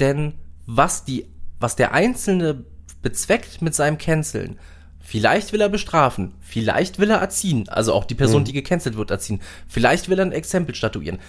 denn 0.00 0.34
was 0.66 1.04
die, 1.04 1.26
was 1.60 1.76
der 1.76 1.92
Einzelne 1.92 2.64
bezweckt 3.02 3.62
mit 3.62 3.74
seinem 3.74 3.98
Canceln, 3.98 4.58
Vielleicht 5.06 5.52
will 5.52 5.60
er 5.60 5.68
bestrafen, 5.68 6.34
vielleicht 6.40 6.98
will 6.98 7.10
er 7.10 7.18
erziehen, 7.18 7.68
also 7.68 7.92
auch 7.92 8.04
die 8.04 8.16
Person, 8.16 8.40
mhm. 8.40 8.46
die 8.46 8.52
gecancelt 8.52 8.96
wird, 8.96 9.12
erziehen. 9.12 9.40
Vielleicht 9.68 10.08
will 10.08 10.18
er 10.18 10.24
ein 10.24 10.32
Exempel 10.32 10.74
statuieren. 10.74 11.20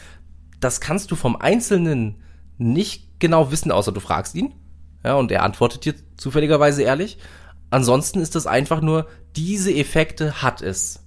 Das 0.60 0.82
kannst 0.82 1.12
du 1.12 1.16
vom 1.16 1.36
Einzelnen 1.36 2.16
nicht 2.58 3.20
genau 3.20 3.52
wissen, 3.52 3.72
außer 3.72 3.92
du 3.92 4.00
fragst 4.00 4.34
ihn. 4.34 4.56
Ja, 5.04 5.14
und 5.14 5.32
er 5.32 5.44
antwortet 5.44 5.86
dir 5.86 5.94
zufälligerweise 6.18 6.82
ehrlich. 6.82 7.20
Ansonsten 7.70 8.20
ist 8.20 8.34
das 8.34 8.48
einfach 8.48 8.82
nur, 8.82 9.06
diese 9.36 9.72
Effekte 9.72 10.42
hat 10.42 10.64
es. 10.64 11.04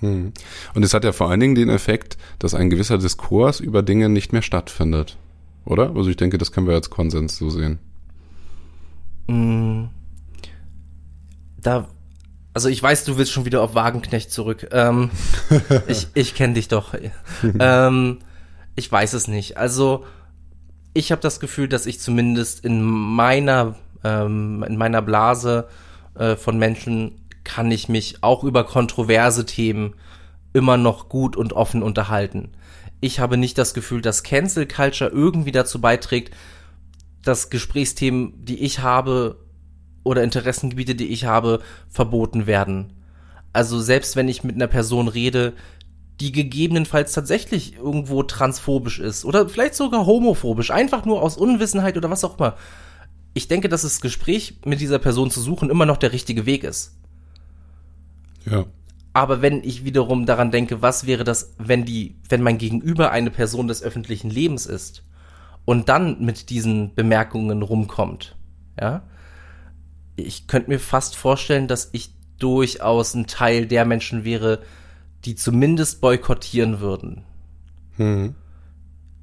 Hm. 0.00 0.32
Und 0.74 0.82
es 0.84 0.94
hat 0.94 1.04
ja 1.04 1.12
vor 1.12 1.30
allen 1.30 1.40
Dingen 1.40 1.54
den 1.54 1.68
Effekt, 1.68 2.16
dass 2.38 2.54
ein 2.54 2.70
gewisser 2.70 2.98
Diskurs 2.98 3.60
über 3.60 3.82
Dinge 3.82 4.08
nicht 4.08 4.32
mehr 4.32 4.42
stattfindet. 4.42 5.16
Oder? 5.64 5.94
Also 5.94 6.08
ich 6.08 6.16
denke, 6.16 6.38
das 6.38 6.52
können 6.52 6.66
wir 6.66 6.74
als 6.74 6.90
Konsens 6.90 7.36
so 7.36 7.50
sehen. 7.50 7.78
Hm 9.28 9.90
da, 11.60 11.88
also 12.54 12.68
ich 12.68 12.82
weiß, 12.82 13.04
du 13.04 13.16
willst 13.18 13.32
schon 13.32 13.44
wieder 13.44 13.62
auf 13.62 13.74
Wagenknecht 13.74 14.30
zurück. 14.30 14.68
Ähm, 14.72 15.10
ich 15.86 16.08
ich 16.14 16.34
kenne 16.34 16.54
dich 16.54 16.68
doch. 16.68 16.94
ähm, 17.58 18.18
ich 18.74 18.90
weiß 18.90 19.12
es 19.12 19.28
nicht. 19.28 19.56
Also 19.56 20.04
ich 20.94 21.12
habe 21.12 21.20
das 21.20 21.40
Gefühl, 21.40 21.68
dass 21.68 21.86
ich 21.86 22.00
zumindest 22.00 22.64
in 22.64 22.82
meiner 22.82 23.76
ähm, 24.04 24.64
in 24.66 24.76
meiner 24.76 25.02
Blase 25.02 25.68
äh, 26.14 26.36
von 26.36 26.58
Menschen 26.58 27.27
kann 27.48 27.70
ich 27.70 27.88
mich 27.88 28.22
auch 28.22 28.44
über 28.44 28.64
kontroverse 28.64 29.46
Themen 29.46 29.94
immer 30.52 30.76
noch 30.76 31.08
gut 31.08 31.34
und 31.34 31.54
offen 31.54 31.82
unterhalten. 31.82 32.50
Ich 33.00 33.20
habe 33.20 33.38
nicht 33.38 33.56
das 33.56 33.74
Gefühl, 33.74 34.02
dass 34.02 34.22
Cancel 34.22 34.66
Culture 34.66 35.10
irgendwie 35.10 35.52
dazu 35.52 35.80
beiträgt, 35.80 36.34
dass 37.22 37.50
Gesprächsthemen, 37.50 38.44
die 38.44 38.58
ich 38.58 38.80
habe, 38.80 39.38
oder 40.04 40.22
Interessengebiete, 40.22 40.94
die 40.94 41.08
ich 41.08 41.24
habe, 41.24 41.60
verboten 41.88 42.46
werden. 42.46 42.92
Also 43.52 43.80
selbst 43.80 44.14
wenn 44.14 44.28
ich 44.28 44.44
mit 44.44 44.56
einer 44.56 44.66
Person 44.66 45.08
rede, 45.08 45.54
die 46.20 46.32
gegebenenfalls 46.32 47.12
tatsächlich 47.12 47.76
irgendwo 47.76 48.22
transphobisch 48.22 48.98
ist 48.98 49.24
oder 49.24 49.48
vielleicht 49.48 49.74
sogar 49.74 50.04
homophobisch, 50.04 50.70
einfach 50.70 51.04
nur 51.04 51.22
aus 51.22 51.36
Unwissenheit 51.36 51.96
oder 51.96 52.10
was 52.10 52.24
auch 52.24 52.38
immer. 52.38 52.56
Ich 53.34 53.48
denke, 53.48 53.68
dass 53.68 53.82
das 53.82 54.00
Gespräch 54.00 54.58
mit 54.64 54.80
dieser 54.80 54.98
Person 54.98 55.30
zu 55.30 55.40
suchen 55.40 55.70
immer 55.70 55.86
noch 55.86 55.96
der 55.96 56.12
richtige 56.12 56.44
Weg 56.44 56.64
ist. 56.64 56.98
Ja. 58.50 58.64
Aber 59.12 59.42
wenn 59.42 59.64
ich 59.64 59.84
wiederum 59.84 60.26
daran 60.26 60.50
denke, 60.50 60.82
was 60.82 61.06
wäre 61.06 61.24
das, 61.24 61.54
wenn 61.58 61.84
die, 61.84 62.16
wenn 62.28 62.42
mein 62.42 62.58
Gegenüber 62.58 63.10
eine 63.10 63.30
Person 63.30 63.68
des 63.68 63.82
öffentlichen 63.82 64.30
Lebens 64.30 64.66
ist 64.66 65.02
und 65.64 65.88
dann 65.88 66.24
mit 66.24 66.50
diesen 66.50 66.94
Bemerkungen 66.94 67.62
rumkommt, 67.62 68.36
ja, 68.80 69.02
ich 70.16 70.46
könnte 70.46 70.70
mir 70.70 70.78
fast 70.78 71.16
vorstellen, 71.16 71.68
dass 71.68 71.88
ich 71.92 72.14
durchaus 72.38 73.14
ein 73.14 73.26
Teil 73.26 73.66
der 73.66 73.84
Menschen 73.84 74.24
wäre, 74.24 74.62
die 75.24 75.34
zumindest 75.34 76.00
boykottieren 76.00 76.80
würden. 76.80 77.24
Hm. 77.96 78.34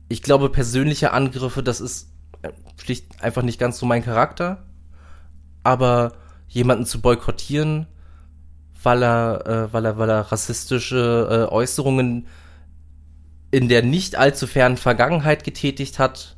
Ich 0.09 0.21
glaube, 0.21 0.49
persönliche 0.49 1.11
Angriffe, 1.11 1.63
das 1.63 1.79
ist 1.81 2.09
äh, 2.41 2.51
schlicht 2.77 3.21
einfach 3.23 3.41
nicht 3.41 3.59
ganz 3.59 3.79
so 3.79 3.85
mein 3.85 4.03
Charakter. 4.03 4.65
Aber 5.63 6.13
jemanden 6.47 6.85
zu 6.85 7.01
boykottieren, 7.01 7.87
weil 8.85 9.03
er, 9.03 9.45
äh, 9.45 9.73
weil 9.73 9.85
er, 9.85 9.97
weil 9.97 10.09
er 10.09 10.31
rassistische 10.31 11.47
äh, 11.49 11.53
Äußerungen 11.53 12.27
in 13.51 13.69
der 13.69 13.83
nicht 13.83 14.15
allzu 14.15 14.47
fernen 14.47 14.77
Vergangenheit 14.77 15.43
getätigt 15.43 15.99
hat, 15.99 16.35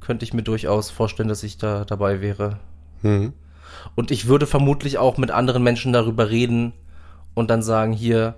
könnte 0.00 0.24
ich 0.24 0.34
mir 0.34 0.42
durchaus 0.42 0.90
vorstellen, 0.90 1.28
dass 1.28 1.42
ich 1.42 1.58
da 1.58 1.84
dabei 1.84 2.20
wäre. 2.20 2.58
Hm. 3.02 3.32
Und 3.94 4.10
ich 4.10 4.26
würde 4.26 4.46
vermutlich 4.46 4.98
auch 4.98 5.18
mit 5.18 5.30
anderen 5.30 5.62
Menschen 5.62 5.92
darüber 5.92 6.30
reden 6.30 6.72
und 7.34 7.50
dann 7.50 7.62
sagen, 7.62 7.92
hier, 7.92 8.34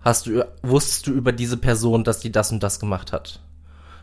hast 0.00 0.26
du, 0.26 0.44
wusstest 0.62 1.06
du 1.06 1.12
über 1.12 1.32
diese 1.32 1.56
Person, 1.56 2.04
dass 2.04 2.20
die 2.20 2.32
das 2.32 2.52
und 2.52 2.62
das 2.62 2.78
gemacht 2.78 3.12
hat? 3.12 3.40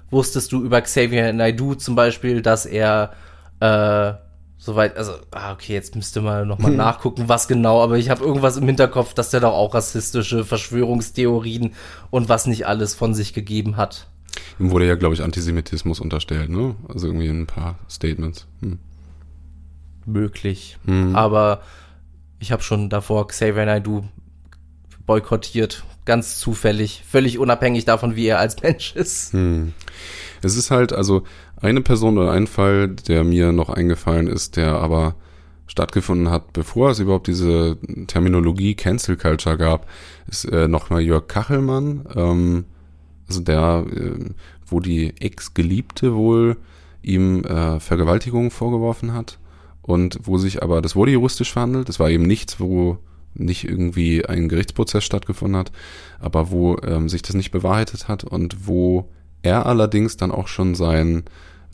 Wusstest 0.10 0.52
du 0.52 0.64
über 0.64 0.82
Xavier 0.82 1.32
Naidoo 1.32 1.76
zum 1.76 1.96
Beispiel, 1.96 2.42
dass 2.42 2.66
er, 2.66 3.14
äh, 3.60 4.14
soweit, 4.62 4.96
also, 4.96 5.14
ah, 5.32 5.52
okay, 5.52 5.74
jetzt 5.74 5.96
müsste 5.96 6.22
man 6.22 6.48
nochmal 6.48 6.72
nachgucken, 6.76 7.28
was 7.28 7.50
genau, 7.50 7.82
aber 7.84 7.98
ich 7.98 8.10
habe 8.10 8.24
irgendwas 8.24 8.56
im 8.56 8.68
Hinterkopf, 8.68 9.14
dass 9.14 9.32
der 9.32 9.42
doch 9.42 9.54
auch 9.54 9.74
rassistische 9.74 10.46
Verschwörungstheorien 10.46 11.74
und 12.12 12.30
was 12.30 12.46
nicht 12.46 12.66
alles 12.68 12.94
von 12.94 13.14
sich 13.14 13.34
gegeben 13.34 13.76
hat. 13.76 14.08
Ihm 14.60 14.72
wurde 14.72 14.88
ja, 14.88 14.96
glaube 14.96 15.16
ich, 15.16 15.24
Antisemitismus 15.24 16.00
unterstellt, 16.00 16.50
ne? 16.50 16.76
Also 16.88 17.08
irgendwie 17.08 17.28
ein 17.28 17.48
paar 17.48 17.80
Statements. 17.90 18.48
Hm 18.62 18.80
möglich. 20.06 20.78
Mhm. 20.84 21.16
Aber 21.16 21.62
ich 22.40 22.52
habe 22.52 22.64
schon 22.64 22.90
davor 22.90 23.28
Xavier 23.28 23.66
Naidoo 23.66 24.04
boykottiert, 25.06 25.84
ganz 26.06 26.40
zufällig, 26.40 27.04
völlig 27.08 27.40
unabhängig 27.40 27.86
davon, 27.86 28.16
wie 28.16 28.28
er 28.28 28.40
als 28.40 28.62
Mensch 28.62 28.96
ist. 28.96 29.34
Mhm. 29.34 29.74
Es 30.42 30.56
ist 30.56 30.72
halt 30.72 30.94
also 30.94 31.24
eine 31.62 31.82
Person 31.82 32.18
oder 32.18 32.32
ein 32.32 32.48
Fall, 32.48 32.90
der 32.90 33.24
mir 33.24 33.52
noch 33.52 33.70
eingefallen 33.70 34.28
ist, 34.28 34.58
der 34.58 34.74
aber 34.74 35.16
stattgefunden 35.68 36.30
hat, 36.30 36.52
bevor 36.52 36.92
es 36.92 37.00
überhaupt 37.00 37.28
diese 37.28 37.78
Terminologie 38.08 38.76
Cancel 38.76 39.16
Culture 39.16 39.58
gab, 39.58 39.88
ist 40.28 40.44
äh, 40.46 40.68
nochmal 40.68 41.02
Jörg 41.02 41.28
Kachelmann, 41.28 42.06
ähm, 42.14 42.66
also 43.28 43.40
der, 43.40 43.86
äh, 43.90 44.32
wo 44.66 44.82
die 44.82 45.14
Ex-Geliebte 45.20 46.14
wohl 46.14 46.58
ihm 47.02 47.46
äh, 47.46 47.80
Vergewaltigung 47.80 48.52
vorgeworfen 48.52 49.14
hat 49.14 49.40
und 49.82 50.20
wo 50.24 50.38
sich 50.38 50.62
aber, 50.62 50.82
das 50.82 50.96
wurde 50.96 51.12
juristisch 51.12 51.54
verhandelt, 51.54 51.88
das 51.88 52.00
war 52.00 52.10
eben 52.10 52.24
nichts, 52.24 52.60
wo 52.60 52.98
nicht 53.34 53.64
irgendwie 53.64 54.26
ein 54.26 54.50
Gerichtsprozess 54.50 55.06
stattgefunden 55.06 55.58
hat, 55.58 55.72
aber 56.20 56.52
wo 56.52 56.78
ähm, 56.84 57.08
sich 57.08 57.22
das 57.22 57.36
nicht 57.36 57.52
bewahrheitet 57.52 58.10
hat 58.10 58.26
und 58.26 58.68
wo 58.68 59.10
er 59.42 59.66
allerdings 59.66 60.18
dann 60.18 60.32
auch 60.32 60.48
schon 60.48 60.76
seinen 60.76 61.24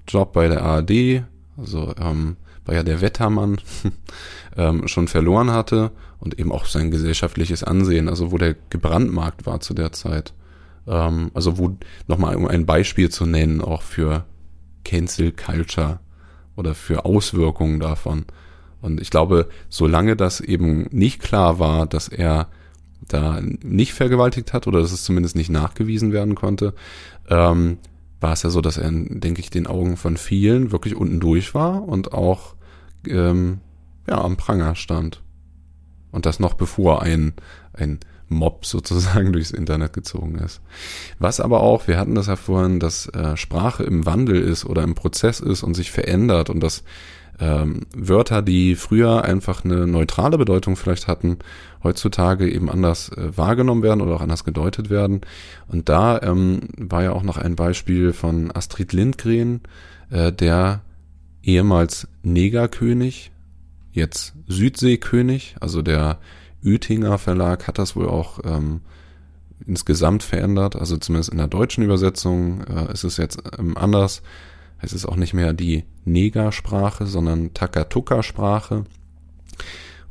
Job 0.07 0.33
bei 0.33 0.47
der 0.47 0.63
ARD, 0.63 1.23
also 1.57 1.93
ähm, 1.99 2.37
weil 2.65 2.75
ja 2.75 2.83
der 2.83 3.01
Wettermann 3.01 3.57
ähm, 4.57 4.87
schon 4.87 5.07
verloren 5.07 5.51
hatte 5.51 5.91
und 6.19 6.39
eben 6.39 6.51
auch 6.51 6.65
sein 6.65 6.91
gesellschaftliches 6.91 7.63
Ansehen, 7.63 8.09
also 8.09 8.31
wo 8.31 8.37
der 8.37 8.55
gebrandmarkt 8.69 9.45
war 9.45 9.59
zu 9.59 9.73
der 9.73 9.91
Zeit. 9.91 10.33
Ähm, 10.87 11.31
also 11.33 11.57
wo, 11.57 11.77
nochmal 12.07 12.35
um 12.35 12.47
ein 12.47 12.65
Beispiel 12.65 13.09
zu 13.09 13.25
nennen, 13.25 13.61
auch 13.61 13.81
für 13.81 14.25
Cancel 14.83 15.31
Culture 15.31 15.99
oder 16.55 16.75
für 16.75 17.05
Auswirkungen 17.05 17.79
davon. 17.79 18.25
Und 18.81 19.01
ich 19.01 19.09
glaube, 19.09 19.49
solange 19.69 20.15
das 20.15 20.39
eben 20.39 20.87
nicht 20.91 21.21
klar 21.21 21.59
war, 21.59 21.87
dass 21.87 22.07
er 22.07 22.47
da 23.07 23.41
nicht 23.41 23.93
vergewaltigt 23.93 24.53
hat 24.53 24.67
oder 24.67 24.81
dass 24.81 24.91
es 24.91 25.03
zumindest 25.03 25.35
nicht 25.35 25.49
nachgewiesen 25.49 26.11
werden 26.11 26.35
konnte, 26.35 26.73
ähm, 27.29 27.77
war 28.19 28.33
es 28.33 28.43
ja 28.43 28.49
so, 28.49 28.61
dass 28.61 28.77
er, 28.77 28.89
denke 28.91 29.39
ich, 29.41 29.49
den 29.49 29.67
Augen 29.67 29.97
von 29.97 30.17
vielen 30.17 30.71
wirklich 30.71 30.95
unten 30.95 31.19
durch 31.19 31.53
war 31.53 31.87
und 31.87 32.13
auch 32.13 32.55
ähm, 33.07 33.59
ja, 34.07 34.21
am 34.21 34.37
Pranger 34.37 34.75
stand. 34.75 35.21
Und 36.11 36.25
das 36.25 36.39
noch 36.39 36.53
bevor 36.55 37.01
ein, 37.01 37.33
ein 37.73 37.99
Mob 38.29 38.65
sozusagen 38.65 39.33
durchs 39.33 39.51
Internet 39.51 39.93
gezogen 39.93 40.39
ist. 40.39 40.61
Was 41.19 41.39
aber 41.39 41.61
auch, 41.61 41.87
wir 41.87 41.97
hatten 41.97 42.15
das 42.15 42.27
ja 42.27 42.35
vorhin, 42.35 42.79
dass 42.79 43.07
äh, 43.07 43.37
Sprache 43.37 43.83
im 43.83 44.05
Wandel 44.05 44.41
ist 44.41 44.65
oder 44.65 44.83
im 44.83 44.95
Prozess 44.95 45.39
ist 45.39 45.63
und 45.63 45.75
sich 45.75 45.91
verändert 45.91 46.49
und 46.49 46.61
dass 46.61 46.83
ähm, 47.39 47.81
Wörter, 47.95 48.41
die 48.41 48.75
früher 48.75 49.23
einfach 49.23 49.63
eine 49.63 49.85
neutrale 49.87 50.37
Bedeutung 50.37 50.75
vielleicht 50.75 51.07
hatten, 51.07 51.37
heutzutage 51.83 52.49
eben 52.51 52.69
anders 52.69 53.09
äh, 53.09 53.37
wahrgenommen 53.37 53.83
werden 53.83 54.01
oder 54.01 54.15
auch 54.15 54.21
anders 54.21 54.43
gedeutet 54.43 54.89
werden. 54.89 55.21
Und 55.67 55.89
da 55.89 56.19
ähm, 56.21 56.61
war 56.77 57.03
ja 57.03 57.11
auch 57.11 57.23
noch 57.23 57.37
ein 57.37 57.55
Beispiel 57.55 58.13
von 58.13 58.51
Astrid 58.53 58.93
Lindgren, 58.93 59.61
äh, 60.09 60.31
der 60.31 60.81
ehemals 61.43 62.07
Negerkönig, 62.23 63.31
jetzt 63.91 64.33
Südseekönig, 64.47 65.55
also 65.59 65.81
der 65.81 66.19
Oettinger 66.63 67.17
Verlag 67.17 67.67
hat 67.67 67.77
das 67.77 67.95
wohl 67.95 68.07
auch 68.07 68.39
ähm, 68.43 68.81
insgesamt 69.65 70.23
verändert, 70.23 70.75
also 70.75 70.97
zumindest 70.97 71.31
in 71.31 71.37
der 71.37 71.47
deutschen 71.47 71.83
Übersetzung 71.83 72.63
äh, 72.63 72.91
ist 72.91 73.03
es 73.03 73.17
jetzt 73.17 73.41
ähm, 73.57 73.77
anders. 73.77 74.21
Es 74.79 74.93
ist 74.93 75.05
auch 75.05 75.15
nicht 75.15 75.33
mehr 75.33 75.53
die 75.53 75.83
Negersprache, 76.05 77.05
sondern 77.05 77.53
Takatuka-Sprache. 77.53 78.85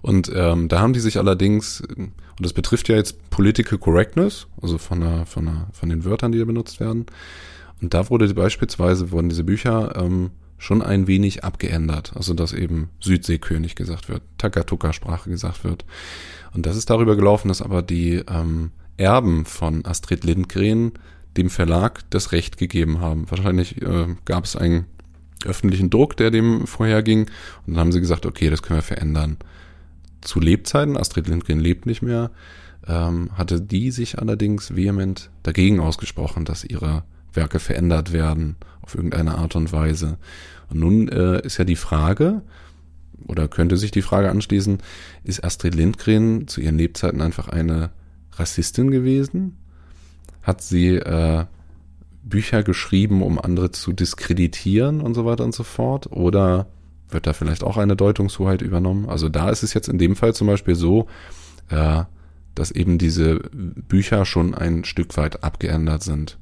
Und 0.03 0.31
ähm, 0.35 0.69
da 0.69 0.81
haben 0.81 0.93
die 0.93 1.01
sich 1.01 1.19
allerdings, 1.19 1.81
und 1.81 2.13
das 2.39 2.53
betrifft 2.53 2.89
ja 2.89 2.97
jetzt 2.97 3.31
Political 3.31 3.79
Correctness, 3.79 4.47
also 4.61 4.79
von, 4.79 5.01
der, 5.01 5.27
von, 5.27 5.47
der, 5.47 5.69
von 5.73 5.89
den 5.89 6.05
Wörtern, 6.05 6.33
die 6.33 6.39
da 6.39 6.45
benutzt 6.45 6.81
werden. 6.81 7.07
Und 7.81 7.95
da 7.95 8.09
wurde 8.11 8.33
beispielsweise, 8.33 9.11
wurden 9.11 9.29
diese 9.29 9.45
Bücher 9.45 9.95
ähm, 9.97 10.31
schon 10.59 10.83
ein 10.83 11.07
wenig 11.07 11.45
abgeändert. 11.45 12.13
Also 12.15 12.35
dass 12.35 12.53
eben 12.53 12.91
Südseekönig 13.01 13.75
gesagt 13.75 14.09
wird, 14.09 14.23
Takatuka-Sprache 14.39 15.31
gesagt 15.31 15.65
wird. 15.65 15.85
Und 16.55 16.67
das 16.67 16.77
ist 16.77 16.91
darüber 16.91 17.17
gelaufen, 17.17 17.49
dass 17.49 17.63
aber 17.63 17.83
die 17.83 18.23
ähm, 18.29 18.71
Erben 18.97 19.45
von 19.45 19.85
Astrid 19.85 20.25
Lindgren 20.25 20.93
dem 21.37 21.51
Verlag 21.51 22.01
das 22.11 22.33
Recht 22.33 22.59
gegeben 22.59 23.01
haben. 23.01 23.31
Wahrscheinlich 23.31 23.83
äh, 23.83 24.07
gab 24.25 24.45
es 24.45 24.57
einen 24.57 24.87
öffentlichen 25.45 25.91
Druck, 25.91 26.17
der 26.17 26.31
dem 26.31 26.67
vorherging. 26.67 27.27
Und 27.67 27.75
dann 27.75 27.79
haben 27.79 27.93
sie 27.93 28.01
gesagt, 28.01 28.27
okay, 28.27 28.51
das 28.51 28.63
können 28.63 28.79
wir 28.79 28.83
verändern. 28.83 29.37
Zu 30.21 30.41
Lebzeiten, 30.41 30.97
Astrid 30.97 31.29
Lindgren 31.29 31.61
lebt 31.61 31.87
nicht 31.87 32.03
mehr, 32.03 32.31
ähm, 32.87 33.31
hatte 33.35 33.61
die 33.61 33.91
sich 33.91 34.19
allerdings 34.19 34.75
vehement 34.75 35.31
dagegen 35.43 35.81
ausgesprochen, 35.81 36.45
dass 36.45 36.65
ihre 36.65 37.05
Werke 37.33 37.59
verändert 37.59 38.13
werden 38.13 38.57
auf 38.83 38.95
irgendeine 38.95 39.37
Art 39.37 39.57
und 39.57 39.73
Weise. 39.73 40.19
Und 40.71 40.81
nun 40.81 41.09
äh, 41.09 41.41
ist 41.43 41.59
ja 41.59 41.65
die 41.65 41.77
Frage, 41.77 42.43
oder 43.27 43.49
könnte 43.49 43.77
sich 43.77 43.91
die 43.91 44.03
Frage 44.03 44.31
anschließen, 44.31 44.79
ist 45.25 45.45
Astrid 45.45 45.75
Lindgren 45.75 46.49
zu 46.49 46.61
ihren 46.61 46.79
Lebzeiten 46.79 47.21
einfach 47.21 47.49
eine 47.49 47.91
Rassistin 48.33 48.91
gewesen? 48.91 49.57
Hat 50.47 50.63
sie 50.63 50.95
äh, 50.95 51.45
Bücher 52.23 52.63
geschrieben, 52.63 53.21
um 53.21 53.41
andere 53.41 53.73
zu 53.73 53.93
diskreditieren 53.93 55.01
und 55.01 55.15
so 55.15 55.25
weiter 55.27 55.43
und 55.43 55.57
so 55.57 55.65
fort? 55.65 56.07
Oder 56.13 56.69
wird 57.11 57.27
da 57.27 57.33
vielleicht 57.33 57.65
auch 57.65 57.77
eine 57.77 57.97
Deutungshoheit 57.97 58.63
übernommen? 58.63 59.09
Also 59.09 59.29
da 59.29 59.51
ist 59.51 59.65
es 59.65 59.75
jetzt 59.75 59.89
in 59.89 59.99
dem 59.99 60.15
Fall 60.15 60.35
zum 60.35 60.47
Beispiel 60.47 60.77
so, 60.77 61.09
äh, 61.69 62.05
dass 62.55 62.71
eben 62.71 62.97
diese 62.97 63.41
Bücher 63.51 64.25
schon 64.25 64.55
ein 64.55 64.85
Stück 64.85 65.17
weit 65.17 65.43
abgeändert 65.43 66.05
sind. 66.05 66.39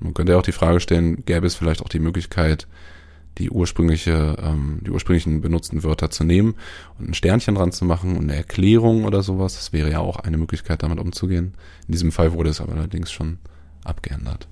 Man 0.00 0.14
könnte 0.14 0.32
ja 0.32 0.38
auch 0.38 0.42
die 0.42 0.50
Frage 0.50 0.80
stellen, 0.80 1.24
gäbe 1.24 1.46
es 1.46 1.54
vielleicht 1.54 1.82
auch 1.82 1.88
die 1.88 2.00
Möglichkeit, 2.00 2.66
die 3.38 3.50
ursprüngliche, 3.50 4.36
ähm, 4.42 4.80
die 4.84 4.90
ursprünglichen 4.90 5.40
benutzten 5.40 5.82
Wörter 5.82 6.10
zu 6.10 6.24
nehmen 6.24 6.54
und 6.98 7.10
ein 7.10 7.14
Sternchen 7.14 7.54
dran 7.54 7.72
zu 7.72 7.84
machen 7.84 8.16
und 8.16 8.24
eine 8.24 8.36
Erklärung 8.36 9.04
oder 9.04 9.22
sowas. 9.22 9.54
Das 9.54 9.72
wäre 9.72 9.90
ja 9.90 10.00
auch 10.00 10.16
eine 10.16 10.36
Möglichkeit, 10.36 10.82
damit 10.82 10.98
umzugehen. 10.98 11.54
In 11.86 11.92
diesem 11.92 12.12
Fall 12.12 12.32
wurde 12.32 12.50
es 12.50 12.60
aber 12.60 12.72
allerdings 12.72 13.10
schon 13.10 13.38
abgeändert. 13.84 14.48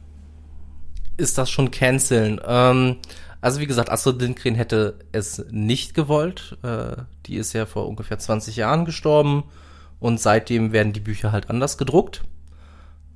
Ist 1.16 1.39
das 1.39 1.51
schon 1.51 1.70
canceln? 1.70 2.41
Ähm, 2.47 2.97
also 3.41 3.61
wie 3.61 3.66
gesagt, 3.66 3.91
Astrid 3.91 4.20
Lindgren 4.20 4.55
hätte 4.55 4.99
es 5.12 5.45
nicht 5.51 5.95
gewollt. 5.95 6.59
Äh, 6.62 6.97
die 7.26 7.37
ist 7.37 7.53
ja 7.53 7.66
vor 7.66 7.89
ungefähr 7.89 8.18
20 8.18 8.57
Jahren 8.57 8.84
gestorben 8.84 9.45
und 9.99 10.20
seitdem 10.20 10.72
werden 10.72 10.93
die 10.93 11.01
Bücher 11.01 11.32
halt 11.32 11.51
anders 11.51 11.78
gedruckt. 11.78 12.22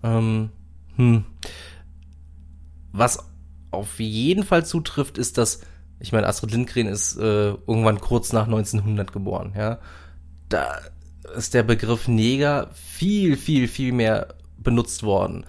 Ähm, 0.02 0.50
hm. 0.96 1.24
Was 2.92 3.29
auf 3.70 4.00
jeden 4.00 4.44
Fall 4.44 4.64
zutrifft, 4.64 5.18
ist, 5.18 5.38
dass, 5.38 5.60
ich 5.98 6.12
meine, 6.12 6.26
Astrid 6.26 6.52
Lindgren 6.52 6.86
ist 6.86 7.16
äh, 7.16 7.50
irgendwann 7.50 8.00
kurz 8.00 8.32
nach 8.32 8.46
1900 8.46 9.12
geboren, 9.12 9.54
ja. 9.56 9.78
Da 10.48 10.80
ist 11.36 11.54
der 11.54 11.62
Begriff 11.62 12.08
Neger 12.08 12.70
viel, 12.74 13.36
viel, 13.36 13.68
viel 13.68 13.92
mehr 13.92 14.34
benutzt 14.58 15.02
worden. 15.02 15.46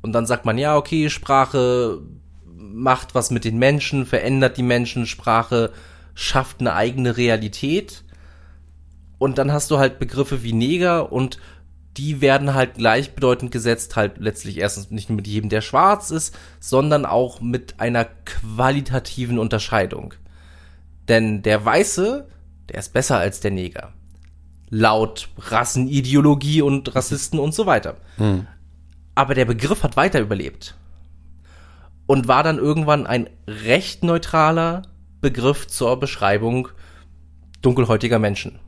Und 0.00 0.12
dann 0.12 0.26
sagt 0.26 0.44
man, 0.44 0.58
ja, 0.58 0.76
okay, 0.76 1.08
Sprache 1.08 2.00
macht 2.44 3.14
was 3.14 3.30
mit 3.30 3.44
den 3.44 3.58
Menschen, 3.58 4.06
verändert 4.06 4.56
die 4.56 4.62
Menschen, 4.62 5.06
Sprache 5.06 5.72
schafft 6.14 6.60
eine 6.60 6.74
eigene 6.74 7.16
Realität. 7.16 8.04
Und 9.18 9.38
dann 9.38 9.52
hast 9.52 9.70
du 9.70 9.78
halt 9.78 9.98
Begriffe 10.00 10.42
wie 10.42 10.52
Neger 10.52 11.12
und 11.12 11.38
die 11.96 12.20
werden 12.20 12.54
halt 12.54 12.74
gleichbedeutend 12.74 13.50
gesetzt, 13.50 13.96
halt 13.96 14.18
letztlich 14.18 14.58
erstens 14.58 14.90
nicht 14.90 15.10
nur 15.10 15.16
mit 15.16 15.26
jedem, 15.26 15.50
der 15.50 15.60
schwarz 15.60 16.10
ist, 16.10 16.36
sondern 16.58 17.04
auch 17.04 17.40
mit 17.40 17.80
einer 17.80 18.06
qualitativen 18.24 19.38
Unterscheidung. 19.38 20.14
Denn 21.08 21.42
der 21.42 21.64
Weiße, 21.64 22.28
der 22.70 22.78
ist 22.78 22.92
besser 22.92 23.18
als 23.18 23.40
der 23.40 23.50
Neger. 23.50 23.92
Laut 24.70 25.28
Rassenideologie 25.36 26.62
und 26.62 26.94
Rassisten 26.94 27.38
und 27.38 27.54
so 27.54 27.66
weiter. 27.66 27.96
Hm. 28.16 28.46
Aber 29.14 29.34
der 29.34 29.44
Begriff 29.44 29.82
hat 29.82 29.96
weiter 29.96 30.20
überlebt. 30.20 30.74
Und 32.06 32.26
war 32.26 32.42
dann 32.42 32.58
irgendwann 32.58 33.06
ein 33.06 33.28
recht 33.46 34.02
neutraler 34.02 34.82
Begriff 35.20 35.66
zur 35.66 36.00
Beschreibung 36.00 36.68
dunkelhäutiger 37.60 38.18
Menschen. 38.18 38.58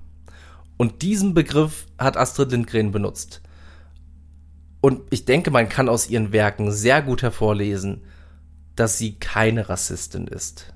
Und 0.76 1.02
diesen 1.02 1.34
Begriff 1.34 1.86
hat 1.98 2.16
Astrid 2.16 2.50
Lindgren 2.50 2.92
benutzt. 2.92 3.40
Und 4.80 5.00
ich 5.10 5.24
denke, 5.24 5.50
man 5.50 5.68
kann 5.68 5.88
aus 5.88 6.10
ihren 6.10 6.32
Werken 6.32 6.70
sehr 6.70 7.00
gut 7.00 7.22
hervorlesen, 7.22 8.02
dass 8.76 8.98
sie 8.98 9.14
keine 9.14 9.68
Rassistin 9.68 10.26
ist. 10.26 10.74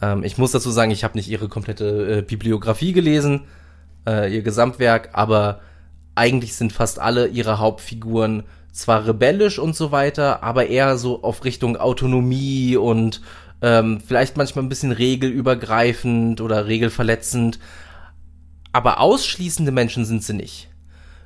Ähm, 0.00 0.22
ich 0.24 0.38
muss 0.38 0.52
dazu 0.52 0.70
sagen, 0.70 0.90
ich 0.90 1.04
habe 1.04 1.18
nicht 1.18 1.28
ihre 1.28 1.48
komplette 1.48 2.18
äh, 2.18 2.22
Bibliografie 2.22 2.92
gelesen, 2.92 3.42
äh, 4.06 4.34
ihr 4.34 4.42
Gesamtwerk, 4.42 5.10
aber 5.12 5.60
eigentlich 6.14 6.54
sind 6.54 6.72
fast 6.72 6.98
alle 6.98 7.26
ihre 7.26 7.58
Hauptfiguren 7.58 8.44
zwar 8.72 9.06
rebellisch 9.06 9.58
und 9.58 9.76
so 9.76 9.92
weiter, 9.92 10.42
aber 10.42 10.66
eher 10.66 10.96
so 10.96 11.22
auf 11.22 11.44
Richtung 11.44 11.76
Autonomie 11.76 12.76
und 12.76 13.20
ähm, 13.62 14.00
vielleicht 14.00 14.36
manchmal 14.36 14.64
ein 14.64 14.68
bisschen 14.68 14.92
regelübergreifend 14.92 16.40
oder 16.40 16.66
regelverletzend, 16.66 17.58
aber 18.74 18.98
ausschließende 18.98 19.70
Menschen 19.70 20.04
sind 20.04 20.24
sie 20.24 20.34
nicht. 20.34 20.68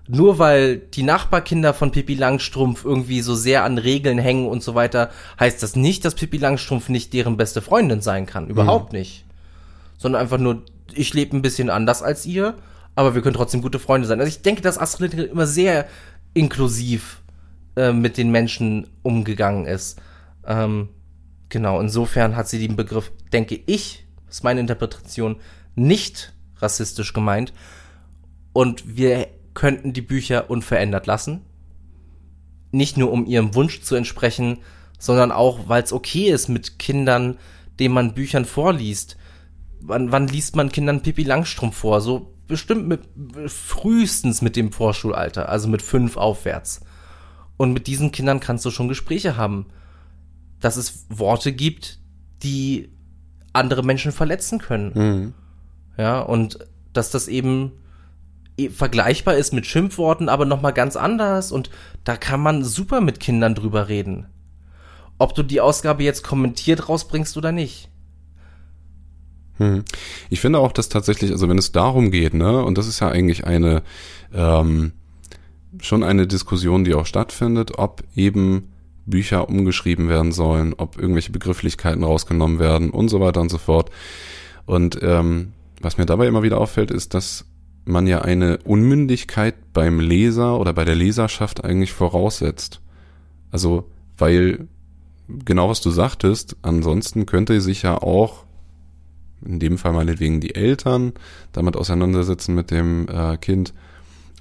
Nur 0.07 0.39
weil 0.39 0.77
die 0.77 1.03
Nachbarkinder 1.03 1.73
von 1.73 1.91
Pippi 1.91 2.15
Langstrumpf 2.15 2.85
irgendwie 2.85 3.23
so 3.23 3.35
sehr 3.35 3.65
an 3.65 3.79
Regeln 3.79 4.19
hängen 4.19 4.47
und 4.47 4.63
so 4.63 4.75
weiter, 4.75 5.11
heißt 5.41 5.63
das 5.63 5.75
nicht, 5.75 6.05
dass 6.05 6.15
Pippi 6.15 6.37
Langstrumpf 6.37 6.91
nicht 6.91 7.15
deren 7.15 7.39
beste 7.39 7.63
Freundin 7.63 8.03
sein 8.03 8.27
kann. 8.27 8.49
Überhaupt 8.49 8.93
mhm. 8.93 8.99
nicht. 8.99 9.25
Sondern 9.97 10.21
einfach 10.21 10.37
nur, 10.37 10.63
ich 10.93 11.15
lebe 11.15 11.35
ein 11.35 11.43
bisschen 11.43 11.71
anders 11.71 12.03
als 12.03 12.27
ihr, 12.27 12.55
aber 12.95 13.15
wir 13.15 13.23
können 13.23 13.37
trotzdem 13.37 13.63
gute 13.63 13.79
Freunde 13.79 14.07
sein. 14.07 14.21
Also 14.21 14.29
ich 14.29 14.43
denke, 14.43 14.61
dass 14.61 14.77
Astrid 14.77 15.15
Lindgren 15.15 15.33
immer 15.33 15.47
sehr 15.47 15.87
inklusiv 16.35 17.23
äh, 17.77 17.93
mit 17.93 18.19
den 18.19 18.31
Menschen 18.31 18.89
umgegangen 19.03 19.65
ist. 19.65 19.99
Ähm, 20.47 20.91
genau, 21.49 21.81
insofern 21.81 22.37
hat 22.37 22.47
sie 22.47 22.59
den 22.59 22.77
Begriff, 22.77 23.11
denke 23.33 23.59
ich, 23.65 24.05
ist 24.29 24.45
meine 24.45 24.61
Interpretation, 24.61 25.37
nicht 25.75 26.35
rassistisch 26.61 27.13
gemeint. 27.13 27.53
Und 28.53 28.97
wir 28.97 29.29
könnten 29.55 29.93
die 29.93 30.03
Bücher 30.03 30.51
unverändert 30.51 31.07
lassen. 31.07 31.43
Nicht 32.71 32.97
nur 32.97 33.13
um 33.13 33.27
ihrem 33.27 33.55
Wunsch 33.55 33.81
zu 33.83 33.95
entsprechen, 33.95 34.59
sondern 34.99 35.33
auch, 35.33 35.69
weil 35.69 35.83
es 35.83 35.93
okay 35.93 36.31
ist, 36.31 36.49
mit 36.49 36.79
Kindern 36.79 37.39
dem 37.79 37.93
man 37.93 38.15
Büchern 38.15 38.45
vorliest. 38.45 39.17
Wann, 39.81 40.13
wann 40.13 40.29
liest 40.29 40.57
man 40.57 40.73
Kindern 40.73 41.03
Pippi 41.03 41.23
Langstrumpf 41.23 41.77
vor? 41.77 42.01
So 42.01 42.35
bestimmt 42.47 42.89
mit, 42.89 43.03
frühestens 43.47 44.43
mit 44.43 44.57
dem 44.57 44.73
Vorschulalter, 44.73 45.49
also 45.49 45.69
mit 45.69 45.83
fünf 45.83 46.17
aufwärts. 46.17 46.81
Und 47.57 47.73
mit 47.73 47.87
diesen 47.87 48.13
Kindern 48.13 48.41
kannst 48.41 48.65
du 48.65 48.71
schon 48.71 48.89
Gespräche 48.89 49.37
haben. 49.37 49.67
Dass 50.61 50.77
es 50.77 51.07
Worte 51.09 51.53
gibt, 51.53 52.01
die 52.43 52.91
andere 53.53 53.85
Menschen 53.85 54.13
verletzen 54.13 54.59
können. 54.59 54.93
Mhm. 54.95 55.35
Ja, 55.99 56.21
und 56.21 56.59
dass 56.93 57.11
das 57.11 57.29
eben 57.29 57.73
vergleichbar 58.75 59.37
ist 59.37 59.53
mit 59.53 59.67
Schimpfworten, 59.67 60.29
aber 60.29 60.45
nochmal 60.45 60.73
ganz 60.73 60.97
anders. 60.97 61.53
Und 61.53 61.71
da 62.05 62.17
kann 62.17 62.41
man 62.41 62.65
super 62.65 63.01
mit 63.01 63.21
Kindern 63.21 63.55
drüber 63.55 63.89
reden. 63.89 64.27
Ob 65.19 65.35
du 65.35 65.43
die 65.43 65.61
Ausgabe 65.61 66.03
jetzt 66.03 66.25
kommentiert 66.25 66.89
rausbringst 66.89 67.37
oder 67.37 67.53
nicht. 67.53 67.89
Hm. 69.59 69.85
Ich 70.31 70.41
finde 70.41 70.61
auch, 70.61 70.73
dass 70.73 70.89
tatsächlich, 70.89 71.33
also 71.33 71.49
wenn 71.49 71.59
es 71.59 71.73
darum 71.73 72.11
geht, 72.11 72.35
ne, 72.35 72.65
und 72.65 72.79
das 72.79 72.87
ist 72.87 73.01
ja 73.01 73.09
eigentlich 73.09 73.45
eine 73.45 73.83
ähm, 74.33 74.93
schon 75.81 76.03
eine 76.03 76.27
Diskussion, 76.27 76.85
die 76.85 76.95
auch 76.95 77.07
stattfindet, 77.07 77.79
ob 77.79 78.03
eben 78.15 78.73
Bücher 79.07 79.49
umgeschrieben 79.49 80.09
werden 80.09 80.33
sollen, 80.33 80.75
ob 80.77 80.99
irgendwelche 80.99 81.33
Begrifflichkeiten 81.33 82.05
rausgenommen 82.05 82.59
werden 82.59 82.91
und 82.91 83.09
so 83.09 83.21
weiter 83.21 83.41
und 83.41 83.51
so 83.51 83.59
fort. 83.59 83.91
Und 84.67 84.99
ähm, 85.03 85.53
was 85.81 85.99
mir 85.99 86.07
dabei 86.07 86.27
immer 86.27 86.43
wieder 86.43 86.59
auffällt, 86.59 86.91
ist, 86.91 87.15
dass 87.15 87.45
man 87.85 88.07
ja 88.07 88.21
eine 88.23 88.59
Unmündigkeit 88.59 89.55
beim 89.73 90.01
Leser 90.01 90.59
oder 90.61 90.73
bei 90.73 90.85
der 90.85 90.95
Leserschaft 90.95 91.65
eigentlich 91.65 91.93
voraussetzt. 91.93 92.81
Also, 93.51 93.89
weil 94.17 94.69
genau 95.29 95.69
was 95.69 95.81
du 95.81 95.91
sagtest, 95.91 96.57
ansonsten 96.63 97.27
könnte 97.27 97.61
sich 97.61 97.83
ja 97.83 97.97
auch 97.97 98.45
in 99.45 99.61
dem 99.61 99.79
Fall 99.79 99.93
meinetwegen 99.93 100.41
die 100.41 100.55
Eltern 100.55 101.13
damit 101.53 101.77
auseinandersetzen 101.77 102.55
mit 102.55 102.71
dem 102.71 103.07
äh, 103.09 103.37
Kind 103.37 103.73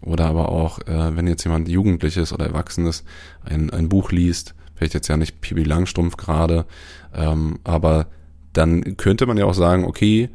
oder 0.02 0.26
aber 0.26 0.50
auch, 0.50 0.80
äh, 0.80 1.16
wenn 1.16 1.28
jetzt 1.28 1.44
jemand 1.44 1.68
Jugendliches 1.68 2.34
oder 2.34 2.48
Erwachsenes 2.48 3.04
ein, 3.44 3.70
ein 3.70 3.90
Buch 3.90 4.12
liest, 4.12 4.56
vielleicht 4.76 4.94
jetzt 4.94 5.08
ja 5.08 5.18
nicht 5.18 5.42
Pibi 5.42 5.64
Langstrumpf 5.64 6.18
gerade, 6.18 6.66
ähm, 7.14 7.60
aber 7.64 8.08
dann 8.54 8.98
könnte 8.98 9.26
man 9.26 9.38
ja 9.38 9.46
auch 9.46 9.54
sagen, 9.54 9.86
okay, 9.86 10.30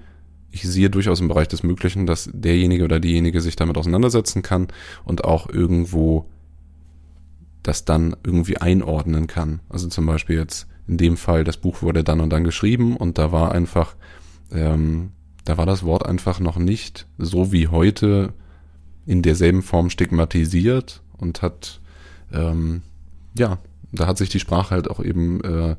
ich 0.52 0.62
sehe 0.62 0.90
durchaus 0.90 1.20
im 1.20 1.28
Bereich 1.28 1.48
des 1.48 1.62
Möglichen, 1.62 2.06
dass 2.06 2.30
derjenige 2.32 2.84
oder 2.84 3.00
diejenige 3.00 3.40
sich 3.40 3.56
damit 3.56 3.76
auseinandersetzen 3.78 4.42
kann 4.42 4.68
und 5.04 5.24
auch 5.24 5.48
irgendwo 5.48 6.26
das 7.62 7.84
dann 7.84 8.14
irgendwie 8.22 8.58
einordnen 8.58 9.26
kann. 9.26 9.60
Also 9.68 9.88
zum 9.88 10.04
Beispiel 10.06 10.36
jetzt 10.36 10.68
in 10.86 10.98
dem 10.98 11.16
Fall, 11.16 11.44
das 11.44 11.56
Buch 11.56 11.80
wurde 11.80 12.04
dann 12.04 12.20
und 12.20 12.30
dann 12.30 12.44
geschrieben 12.44 12.96
und 12.96 13.16
da 13.16 13.32
war 13.32 13.52
einfach, 13.52 13.96
ähm, 14.52 15.12
da 15.44 15.56
war 15.56 15.64
das 15.64 15.84
Wort 15.84 16.04
einfach 16.04 16.38
noch 16.38 16.58
nicht 16.58 17.06
so 17.18 17.50
wie 17.50 17.68
heute 17.68 18.34
in 19.06 19.22
derselben 19.22 19.62
Form 19.62 19.90
stigmatisiert 19.90 21.02
und 21.16 21.40
hat, 21.40 21.80
ähm, 22.32 22.82
ja, 23.38 23.58
da 23.90 24.06
hat 24.06 24.18
sich 24.18 24.28
die 24.28 24.40
Sprache 24.40 24.70
halt 24.70 24.90
auch 24.90 25.00
eben 25.02 25.42
äh, 25.42 25.76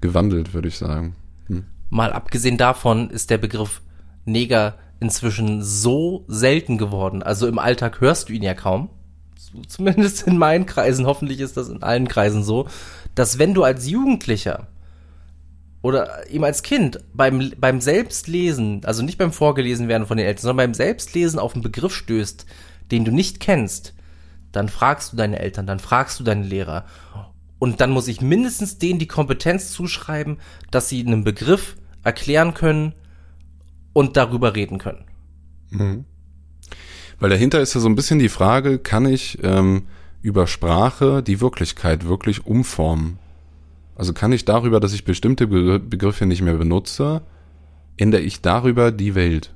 gewandelt, 0.00 0.54
würde 0.54 0.68
ich 0.68 0.78
sagen. 0.78 1.14
Hm. 1.48 1.64
Mal 1.90 2.12
abgesehen 2.12 2.56
davon 2.56 3.10
ist 3.10 3.30
der 3.30 3.38
Begriff 3.38 3.82
Neger 4.24 4.76
inzwischen 5.00 5.62
so 5.62 6.24
selten 6.28 6.78
geworden. 6.78 7.22
Also 7.22 7.46
im 7.46 7.58
Alltag 7.58 8.00
hörst 8.00 8.28
du 8.28 8.32
ihn 8.32 8.42
ja 8.42 8.54
kaum. 8.54 8.90
Zumindest 9.68 10.26
in 10.26 10.38
meinen 10.38 10.66
Kreisen, 10.66 11.06
hoffentlich 11.06 11.40
ist 11.40 11.56
das 11.56 11.68
in 11.68 11.82
allen 11.82 12.08
Kreisen 12.08 12.42
so, 12.42 12.68
dass 13.14 13.38
wenn 13.38 13.54
du 13.54 13.62
als 13.62 13.88
Jugendlicher 13.88 14.66
oder 15.82 16.28
eben 16.30 16.44
als 16.44 16.62
Kind 16.62 16.98
beim, 17.12 17.52
beim 17.58 17.80
Selbstlesen, 17.80 18.84
also 18.84 19.02
nicht 19.02 19.18
beim 19.18 19.32
Vorgelesen 19.32 19.86
werden 19.86 20.06
von 20.06 20.16
den 20.16 20.26
Eltern, 20.26 20.42
sondern 20.42 20.68
beim 20.68 20.74
Selbstlesen 20.74 21.38
auf 21.38 21.54
einen 21.54 21.62
Begriff 21.62 21.94
stößt, 21.94 22.46
den 22.90 23.04
du 23.04 23.12
nicht 23.12 23.38
kennst, 23.38 23.94
dann 24.50 24.68
fragst 24.68 25.12
du 25.12 25.16
deine 25.16 25.38
Eltern, 25.38 25.66
dann 25.66 25.78
fragst 25.78 26.18
du 26.18 26.24
deinen 26.24 26.44
Lehrer. 26.44 26.86
Und 27.58 27.80
dann 27.80 27.90
muss 27.90 28.08
ich 28.08 28.20
mindestens 28.20 28.78
denen 28.78 28.98
die 28.98 29.06
Kompetenz 29.06 29.72
zuschreiben, 29.72 30.38
dass 30.70 30.88
sie 30.88 31.04
einen 31.04 31.22
Begriff 31.22 31.76
erklären 32.02 32.54
können 32.54 32.94
und 33.94 34.18
darüber 34.18 34.54
reden 34.54 34.76
können. 34.76 35.04
Mhm. 35.70 36.04
Weil 37.18 37.30
dahinter 37.30 37.62
ist 37.62 37.72
ja 37.74 37.80
so 37.80 37.88
ein 37.88 37.94
bisschen 37.94 38.18
die 38.18 38.28
Frage, 38.28 38.78
kann 38.78 39.06
ich 39.06 39.38
ähm, 39.42 39.86
über 40.20 40.46
Sprache 40.46 41.22
die 41.22 41.40
Wirklichkeit 41.40 42.06
wirklich 42.06 42.44
umformen? 42.44 43.18
Also 43.96 44.12
kann 44.12 44.32
ich 44.32 44.44
darüber, 44.44 44.80
dass 44.80 44.92
ich 44.92 45.04
bestimmte 45.04 45.46
Begriffe 45.46 46.26
nicht 46.26 46.42
mehr 46.42 46.54
benutze, 46.54 47.22
ändere 47.96 48.22
ich 48.22 48.42
darüber 48.42 48.90
die 48.90 49.14
Welt? 49.14 49.54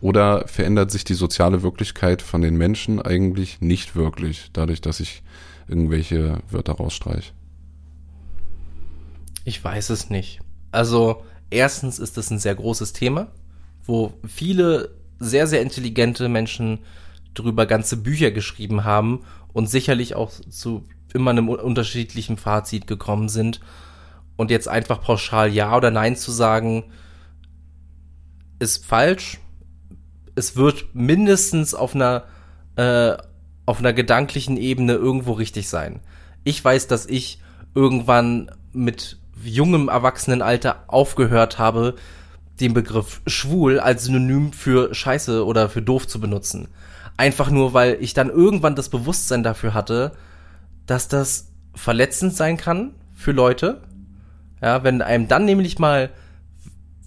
Oder 0.00 0.46
verändert 0.48 0.90
sich 0.90 1.04
die 1.04 1.14
soziale 1.14 1.62
Wirklichkeit 1.62 2.22
von 2.22 2.40
den 2.40 2.56
Menschen 2.56 3.02
eigentlich 3.02 3.60
nicht 3.60 3.96
wirklich, 3.96 4.50
dadurch, 4.52 4.80
dass 4.80 5.00
ich 5.00 5.22
irgendwelche 5.68 6.38
Wörter 6.50 6.74
rausstreiche? 6.74 7.32
Ich 9.44 9.62
weiß 9.62 9.90
es 9.90 10.08
nicht. 10.10 10.40
Also, 10.70 11.22
erstens 11.50 11.98
ist 11.98 12.16
es 12.18 12.30
ein 12.30 12.38
sehr 12.38 12.54
großes 12.54 12.92
Thema, 12.92 13.28
wo 13.84 14.14
viele 14.26 14.94
sehr, 15.18 15.46
sehr 15.46 15.62
intelligente 15.62 16.28
Menschen 16.28 16.80
drüber 17.34 17.66
ganze 17.66 17.96
Bücher 17.96 18.30
geschrieben 18.30 18.84
haben 18.84 19.20
und 19.52 19.68
sicherlich 19.68 20.14
auch 20.14 20.30
zu 20.30 20.84
immer 21.12 21.30
einem 21.30 21.48
unterschiedlichen 21.48 22.36
Fazit 22.36 22.86
gekommen 22.86 23.28
sind. 23.28 23.60
Und 24.36 24.50
jetzt 24.50 24.68
einfach 24.68 25.02
pauschal 25.02 25.52
Ja 25.52 25.76
oder 25.76 25.90
Nein 25.90 26.16
zu 26.16 26.30
sagen, 26.30 26.84
ist 28.58 28.86
falsch. 28.86 29.38
Es 30.34 30.56
wird 30.56 30.94
mindestens 30.94 31.74
auf 31.74 31.94
einer, 31.94 32.24
äh, 32.76 33.16
auf 33.66 33.80
einer 33.80 33.92
gedanklichen 33.92 34.56
Ebene 34.56 34.94
irgendwo 34.94 35.32
richtig 35.32 35.68
sein. 35.68 36.00
Ich 36.44 36.64
weiß, 36.64 36.86
dass 36.86 37.06
ich 37.06 37.40
irgendwann 37.74 38.50
mit 38.72 39.19
jungem 39.44 39.88
Erwachsenenalter 39.88 40.84
aufgehört 40.86 41.58
habe, 41.58 41.94
den 42.60 42.74
Begriff 42.74 43.22
schwul 43.26 43.80
als 43.80 44.04
Synonym 44.04 44.52
für 44.52 44.94
scheiße 44.94 45.44
oder 45.44 45.68
für 45.68 45.82
doof 45.82 46.06
zu 46.06 46.20
benutzen. 46.20 46.68
Einfach 47.16 47.50
nur, 47.50 47.74
weil 47.74 47.98
ich 48.00 48.14
dann 48.14 48.30
irgendwann 48.30 48.76
das 48.76 48.88
Bewusstsein 48.88 49.42
dafür 49.42 49.74
hatte, 49.74 50.12
dass 50.86 51.08
das 51.08 51.48
verletzend 51.74 52.34
sein 52.34 52.56
kann 52.56 52.94
für 53.14 53.32
Leute. 53.32 53.82
Ja, 54.62 54.84
wenn 54.84 55.02
einem 55.02 55.28
dann 55.28 55.44
nämlich 55.44 55.78
mal, 55.78 56.10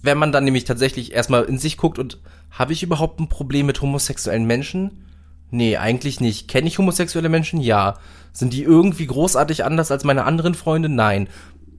wenn 0.02 0.18
man 0.18 0.32
dann 0.32 0.44
nämlich 0.44 0.64
tatsächlich 0.64 1.12
erstmal 1.12 1.44
in 1.44 1.58
sich 1.58 1.76
guckt 1.76 1.98
und 1.98 2.18
habe 2.50 2.72
ich 2.72 2.82
überhaupt 2.82 3.20
ein 3.20 3.28
Problem 3.28 3.66
mit 3.66 3.80
homosexuellen 3.80 4.46
Menschen? 4.46 5.04
Nee, 5.50 5.76
eigentlich 5.76 6.20
nicht. 6.20 6.48
Kenne 6.48 6.66
ich 6.66 6.78
homosexuelle 6.78 7.28
Menschen? 7.28 7.60
Ja. 7.60 7.98
Sind 8.32 8.52
die 8.52 8.62
irgendwie 8.62 9.06
großartig 9.06 9.64
anders 9.64 9.90
als 9.90 10.04
meine 10.04 10.24
anderen 10.24 10.54
Freunde? 10.54 10.88
Nein. 10.88 11.28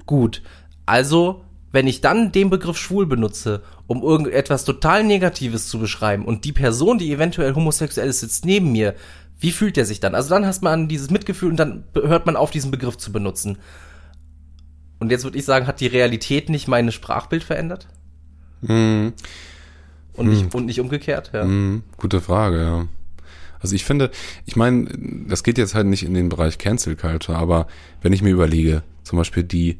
Gut. 0.05 0.41
Also, 0.85 1.43
wenn 1.71 1.87
ich 1.87 2.01
dann 2.01 2.31
den 2.31 2.49
Begriff 2.49 2.77
schwul 2.77 3.05
benutze, 3.05 3.61
um 3.87 4.01
irgendetwas 4.01 4.65
total 4.65 5.03
Negatives 5.03 5.67
zu 5.67 5.79
beschreiben 5.79 6.25
und 6.25 6.45
die 6.45 6.53
Person, 6.53 6.97
die 6.97 7.11
eventuell 7.11 7.53
homosexuell 7.55 8.07
ist, 8.07 8.21
sitzt 8.21 8.45
neben 8.45 8.71
mir, 8.71 8.95
wie 9.39 9.51
fühlt 9.51 9.77
der 9.77 9.85
sich 9.85 9.99
dann? 9.99 10.15
Also 10.15 10.29
dann 10.29 10.45
hast 10.45 10.63
man 10.63 10.87
dieses 10.87 11.09
Mitgefühl 11.09 11.49
und 11.49 11.57
dann 11.57 11.83
hört 11.93 12.25
man 12.25 12.35
auf, 12.35 12.51
diesen 12.51 12.71
Begriff 12.71 12.97
zu 12.97 13.11
benutzen. 13.11 13.57
Und 14.99 15.11
jetzt 15.11 15.23
würde 15.23 15.37
ich 15.37 15.45
sagen, 15.45 15.67
hat 15.67 15.81
die 15.81 15.87
Realität 15.87 16.49
nicht 16.49 16.67
meine 16.67 16.91
Sprachbild 16.91 17.43
verändert? 17.43 17.87
Mhm. 18.61 19.13
Und, 20.13 20.29
nicht, 20.29 20.43
hm. 20.43 20.49
und 20.53 20.65
nicht 20.65 20.79
umgekehrt, 20.79 21.31
ja. 21.33 21.43
Mhm. 21.43 21.83
Gute 21.97 22.21
Frage, 22.21 22.61
ja. 22.61 22.87
Also 23.59 23.75
ich 23.75 23.83
finde, 23.83 24.11
ich 24.45 24.55
meine, 24.55 24.87
das 25.27 25.43
geht 25.43 25.57
jetzt 25.57 25.75
halt 25.75 25.87
nicht 25.87 26.03
in 26.03 26.13
den 26.13 26.29
Bereich 26.29 26.57
Cancel 26.57 26.95
Culture, 26.95 27.37
aber 27.37 27.67
wenn 28.01 28.13
ich 28.13 28.21
mir 28.21 28.29
überlege, 28.29 28.83
zum 29.03 29.17
Beispiel 29.17 29.43
die 29.43 29.79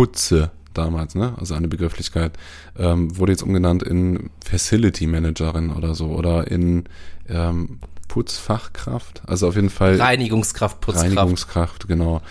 Putze 0.00 0.50
damals, 0.72 1.14
ne? 1.14 1.34
Also 1.38 1.52
eine 1.52 1.68
Begrifflichkeit, 1.68 2.38
ähm, 2.78 3.18
wurde 3.18 3.32
jetzt 3.32 3.42
umgenannt 3.42 3.82
in 3.82 4.30
Facility 4.42 5.06
Managerin 5.06 5.68
oder 5.68 5.94
so 5.94 6.06
oder 6.06 6.50
in 6.50 6.84
ähm, 7.28 7.80
Putzfachkraft. 8.08 9.20
Also 9.26 9.48
auf 9.48 9.56
jeden 9.56 9.68
Fall 9.68 10.00
Reinigungskraft, 10.00 10.80
Putzkraft. 10.80 11.16
Reinigungskraft, 11.18 11.86
genau. 11.86 12.22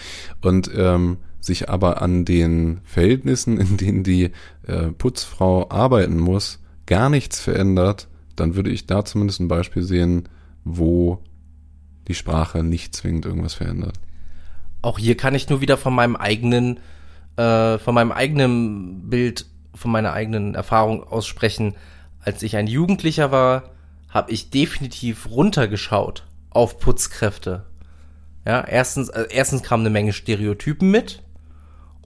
Und 0.42 0.72
ähm, 0.76 1.18
sich 1.40 1.70
aber 1.70 2.02
an 2.02 2.26
den 2.26 2.82
Verhältnissen, 2.86 3.60
in 3.60 3.78
denen 3.78 4.04
die 4.04 4.32
äh, 4.66 4.88
Putzfrau 4.98 5.70
arbeiten 5.70 6.18
muss, 6.18 6.58
gar 6.88 7.12
nichts 7.12 7.40
verändert, 7.40 8.08
dann 8.36 8.56
würde 8.56 8.72
ich 8.72 8.88
da 8.88 9.06
zumindest 9.06 9.42
ein 9.42 9.48
Beispiel 9.48 9.84
sehen, 9.84 10.28
wo 10.64 11.20
die 12.08 12.16
Sprache 12.16 12.64
nicht 12.64 12.96
zwingend 12.96 13.28
irgendwas 13.28 13.54
verändert. 13.54 14.00
Auch 14.82 14.98
hier 14.98 15.16
kann 15.16 15.36
ich 15.36 15.50
nur 15.50 15.62
wieder 15.62 15.78
von 15.78 15.94
meinem 15.94 16.16
eigenen 16.16 16.80
äh, 17.40 17.80
von 17.80 17.96
meinem 17.96 18.12
eigenen 18.12 19.10
Bild, 19.10 19.46
von 19.74 19.92
meiner 19.92 20.12
eigenen 20.12 20.56
Erfahrung 20.56 21.04
aussprechen. 21.04 21.76
Als 22.20 22.44
ich 22.44 22.58
ein 22.58 22.68
Jugendlicher 22.68 23.32
war, 23.32 23.72
habe 24.10 24.32
ich 24.32 24.50
definitiv 24.50 25.30
runtergeschaut 25.30 26.26
auf 26.50 26.80
Putzkräfte. 26.80 27.66
Ja, 28.46 28.62
erstens, 28.62 29.08
äh, 29.10 29.28
erstens 29.32 29.64
kam 29.64 29.80
eine 29.80 29.90
Menge 29.90 30.12
Stereotypen 30.12 30.92
mit 30.92 31.24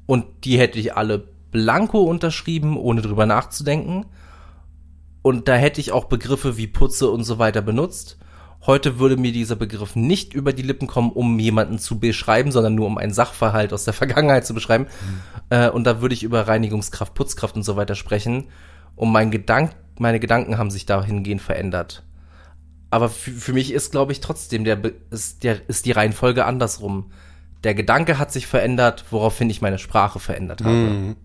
und 0.05 0.25
die 0.43 0.59
hätte 0.59 0.77
ich 0.77 0.95
alle 0.95 1.27
blanko 1.49 2.03
unterschrieben, 2.03 2.77
ohne 2.77 3.01
drüber 3.01 3.25
nachzudenken. 3.25 4.05
Und 5.23 5.47
da 5.47 5.55
hätte 5.55 5.81
ich 5.81 5.93
auch 5.93 6.05
Begriffe 6.05 6.57
wie 6.57 6.67
Putze 6.67 7.09
und 7.09 7.23
so 7.23 7.39
weiter 7.39 7.61
benutzt. 7.61 8.17
Heute 8.65 8.99
würde 8.99 9.17
mir 9.17 9.31
dieser 9.31 9.55
Begriff 9.55 9.95
nicht 9.95 10.33
über 10.33 10.53
die 10.53 10.61
Lippen 10.61 10.87
kommen, 10.87 11.11
um 11.11 11.37
jemanden 11.39 11.79
zu 11.79 11.99
beschreiben, 11.99 12.51
sondern 12.51 12.75
nur 12.75 12.87
um 12.87 12.97
einen 12.97 13.13
Sachverhalt 13.13 13.73
aus 13.73 13.83
der 13.83 13.93
Vergangenheit 13.93 14.45
zu 14.45 14.53
beschreiben. 14.53 14.85
Mhm. 14.85 15.21
Äh, 15.49 15.69
und 15.69 15.83
da 15.85 16.01
würde 16.01 16.13
ich 16.13 16.23
über 16.23 16.47
Reinigungskraft, 16.47 17.13
Putzkraft 17.13 17.55
und 17.55 17.63
so 17.63 17.75
weiter 17.75 17.95
sprechen. 17.95 18.45
Und 18.95 19.11
mein 19.11 19.31
Gedank 19.31 19.71
meine 19.99 20.19
Gedanken 20.19 20.57
haben 20.57 20.71
sich 20.71 20.85
dahingehend 20.85 21.41
verändert. 21.41 22.03
Aber 22.89 23.09
für 23.09 23.53
mich 23.53 23.71
ist, 23.73 23.91
glaube 23.91 24.11
ich, 24.11 24.19
trotzdem 24.19 24.63
der, 24.63 24.79
ist, 25.09 25.43
der, 25.43 25.67
ist 25.67 25.85
die 25.85 25.91
Reihenfolge 25.91 26.45
andersrum. 26.45 27.11
Der 27.63 27.73
Gedanke 27.73 28.19
hat 28.19 28.31
sich 28.31 28.45
verändert, 28.45 29.05
woraufhin 29.09 29.49
ich 29.49 29.61
meine 29.61 29.79
Sprache 29.79 30.19
verändert 30.19 30.63
habe. 30.63 30.75
Mhm. 30.75 31.15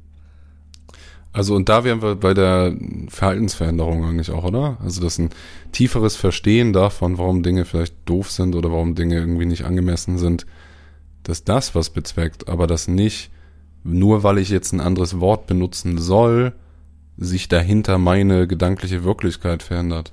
Also 1.39 1.55
und 1.55 1.68
da 1.68 1.84
wären 1.84 2.03
wir 2.03 2.16
bei 2.16 2.34
der 2.34 2.74
Verhaltensveränderung 3.07 4.05
eigentlich 4.05 4.32
auch, 4.32 4.43
oder? 4.43 4.76
Also 4.82 5.01
das 5.01 5.12
ist 5.12 5.18
ein 5.20 5.30
tieferes 5.70 6.16
Verstehen 6.16 6.72
davon, 6.72 7.16
warum 7.16 7.45
Dinge 7.45 7.64
vielleicht 7.64 7.95
doof 8.07 8.28
sind 8.28 8.57
oder 8.57 8.72
warum 8.72 8.97
Dinge 8.97 9.14
irgendwie 9.14 9.47
nicht 9.47 9.64
angemessen 9.64 10.18
sind, 10.18 10.47
dass 11.22 11.45
das 11.45 11.76
was 11.76 11.91
bezweckt, 11.91 12.49
aber 12.49 12.66
das 12.66 12.89
nicht 12.89 13.30
nur 13.84 14.24
weil 14.24 14.39
ich 14.39 14.49
jetzt 14.49 14.72
ein 14.72 14.80
anderes 14.80 15.20
Wort 15.20 15.47
benutzen 15.47 15.99
soll, 15.99 16.55
sich 17.16 17.47
dahinter 17.47 17.99
meine 17.99 18.49
gedankliche 18.49 19.05
Wirklichkeit 19.05 19.62
verändert. 19.62 20.12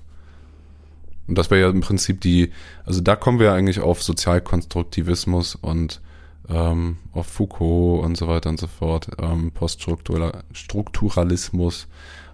Und 1.28 1.40
das 1.40 1.50
wäre 1.50 1.62
ja 1.62 1.70
im 1.72 1.82
Prinzip 1.82 2.22
die, 2.22 2.52
also 2.86 3.02
da 3.02 3.16
kommen 3.16 3.40
wir 3.40 3.52
eigentlich 3.52 3.80
auf 3.80 4.04
Sozialkonstruktivismus 4.04 5.56
und 5.56 6.02
ähm, 6.50 6.98
auf 7.12 7.28
Foucault 7.28 8.04
und 8.04 8.18
so 8.18 8.28
weiter 8.28 8.50
und 8.50 8.60
so 8.60 8.68
fort, 8.68 9.10
ähm, 9.20 9.52
Poststrukturalismus, 9.52 11.88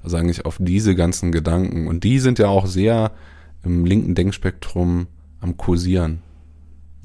also 0.04 0.18
eigentlich 0.18 0.46
auf 0.46 0.58
diese 0.60 0.96
ganzen 0.96 1.32
Gedanken. 1.32 1.88
Und 1.88 2.04
die 2.04 2.20
sind 2.20 2.40
ja 2.40 2.48
auch 2.48 2.66
sehr 2.66 3.12
im 3.64 3.86
linken 3.86 4.16
Denkspektrum 4.16 5.08
am 5.40 5.58
Kursieren. 5.58 6.22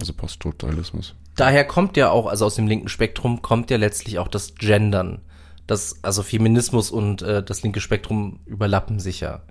Also 0.01 0.13
Poststrukturalismus. 0.13 1.15
Daher 1.37 1.67
kommt 1.67 1.97
ja 1.97 2.11
auch, 2.11 2.27
also 2.27 2.47
aus 2.47 2.55
dem 2.55 2.67
linken 2.67 2.89
Spektrum 2.89 3.43
kommt 3.43 3.71
ja 3.71 3.77
letztlich 3.77 4.19
auch 4.19 4.29
das 4.29 4.55
Gendern. 4.55 5.21
Das, 5.67 6.03
also 6.03 6.23
Feminismus 6.23 6.91
und 6.91 7.23
äh, 7.23 7.43
das 7.43 7.63
linke 7.63 7.81
Spektrum 7.81 8.41
überlappen 8.47 9.01
sich 9.01 9.21
ja. 9.21 9.43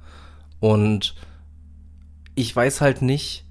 Und 0.59 1.15
ich 2.35 2.55
weiß 2.55 2.81
halt 2.81 3.01
nicht, 3.01 3.45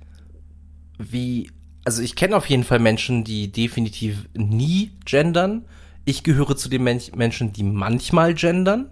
wie 0.98 1.50
also 1.84 2.02
ich 2.02 2.16
kenne 2.16 2.36
auf 2.36 2.46
jeden 2.46 2.64
Fall 2.64 2.78
Menschen, 2.78 3.24
die 3.24 3.52
definitiv 3.52 4.28
nie 4.34 4.92
gendern. 5.04 5.64
Ich 6.04 6.22
gehöre 6.22 6.56
zu 6.56 6.68
den 6.68 6.82
Men 6.82 7.00
Menschen, 7.14 7.52
die 7.52 7.62
manchmal 7.62 8.34
gendern. 8.34 8.90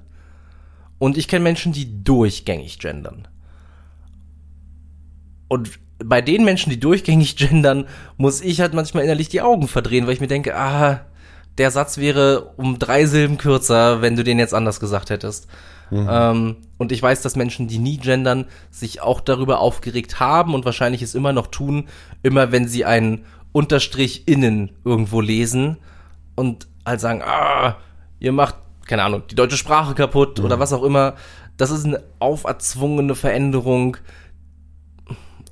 Und 0.98 1.18
ich 1.18 1.26
kenne 1.26 1.42
Menschen, 1.42 1.72
die 1.72 2.04
durchgängig 2.04 2.78
gendern. 2.78 3.26
Und 5.48 5.70
bei 5.98 6.20
den 6.20 6.44
Menschen, 6.44 6.70
die 6.70 6.80
durchgängig 6.80 7.36
gendern, 7.36 7.86
muss 8.16 8.40
ich 8.40 8.60
halt 8.60 8.74
manchmal 8.74 9.04
innerlich 9.04 9.28
die 9.28 9.42
Augen 9.42 9.68
verdrehen, 9.68 10.06
weil 10.06 10.14
ich 10.14 10.20
mir 10.20 10.28
denke, 10.28 10.56
ah, 10.56 11.06
der 11.58 11.70
Satz 11.70 11.98
wäre 11.98 12.52
um 12.56 12.78
drei 12.78 13.06
Silben 13.06 13.38
kürzer, 13.38 14.02
wenn 14.02 14.16
du 14.16 14.24
den 14.24 14.38
jetzt 14.38 14.54
anders 14.54 14.80
gesagt 14.80 15.10
hättest. 15.10 15.48
Mhm. 15.90 16.08
Ähm, 16.10 16.56
und 16.78 16.90
ich 16.90 17.02
weiß, 17.02 17.20
dass 17.20 17.36
Menschen, 17.36 17.68
die 17.68 17.78
nie 17.78 17.98
gendern, 17.98 18.46
sich 18.70 19.02
auch 19.02 19.20
darüber 19.20 19.60
aufgeregt 19.60 20.20
haben 20.20 20.54
und 20.54 20.64
wahrscheinlich 20.64 21.02
es 21.02 21.14
immer 21.14 21.32
noch 21.32 21.48
tun, 21.48 21.88
immer 22.22 22.50
wenn 22.50 22.66
sie 22.66 22.84
einen 22.84 23.26
Unterstrich 23.52 24.26
innen 24.26 24.70
irgendwo 24.84 25.20
lesen 25.20 25.76
und 26.34 26.66
halt 26.86 27.00
sagen, 27.00 27.22
ah, 27.22 27.76
ihr 28.18 28.32
macht, 28.32 28.56
keine 28.86 29.02
Ahnung, 29.02 29.22
die 29.30 29.34
deutsche 29.34 29.58
Sprache 29.58 29.94
kaputt 29.94 30.38
mhm. 30.38 30.46
oder 30.46 30.58
was 30.58 30.72
auch 30.72 30.82
immer. 30.82 31.14
Das 31.58 31.70
ist 31.70 31.84
eine 31.84 32.02
auferzwungene 32.18 33.14
Veränderung 33.14 33.98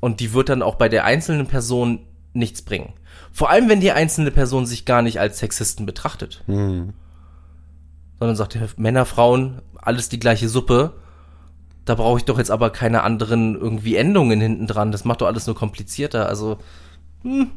und 0.01 0.20
die 0.20 0.32
wird 0.32 0.48
dann 0.48 0.62
auch 0.62 0.76
bei 0.76 0.88
der 0.88 1.05
einzelnen 1.05 1.46
Person 1.46 2.01
nichts 2.32 2.62
bringen. 2.62 2.94
Vor 3.33 3.51
allem, 3.51 3.68
wenn 3.68 3.81
die 3.81 3.93
einzelne 3.93 4.31
Person 4.31 4.66
sich 4.66 4.85
gar 4.85 5.03
nicht 5.03 5.20
als 5.20 5.39
Sexisten 5.39 5.87
betrachtet. 5.87 6.43
Mhm. 6.47 6.93
Sondern 8.18 8.37
sagt, 8.37 8.59
Männer, 8.78 9.07
Frauen, 9.07 9.62
alles 9.76 10.09
die 10.09 10.20
gleiche 10.20 10.49
Suppe. 10.49 10.93
Da 11.85 11.95
brauche 11.95 12.18
ich 12.18 12.24
doch 12.24 12.39
jetzt 12.39 12.51
aber 12.51 12.70
keine 12.70 13.03
anderen 13.03 13.55
irgendwie 13.55 13.97
Endungen 13.97 14.41
hinten 14.41 14.66
dran. 14.66 14.93
Das 14.93 15.05
macht 15.05 15.22
doch 15.22 15.26
alles 15.26 15.47
nur 15.47 15.57
komplizierter. 15.57 16.28
Also, 16.28 16.59
hm. 17.22 17.51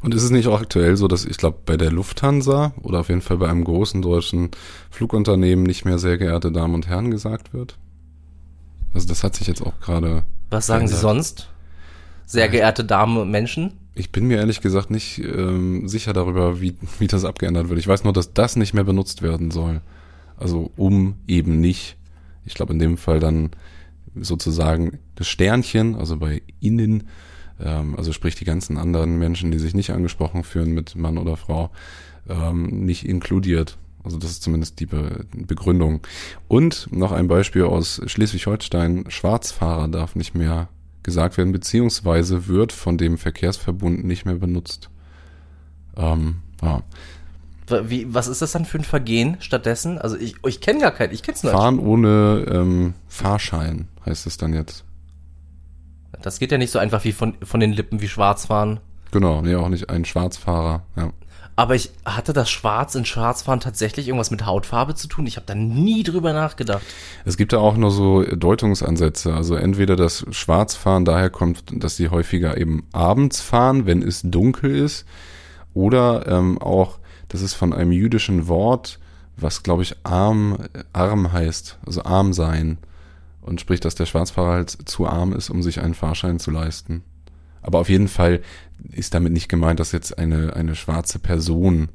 Und 0.00 0.14
ist 0.14 0.22
es 0.22 0.30
nicht 0.30 0.48
auch 0.48 0.60
aktuell 0.60 0.96
so, 0.96 1.08
dass 1.08 1.24
ich 1.24 1.36
glaube, 1.36 1.58
bei 1.66 1.76
der 1.76 1.92
Lufthansa 1.92 2.72
oder 2.82 3.00
auf 3.00 3.08
jeden 3.08 3.20
Fall 3.20 3.36
bei 3.36 3.48
einem 3.48 3.64
großen 3.64 4.00
deutschen 4.00 4.50
Flugunternehmen 4.90 5.64
nicht 5.64 5.84
mehr 5.84 5.98
sehr 5.98 6.16
geehrte 6.16 6.50
Damen 6.52 6.74
und 6.74 6.88
Herren 6.88 7.10
gesagt 7.10 7.52
wird? 7.52 7.76
Also 8.94 9.08
das 9.08 9.22
hat 9.22 9.36
sich 9.36 9.46
jetzt 9.46 9.62
auch 9.62 9.78
gerade. 9.80 10.24
Was 10.50 10.66
sagen 10.66 10.88
verändert. 10.88 10.96
Sie 10.96 11.02
sonst? 11.02 11.48
Sehr 12.24 12.48
geehrte 12.48 12.84
Damen 12.84 13.18
und 13.18 13.30
Menschen? 13.30 13.78
Ich 13.98 14.12
bin 14.12 14.26
mir 14.26 14.38
ehrlich 14.38 14.60
gesagt 14.60 14.90
nicht 14.90 15.18
ähm, 15.18 15.88
sicher 15.88 16.12
darüber, 16.12 16.60
wie, 16.60 16.76
wie 17.00 17.08
das 17.08 17.24
abgeändert 17.24 17.68
wird. 17.68 17.80
Ich 17.80 17.88
weiß 17.88 18.04
nur, 18.04 18.12
dass 18.12 18.32
das 18.32 18.54
nicht 18.54 18.72
mehr 18.72 18.84
benutzt 18.84 19.22
werden 19.22 19.50
soll. 19.50 19.80
Also 20.36 20.70
um 20.76 21.16
eben 21.26 21.60
nicht, 21.60 21.96
ich 22.44 22.54
glaube 22.54 22.72
in 22.72 22.78
dem 22.78 22.96
Fall 22.96 23.18
dann 23.18 23.50
sozusagen 24.14 24.98
das 25.16 25.26
Sternchen, 25.26 25.96
also 25.96 26.16
bei 26.16 26.42
innen, 26.60 27.08
ähm, 27.60 27.96
also 27.96 28.12
sprich 28.12 28.36
die 28.36 28.44
ganzen 28.44 28.78
anderen 28.78 29.18
Menschen, 29.18 29.50
die 29.50 29.58
sich 29.58 29.74
nicht 29.74 29.90
angesprochen 29.90 30.44
fühlen 30.44 30.72
mit 30.72 30.94
Mann 30.94 31.18
oder 31.18 31.36
Frau, 31.36 31.70
ähm, 32.28 32.84
nicht 32.84 33.04
inkludiert. 33.04 33.78
Also 34.04 34.16
das 34.16 34.30
ist 34.30 34.44
zumindest 34.44 34.78
die 34.78 34.86
Be 34.86 35.26
Begründung. 35.34 36.00
Und 36.46 36.86
noch 36.92 37.10
ein 37.10 37.26
Beispiel 37.26 37.64
aus 37.64 38.00
Schleswig-Holstein. 38.06 39.06
Schwarzfahrer 39.08 39.88
darf 39.88 40.14
nicht 40.14 40.36
mehr 40.36 40.68
gesagt 41.08 41.38
werden, 41.38 41.52
beziehungsweise 41.52 42.46
wird 42.46 42.72
von 42.72 42.98
dem 42.98 43.16
Verkehrsverbund 43.16 44.04
nicht 44.04 44.26
mehr 44.26 44.34
benutzt. 44.34 44.90
Ähm, 45.96 46.36
ja. 46.62 46.82
Wie, 47.84 48.12
was 48.14 48.28
ist 48.28 48.40
das 48.40 48.52
dann 48.52 48.64
für 48.64 48.78
ein 48.78 48.84
Vergehen 48.84 49.36
stattdessen? 49.40 49.98
Also 49.98 50.16
ich, 50.16 50.36
ich 50.46 50.60
kenne 50.60 50.80
gar 50.80 50.90
keinen, 50.90 51.12
ich 51.12 51.22
kenn's 51.22 51.42
nicht. 51.42 51.52
Fahren 51.52 51.78
ohne 51.78 52.46
ähm, 52.50 52.94
Fahrschein 53.08 53.88
heißt 54.06 54.26
es 54.26 54.36
dann 54.36 54.54
jetzt. 54.54 54.84
Das 56.22 56.38
geht 56.38 56.52
ja 56.52 56.58
nicht 56.58 56.70
so 56.70 56.78
einfach 56.78 57.04
wie 57.04 57.12
von, 57.12 57.34
von 57.42 57.60
den 57.60 57.72
Lippen 57.72 58.00
wie 58.00 58.08
Schwarzfahren. 58.08 58.80
Genau, 59.10 59.40
nee, 59.40 59.54
auch 59.54 59.68
nicht 59.68 59.88
ein 59.88 60.04
Schwarzfahrer, 60.04 60.82
ja. 60.96 61.12
Aber 61.58 61.74
ich 61.74 61.90
hatte 62.04 62.32
das 62.32 62.48
Schwarz 62.48 62.94
in 62.94 63.04
Schwarzfahren 63.04 63.58
tatsächlich 63.58 64.06
irgendwas 64.06 64.30
mit 64.30 64.46
Hautfarbe 64.46 64.94
zu 64.94 65.08
tun? 65.08 65.26
Ich 65.26 65.34
habe 65.34 65.46
da 65.46 65.56
nie 65.56 66.04
drüber 66.04 66.32
nachgedacht. 66.32 66.84
Es 67.24 67.36
gibt 67.36 67.52
da 67.52 67.58
auch 67.58 67.76
nur 67.76 67.90
so 67.90 68.22
Deutungsansätze. 68.22 69.34
Also 69.34 69.56
entweder 69.56 69.96
das 69.96 70.24
Schwarzfahren 70.30 71.04
daher 71.04 71.30
kommt, 71.30 71.64
dass 71.72 71.96
sie 71.96 72.10
häufiger 72.10 72.56
eben 72.56 72.86
abends 72.92 73.40
fahren, 73.40 73.86
wenn 73.86 74.02
es 74.02 74.22
dunkel 74.22 74.72
ist, 74.72 75.04
oder 75.74 76.28
ähm, 76.28 76.62
auch 76.62 77.00
das 77.26 77.42
ist 77.42 77.54
von 77.54 77.72
einem 77.72 77.90
jüdischen 77.90 78.46
Wort, 78.46 79.00
was 79.36 79.64
glaube 79.64 79.82
ich 79.82 79.96
arm, 80.04 80.58
arm 80.92 81.32
heißt, 81.32 81.80
also 81.84 82.04
arm 82.04 82.34
sein. 82.34 82.78
Und 83.40 83.60
sprich, 83.60 83.80
dass 83.80 83.96
der 83.96 84.06
Schwarzfahrer 84.06 84.52
halt 84.52 84.70
zu 84.70 85.08
arm 85.08 85.32
ist, 85.32 85.50
um 85.50 85.64
sich 85.64 85.80
einen 85.80 85.94
Fahrschein 85.94 86.38
zu 86.38 86.52
leisten. 86.52 87.02
Aber 87.62 87.80
auf 87.80 87.88
jeden 87.88 88.08
Fall 88.08 88.42
ist 88.92 89.14
damit 89.14 89.32
nicht 89.32 89.48
gemeint, 89.48 89.80
dass 89.80 89.92
jetzt 89.92 90.18
eine, 90.18 90.54
eine 90.54 90.74
schwarze 90.74 91.18
Person 91.18 91.88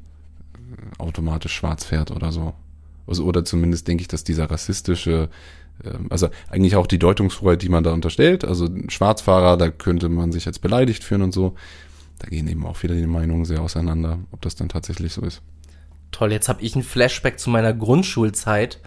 automatisch 0.98 1.54
schwarz 1.54 1.84
fährt 1.84 2.10
oder 2.10 2.32
so. 2.32 2.54
Also, 3.06 3.24
oder 3.24 3.44
zumindest 3.44 3.86
denke 3.88 4.02
ich, 4.02 4.08
dass 4.08 4.24
dieser 4.24 4.50
rassistische, 4.50 5.28
ähm, 5.84 6.06
also 6.10 6.28
eigentlich 6.48 6.76
auch 6.76 6.86
die 6.86 6.98
Deutungsfreiheit, 6.98 7.62
die 7.62 7.68
man 7.68 7.84
da 7.84 7.92
unterstellt, 7.92 8.44
also 8.44 8.68
Schwarzfahrer, 8.88 9.56
da 9.56 9.70
könnte 9.70 10.08
man 10.08 10.32
sich 10.32 10.44
jetzt 10.44 10.60
beleidigt 10.60 11.04
fühlen 11.04 11.22
und 11.22 11.32
so 11.32 11.54
da 12.18 12.28
gehen 12.28 12.48
eben 12.48 12.64
auch 12.66 12.82
wieder 12.82 12.94
die 12.94 13.06
Meinungen 13.06 13.44
sehr 13.44 13.60
auseinander, 13.60 14.18
ob 14.30 14.40
das 14.42 14.54
dann 14.54 14.68
tatsächlich 14.68 15.12
so 15.12 15.22
ist. 15.22 15.42
Toll, 16.10 16.32
jetzt 16.32 16.48
habe 16.48 16.62
ich 16.62 16.76
ein 16.76 16.82
Flashback 16.82 17.38
zu 17.38 17.50
meiner 17.50 17.74
Grundschulzeit. 17.74 18.80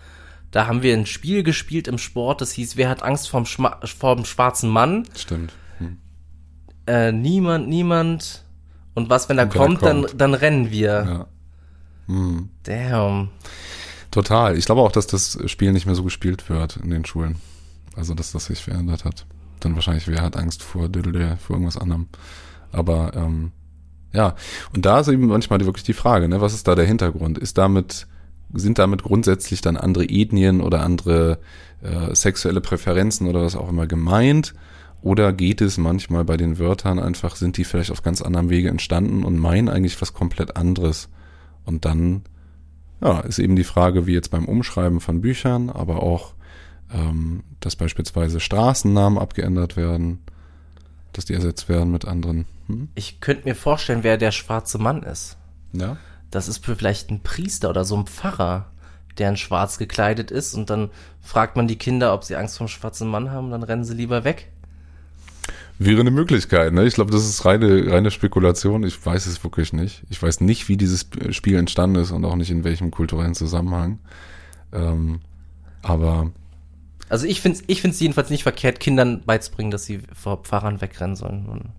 Da 0.51 0.65
haben 0.65 0.81
wir 0.81 0.93
ein 0.93 1.05
Spiel 1.05 1.43
gespielt 1.43 1.87
im 1.87 1.97
Sport, 1.97 2.39
das 2.39 2.53
hieß, 2.53 2.77
wer 2.77 2.89
hat 2.89 3.03
Angst 3.03 3.29
vorm, 3.29 3.45
Schma 3.45 3.79
vorm 3.85 4.23
schwarzen 4.23 4.69
Mann? 4.69 5.05
Stimmt. 5.15 5.53
Äh, 6.87 7.11
niemand, 7.11 7.67
niemand. 7.67 8.43
Und 8.93 9.09
was, 9.09 9.29
wenn 9.29 9.37
er 9.37 9.47
kommt, 9.47 9.79
kommt, 9.79 10.09
Dann, 10.11 10.17
dann 10.17 10.33
rennen 10.33 10.71
wir. 10.71 10.87
Ja. 10.87 11.27
Hm. 12.07 12.49
Damn. 12.63 13.29
Total. 14.09 14.57
Ich 14.57 14.65
glaube 14.65 14.81
auch, 14.81 14.91
dass 14.91 15.05
das 15.05 15.37
Spiel 15.45 15.71
nicht 15.73 15.85
mehr 15.85 15.95
so 15.95 16.03
gespielt 16.03 16.49
wird 16.49 16.77
in 16.77 16.89
den 16.89 17.05
Schulen. 17.05 17.35
Also, 17.95 18.13
dass 18.13 18.31
das 18.31 18.45
sich 18.45 18.63
verändert 18.63 19.05
hat. 19.05 19.25
Dann 19.59 19.75
wahrscheinlich, 19.75 20.07
wer 20.07 20.21
hat 20.21 20.37
Angst 20.37 20.63
vor 20.63 20.87
Diddle, 20.87 21.37
vor 21.37 21.55
irgendwas 21.55 21.77
anderem. 21.77 22.07
Aber 22.71 23.11
ähm, 23.15 23.51
ja, 24.13 24.35
und 24.73 24.85
da 24.85 24.99
ist 24.99 25.07
eben 25.09 25.27
manchmal 25.27 25.59
wirklich 25.65 25.83
die 25.83 25.93
Frage, 25.93 26.27
ne, 26.27 26.41
was 26.41 26.53
ist 26.53 26.67
da 26.67 26.75
der 26.75 26.85
Hintergrund? 26.85 27.37
Ist 27.37 27.57
damit, 27.57 28.07
sind 28.53 28.79
damit 28.79 29.03
grundsätzlich 29.03 29.61
dann 29.61 29.77
andere 29.77 30.05
Ethnien 30.05 30.61
oder 30.61 30.81
andere 30.81 31.39
äh, 31.81 32.15
sexuelle 32.15 32.61
Präferenzen 32.61 33.27
oder 33.27 33.43
was 33.43 33.55
auch 33.55 33.69
immer 33.69 33.87
gemeint? 33.87 34.53
Oder 35.01 35.31
geht 35.31 35.61
es 35.61 35.77
manchmal 35.77 36.25
bei 36.25 36.37
den 36.37 36.57
Wörtern 36.59 36.99
einfach, 36.99 37.35
sind 37.35 37.57
die 37.57 37.63
vielleicht 37.63 37.91
auf 37.91 38.01
ganz 38.01 38.21
anderem 38.21 38.49
Wege 38.49 38.69
entstanden 38.69 39.23
und 39.23 39.37
meinen 39.37 39.69
eigentlich 39.69 39.99
was 40.01 40.13
komplett 40.13 40.57
anderes? 40.57 41.09
Und 41.65 41.85
dann 41.85 42.23
ja, 43.01 43.19
ist 43.19 43.39
eben 43.39 43.55
die 43.55 43.63
Frage, 43.63 44.07
wie 44.07 44.13
jetzt 44.13 44.31
beim 44.31 44.45
Umschreiben 44.45 44.99
von 44.99 45.21
Büchern, 45.21 45.69
aber 45.69 46.01
auch, 46.01 46.33
ähm, 46.91 47.43
dass 47.59 47.75
beispielsweise 47.75 48.39
Straßennamen 48.39 49.19
abgeändert 49.19 49.77
werden, 49.77 50.19
dass 51.13 51.25
die 51.25 51.33
ersetzt 51.33 51.69
werden 51.69 51.91
mit 51.91 52.05
anderen. 52.05 52.45
Hm? 52.67 52.89
Ich 52.95 53.21
könnte 53.21 53.47
mir 53.47 53.55
vorstellen, 53.55 54.03
wer 54.03 54.17
der 54.17 54.31
schwarze 54.31 54.79
Mann 54.79 55.03
ist. 55.03 55.37
Ja. 55.73 55.97
Das 56.31 56.47
ist 56.47 56.65
vielleicht 56.65 57.11
ein 57.11 57.21
Priester 57.21 57.69
oder 57.69 57.85
so 57.85 57.95
ein 57.95 58.07
Pfarrer, 58.07 58.71
der 59.17 59.29
in 59.29 59.37
schwarz 59.37 59.77
gekleidet 59.77 60.31
ist 60.31 60.53
und 60.53 60.69
dann 60.69 60.89
fragt 61.21 61.55
man 61.55 61.67
die 61.67 61.77
Kinder, 61.77 62.13
ob 62.13 62.23
sie 62.23 62.35
Angst 62.35 62.57
vor 62.57 62.67
dem 62.67 62.69
schwarzen 62.69 63.07
Mann 63.07 63.31
haben, 63.31 63.51
dann 63.51 63.63
rennen 63.63 63.83
sie 63.83 63.93
lieber 63.93 64.23
weg. 64.23 64.51
Wäre 65.79 66.01
eine 66.01 66.11
Möglichkeit, 66.11 66.73
ne? 66.73 66.85
Ich 66.85 66.95
glaube, 66.95 67.11
das 67.11 67.23
ist 67.27 67.45
reine, 67.45 67.91
reine 67.91 68.09
Spekulation. 68.09 68.83
Ich 68.83 69.05
weiß 69.05 69.27
es 69.27 69.43
wirklich 69.43 69.73
nicht. 69.73 70.03
Ich 70.09 70.21
weiß 70.21 70.41
nicht, 70.41 70.67
wie 70.69 70.77
dieses 70.77 71.07
Spiel 71.29 71.55
entstanden 71.57 71.97
ist 72.01 72.11
und 72.11 72.25
auch 72.25 72.35
nicht 72.35 72.49
in 72.49 72.63
welchem 72.63 72.89
kulturellen 72.89 73.35
Zusammenhang. 73.35 73.99
Ähm, 74.73 75.19
aber. 75.83 76.31
Also 77.09 77.25
ich 77.27 77.41
finde 77.41 77.59
es 77.59 77.63
ich 77.67 77.81
find's 77.81 77.99
jedenfalls 77.99 78.29
nicht 78.29 78.43
verkehrt, 78.43 78.79
Kindern 78.79 79.21
beizubringen, 79.25 79.71
dass 79.71 79.85
sie 79.85 80.01
vor 80.13 80.43
Pfarrern 80.43 80.81
wegrennen 80.81 81.15
sollen. 81.15 81.45
Und 81.45 81.69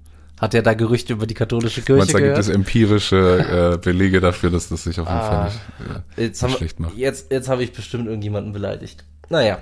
hat 0.41 0.55
ja 0.55 0.63
da 0.63 0.75
Gerüchte 0.75 1.15
über 1.15 1.27
die 1.27 1.35
katholische 1.35 1.83
Kirche 1.83 1.99
meinst, 1.99 2.15
da 2.15 2.21
gibt 2.21 2.39
es 2.39 2.49
empirische 2.49 3.75
äh, 3.75 3.79
Belege 3.79 4.21
dafür, 4.21 4.51
dass 4.51 4.69
das 4.69 4.85
sich 4.85 5.01
auf 5.01 5.09
jeden 5.09 5.19
Ah. 5.19 5.25
Fall 5.29 5.45
nicht, 5.47 6.19
äh, 6.19 6.23
Jetzt, 6.23 6.43
nicht 6.45 6.57
schlecht 6.57 6.79
macht. 6.81 6.97
jetzt, 6.97 7.33
jetzt 7.33 7.49
habe 7.49 7.65
ich 7.65 7.73
bestimmt 7.73 8.07
irgendjemanden 8.07 8.53
beleidigt. 8.53 9.05
Naja, 9.29 9.59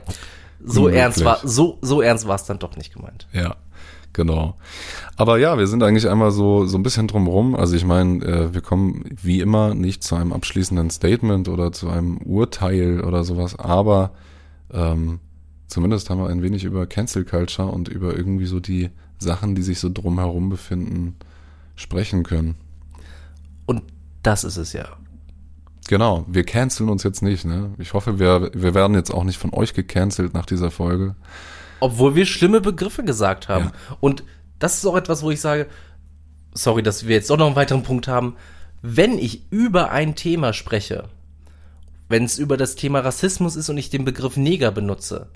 so 0.63 0.81
Unmöglich. 0.83 1.01
ernst 1.03 1.25
war 1.25 1.41
so 1.43 1.79
so 1.81 2.03
ernst 2.03 2.29
war 2.29 2.37
es 2.37 2.45
dann 2.45 2.59
doch 2.59 2.77
nicht 2.77 2.93
gemeint. 2.93 3.27
Ja, 3.33 3.57
genau. 4.17 4.57
Aber 5.17 5.39
ja, 5.39 5.59
wir 5.59 5.67
sind 5.67 5.83
eigentlich 5.83 6.09
einmal 6.09 6.33
so 6.33 6.67
so 6.67 6.77
ein 6.77 6.83
bisschen 6.83 7.07
drumrum. 7.07 7.55
Also 7.55 7.77
ich 7.77 7.85
meine, 7.85 8.25
äh, 8.25 8.55
wir 8.55 8.63
kommen 8.63 9.05
wie 9.23 9.41
immer 9.41 9.75
nicht 9.75 10.03
zu 10.03 10.17
einem 10.17 10.33
abschließenden 10.33 10.91
Statement 10.91 11.49
oder 11.49 11.71
zu 11.71 11.89
einem 11.89 12.17
Urteil 12.19 13.05
oder 13.05 13.23
sowas, 13.23 13.57
aber 13.59 14.13
ähm, 14.73 15.21
zumindest 15.69 16.11
haben 16.11 16.19
wir 16.19 16.29
ein 16.29 16.43
wenig 16.43 16.65
über 16.65 16.87
Cancel 16.87 17.25
Culture 17.25 17.69
und 17.69 17.89
über 17.89 18.17
irgendwie 18.17 18.47
so 18.47 18.59
die 18.59 18.91
Sachen, 19.19 19.55
die 19.55 19.63
sich 19.63 19.79
so 19.79 19.91
drumherum 19.93 20.49
befinden, 20.49 21.17
sprechen 21.77 22.23
können. 22.25 22.57
Und 23.67 23.83
das 24.23 24.45
ist 24.45 24.57
es 24.57 24.73
ja. 24.73 24.87
Genau, 25.89 26.25
wir 26.27 26.43
canceln 26.45 26.89
uns 26.89 27.05
jetzt 27.05 27.23
nicht, 27.23 27.45
ne? 27.45 27.71
Ich 27.79 27.93
hoffe, 27.93 28.19
wir, 28.19 28.51
wir 28.55 28.75
werden 28.75 28.95
jetzt 28.95 29.13
auch 29.13 29.23
nicht 29.23 29.39
von 29.39 29.53
euch 29.53 29.73
gecancelt 29.73 30.35
nach 30.35 30.47
dieser 30.47 30.73
Folge. 30.73 31.15
Obwohl 31.81 32.15
wir 32.15 32.27
schlimme 32.27 32.61
Begriffe 32.61 33.05
gesagt 33.05 33.49
haben. 33.49 33.67
Ja. 33.67 33.97
Und 34.01 34.25
das 34.59 34.77
ist 34.77 34.87
auch 34.87 34.97
etwas, 34.97 35.23
wo 35.23 35.31
ich 35.31 35.41
sage, 35.41 35.67
sorry, 36.55 36.83
dass 36.83 37.07
wir 37.07 37.17
jetzt 37.17 37.31
doch 37.31 37.37
noch 37.37 37.47
einen 37.47 37.57
weiteren 37.57 37.83
Punkt 37.83 38.09
haben. 38.09 38.37
Wenn 38.83 39.19
ich 39.19 39.51
über 39.51 39.91
ein 39.91 40.15
Thema 40.15 40.53
spreche, 40.53 41.05
wenn 42.09 42.25
es 42.25 42.39
über 42.39 42.57
das 42.57 42.77
Thema 42.77 43.01
Rassismus 43.01 43.57
ist 43.57 43.69
und 43.69 43.79
ich 43.79 43.91
den 43.91 44.05
Begriff 44.05 44.37
Neger 44.37 44.71
benutze, 44.71 45.29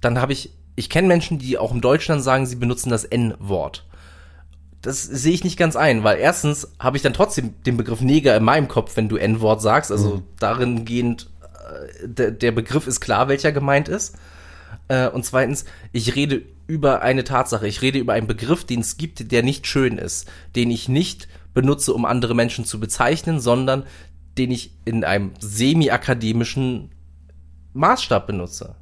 dann 0.00 0.20
habe 0.20 0.32
ich, 0.32 0.50
ich 0.76 0.90
kenne 0.90 1.08
Menschen, 1.08 1.38
die 1.38 1.58
auch 1.58 1.72
in 1.72 1.80
Deutschland 1.80 2.22
sagen, 2.22 2.46
sie 2.46 2.56
benutzen 2.56 2.90
das 2.90 3.04
N-Wort. 3.04 3.86
Das 4.82 5.02
sehe 5.02 5.34
ich 5.34 5.44
nicht 5.44 5.58
ganz 5.58 5.76
ein, 5.76 6.04
weil 6.04 6.18
erstens 6.18 6.72
habe 6.78 6.96
ich 6.96 7.02
dann 7.02 7.12
trotzdem 7.12 7.54
den 7.64 7.76
Begriff 7.76 8.00
Neger 8.00 8.36
in 8.36 8.44
meinem 8.44 8.68
Kopf, 8.68 8.96
wenn 8.96 9.08
du 9.08 9.16
N-Wort 9.16 9.60
sagst. 9.60 9.92
Also 9.92 10.22
darin 10.38 10.84
gehend, 10.86 11.28
äh, 11.42 12.08
der, 12.08 12.30
der 12.30 12.52
Begriff 12.52 12.86
ist 12.86 13.00
klar, 13.00 13.28
welcher 13.28 13.52
gemeint 13.52 13.88
ist. 13.88 14.16
Äh, 14.88 15.08
und 15.08 15.24
zweitens, 15.24 15.64
ich 15.92 16.14
rede 16.14 16.42
über 16.66 17.02
eine 17.02 17.24
Tatsache, 17.24 17.66
ich 17.66 17.82
rede 17.82 17.98
über 17.98 18.12
einen 18.12 18.26
Begriff, 18.26 18.64
den 18.64 18.80
es 18.80 18.96
gibt, 18.96 19.32
der 19.32 19.42
nicht 19.42 19.66
schön 19.66 19.98
ist, 19.98 20.30
den 20.54 20.70
ich 20.70 20.88
nicht 20.88 21.28
benutze, 21.54 21.92
um 21.92 22.04
andere 22.04 22.34
Menschen 22.34 22.64
zu 22.64 22.78
bezeichnen, 22.78 23.40
sondern 23.40 23.84
den 24.38 24.50
ich 24.50 24.72
in 24.84 25.04
einem 25.04 25.32
semi-akademischen 25.40 26.90
Maßstab 27.72 28.26
benutze. 28.26 28.76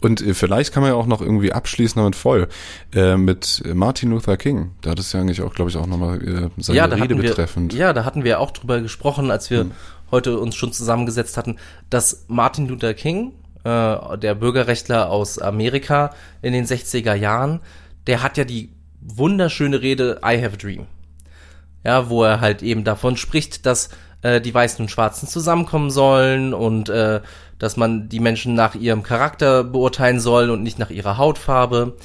Und 0.00 0.20
äh, 0.20 0.34
vielleicht 0.34 0.72
kann 0.72 0.82
man 0.82 0.92
ja 0.92 0.96
auch 0.96 1.06
noch 1.06 1.20
irgendwie 1.20 1.52
abschließen 1.52 1.98
damit 1.98 2.16
voll. 2.16 2.48
Äh, 2.94 3.16
mit 3.16 3.62
Martin 3.74 4.10
Luther 4.10 4.36
King. 4.36 4.72
Da 4.82 4.90
hat 4.90 4.98
es 4.98 5.12
ja 5.12 5.20
eigentlich 5.20 5.42
auch, 5.42 5.54
glaube 5.54 5.70
ich, 5.70 5.76
auch 5.76 5.86
nochmal 5.86 6.22
äh, 6.22 6.50
seine 6.58 6.76
ja, 6.76 6.88
da 6.88 6.96
Rede 6.96 7.16
wir, 7.16 7.30
betreffend. 7.30 7.72
ja, 7.74 7.92
da 7.92 8.04
hatten 8.04 8.24
wir 8.24 8.40
auch 8.40 8.50
drüber 8.50 8.80
gesprochen, 8.80 9.30
als 9.30 9.50
wir 9.50 9.66
heute 10.10 10.38
uns 10.38 10.54
schon 10.54 10.72
zusammengesetzt 10.72 11.36
hatten, 11.36 11.56
dass 11.90 12.24
Martin 12.28 12.68
Luther 12.68 12.94
King, 12.94 13.32
äh, 13.66 14.18
der 14.18 14.36
Bürgerrechtler 14.36 15.10
aus 15.10 15.38
Amerika 15.40 16.14
in 16.40 16.52
den 16.52 16.66
60er 16.66 17.14
Jahren, 17.14 17.60
der 18.06 18.22
hat 18.22 18.36
ja 18.38 18.44
die 18.44 18.72
wunderschöne 19.00 19.82
Rede 19.82 20.20
I 20.24 20.40
Have 20.40 20.54
a 20.54 20.56
Dream. 20.56 20.86
Ja, 21.84 22.08
wo 22.08 22.22
er 22.22 22.40
halt 22.40 22.62
eben 22.62 22.84
davon 22.84 23.16
spricht, 23.16 23.66
dass 23.66 23.90
äh, 24.22 24.40
die 24.40 24.54
Weißen 24.54 24.84
und 24.84 24.88
Schwarzen 24.88 25.28
zusammenkommen 25.28 25.90
sollen 25.90 26.54
und 26.54 26.88
äh, 26.88 27.20
dass 27.58 27.76
man 27.76 28.08
die 28.08 28.20
Menschen 28.20 28.54
nach 28.54 28.76
ihrem 28.76 29.02
Charakter 29.02 29.64
beurteilen 29.64 30.20
soll 30.20 30.50
und 30.50 30.62
nicht 30.62 30.78
nach 30.78 30.90
ihrer 30.90 31.18
Hautfarbe. 31.18 31.96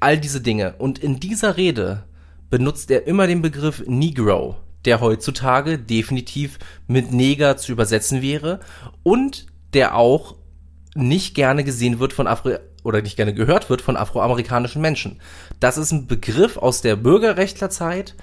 All 0.00 0.18
diese 0.18 0.40
Dinge. 0.40 0.74
Und 0.78 0.98
in 0.98 1.20
dieser 1.20 1.56
Rede 1.56 2.04
benutzt 2.50 2.90
er 2.90 3.06
immer 3.06 3.26
den 3.28 3.42
Begriff 3.42 3.84
Negro, 3.86 4.56
der 4.84 5.00
heutzutage 5.00 5.78
definitiv 5.78 6.58
mit 6.86 7.12
Neger 7.12 7.56
zu 7.56 7.72
übersetzen 7.72 8.20
wäre 8.20 8.60
und 9.02 9.46
der 9.74 9.96
auch 9.96 10.36
nicht 10.96 11.34
gerne 11.34 11.64
gesehen 11.64 11.98
wird 11.98 12.12
von 12.12 12.26
Afro 12.26 12.56
oder 12.82 13.02
nicht 13.02 13.16
gerne 13.16 13.34
gehört 13.34 13.68
wird 13.68 13.82
von 13.82 13.96
afroamerikanischen 13.96 14.80
Menschen. 14.80 15.20
Das 15.58 15.76
ist 15.76 15.90
ein 15.90 16.06
Begriff 16.06 16.56
aus 16.56 16.82
der 16.82 16.96
Bürgerrechtlerzeit, 16.96 18.14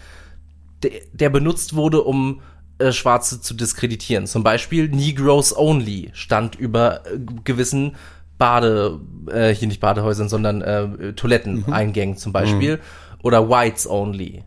der, 0.83 0.91
der 1.11 1.29
benutzt 1.29 1.75
wurde, 1.75 2.01
um 2.01 2.41
äh, 2.79 2.91
Schwarze 2.91 3.41
zu 3.41 3.53
diskreditieren. 3.53 4.25
Zum 4.25 4.43
Beispiel 4.43 4.89
Negroes 4.89 5.55
Only 5.55 6.11
stand 6.13 6.55
über 6.55 7.05
äh, 7.05 7.19
gewissen 7.43 7.95
Bade, 8.37 8.99
äh, 9.31 9.53
hier 9.53 9.67
nicht 9.67 9.79
Badehäusern, 9.79 10.29
sondern 10.29 10.61
äh, 10.61 11.13
Toiletteneingängen 11.13 12.17
zum 12.17 12.33
Beispiel. 12.33 12.79
Oder 13.21 13.49
Whites 13.49 13.87
Only. 13.89 14.43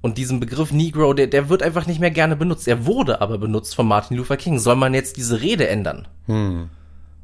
Und 0.00 0.18
diesen 0.18 0.38
Begriff 0.38 0.70
Negro, 0.70 1.12
der, 1.14 1.26
der 1.26 1.48
wird 1.48 1.62
einfach 1.62 1.86
nicht 1.86 1.98
mehr 1.98 2.12
gerne 2.12 2.36
benutzt. 2.36 2.68
Er 2.68 2.86
wurde 2.86 3.20
aber 3.20 3.38
benutzt 3.38 3.74
von 3.74 3.88
Martin 3.88 4.16
Luther 4.16 4.36
King. 4.36 4.58
Soll 4.58 4.76
man 4.76 4.94
jetzt 4.94 5.16
diese 5.16 5.40
Rede 5.40 5.66
ändern? 5.68 6.06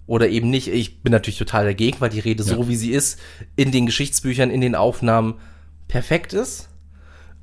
Oder 0.06 0.28
eben 0.28 0.50
nicht? 0.50 0.68
Ich 0.68 1.02
bin 1.02 1.12
natürlich 1.12 1.38
total 1.38 1.64
dagegen, 1.64 2.00
weil 2.00 2.10
die 2.10 2.20
Rede 2.20 2.42
so, 2.42 2.68
wie 2.68 2.76
sie 2.76 2.90
ist, 2.90 3.20
in 3.56 3.70
den 3.70 3.86
Geschichtsbüchern, 3.86 4.50
in 4.50 4.60
den 4.60 4.74
Aufnahmen 4.74 5.34
perfekt 5.88 6.32
ist. 6.32 6.68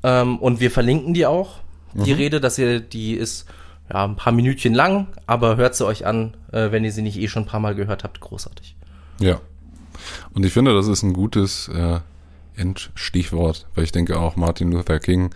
Ähm, 0.04 0.38
und 0.40 0.60
wir 0.60 0.72
verlinken 0.72 1.14
die 1.14 1.26
auch, 1.26 1.60
die 1.94 2.12
Rede, 2.12 2.40
dass 2.40 2.58
ihr, 2.58 2.80
die 2.80 3.14
ist 3.14 3.46
ja 3.92 4.06
ein 4.06 4.16
paar 4.16 4.34
Minütchen 4.34 4.74
lang, 4.74 5.08
aber 5.26 5.58
hört 5.58 5.76
sie 5.76 5.86
euch 5.86 6.06
an, 6.06 6.36
äh, 6.52 6.72
wenn 6.72 6.84
ihr 6.84 6.92
sie 6.92 7.02
nicht 7.02 7.18
eh 7.18 7.28
schon 7.28 7.44
ein 7.44 7.48
paar 7.48 7.60
Mal 7.60 7.76
gehört 7.76 8.04
habt. 8.04 8.20
Großartig. 8.20 8.76
Ja. 9.20 9.42
Und 10.34 10.46
ich 10.46 10.54
finde, 10.54 10.74
das 10.74 10.88
ist 10.88 11.04
ein 11.04 11.14
gutes 11.14 11.68
äh, 11.70 12.00
Endstichwort, 12.56 13.68
weil 13.74 13.84
ich 13.84 13.92
denke 13.92 14.20
auch 14.20 14.36
Martin 14.36 14.72
Luther 14.72 15.00
King, 15.00 15.32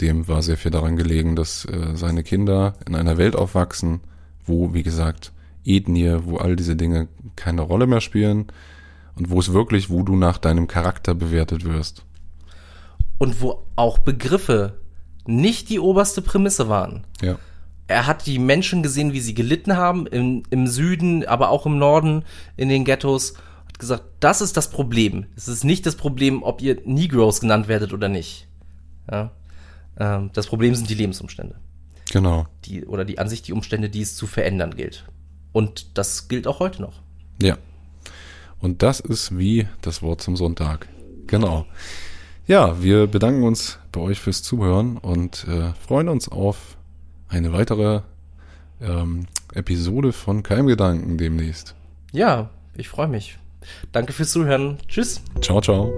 dem 0.00 0.28
war 0.28 0.42
sehr 0.42 0.56
viel 0.56 0.70
daran 0.70 0.96
gelegen, 0.96 1.36
dass 1.36 1.64
äh, 1.64 1.94
seine 1.94 2.22
Kinder 2.22 2.74
in 2.86 2.94
einer 2.94 3.16
Welt 3.16 3.36
aufwachsen, 3.36 4.00
wo, 4.44 4.74
wie 4.74 4.82
gesagt, 4.82 5.32
Ethnie, 5.68 6.18
wo 6.24 6.38
all 6.38 6.56
diese 6.56 6.76
Dinge 6.76 7.08
keine 7.36 7.62
Rolle 7.62 7.86
mehr 7.86 8.00
spielen 8.00 8.46
und 9.16 9.30
wo 9.30 9.38
es 9.38 9.52
wirklich, 9.52 9.90
wo 9.90 10.02
du 10.02 10.16
nach 10.16 10.38
deinem 10.38 10.66
Charakter 10.66 11.14
bewertet 11.14 11.64
wirst. 11.64 12.04
Und 13.18 13.42
wo 13.42 13.66
auch 13.76 13.98
Begriffe 13.98 14.78
nicht 15.26 15.68
die 15.68 15.80
oberste 15.80 16.22
Prämisse 16.22 16.68
waren. 16.68 17.04
Ja. 17.20 17.36
er 17.86 18.06
hat 18.06 18.26
die 18.26 18.38
Menschen 18.38 18.82
gesehen, 18.82 19.12
wie 19.12 19.20
sie 19.20 19.34
gelitten 19.34 19.76
haben, 19.76 20.06
im, 20.06 20.42
im 20.50 20.66
Süden, 20.66 21.26
aber 21.26 21.50
auch 21.50 21.66
im 21.66 21.78
Norden, 21.78 22.24
in 22.56 22.68
den 22.68 22.84
Ghettos, 22.84 23.34
hat 23.66 23.78
gesagt, 23.78 24.04
das 24.20 24.40
ist 24.40 24.56
das 24.56 24.70
Problem. 24.70 25.26
Es 25.36 25.48
ist 25.48 25.64
nicht 25.64 25.84
das 25.84 25.96
Problem, 25.96 26.42
ob 26.42 26.62
ihr 26.62 26.80
Negroes 26.84 27.40
genannt 27.40 27.68
werdet 27.68 27.92
oder 27.92 28.08
nicht. 28.08 28.46
Ja? 29.10 29.32
Ähm, 29.98 30.30
das 30.32 30.46
Problem 30.46 30.74
sind 30.74 30.88
die 30.88 30.94
Lebensumstände. 30.94 31.56
Genau. 32.10 32.46
Die, 32.64 32.86
oder 32.86 33.04
die 33.04 33.18
Ansicht, 33.18 33.48
die 33.48 33.52
Umstände, 33.52 33.90
die 33.90 34.02
es 34.02 34.16
zu 34.16 34.26
verändern 34.26 34.74
gilt. 34.76 35.04
Und 35.52 35.98
das 35.98 36.28
gilt 36.28 36.46
auch 36.46 36.60
heute 36.60 36.82
noch. 36.82 37.00
Ja. 37.40 37.56
Und 38.60 38.82
das 38.82 39.00
ist 39.00 39.38
wie 39.38 39.68
das 39.82 40.02
Wort 40.02 40.20
zum 40.20 40.36
Sonntag. 40.36 40.88
Genau. 41.26 41.66
Ja, 42.46 42.82
wir 42.82 43.06
bedanken 43.06 43.44
uns 43.44 43.78
bei 43.92 44.00
euch 44.00 44.20
fürs 44.20 44.42
Zuhören 44.42 44.96
und 44.96 45.46
äh, 45.48 45.72
freuen 45.86 46.08
uns 46.08 46.28
auf 46.28 46.76
eine 47.28 47.52
weitere 47.52 48.00
ähm, 48.80 49.26
Episode 49.52 50.12
von 50.12 50.42
Keimgedanken 50.42 51.18
demnächst. 51.18 51.74
Ja, 52.12 52.50
ich 52.74 52.88
freue 52.88 53.08
mich. 53.08 53.38
Danke 53.92 54.12
fürs 54.12 54.32
Zuhören. 54.32 54.78
Tschüss. 54.88 55.20
Ciao, 55.42 55.60
ciao. 55.60 55.92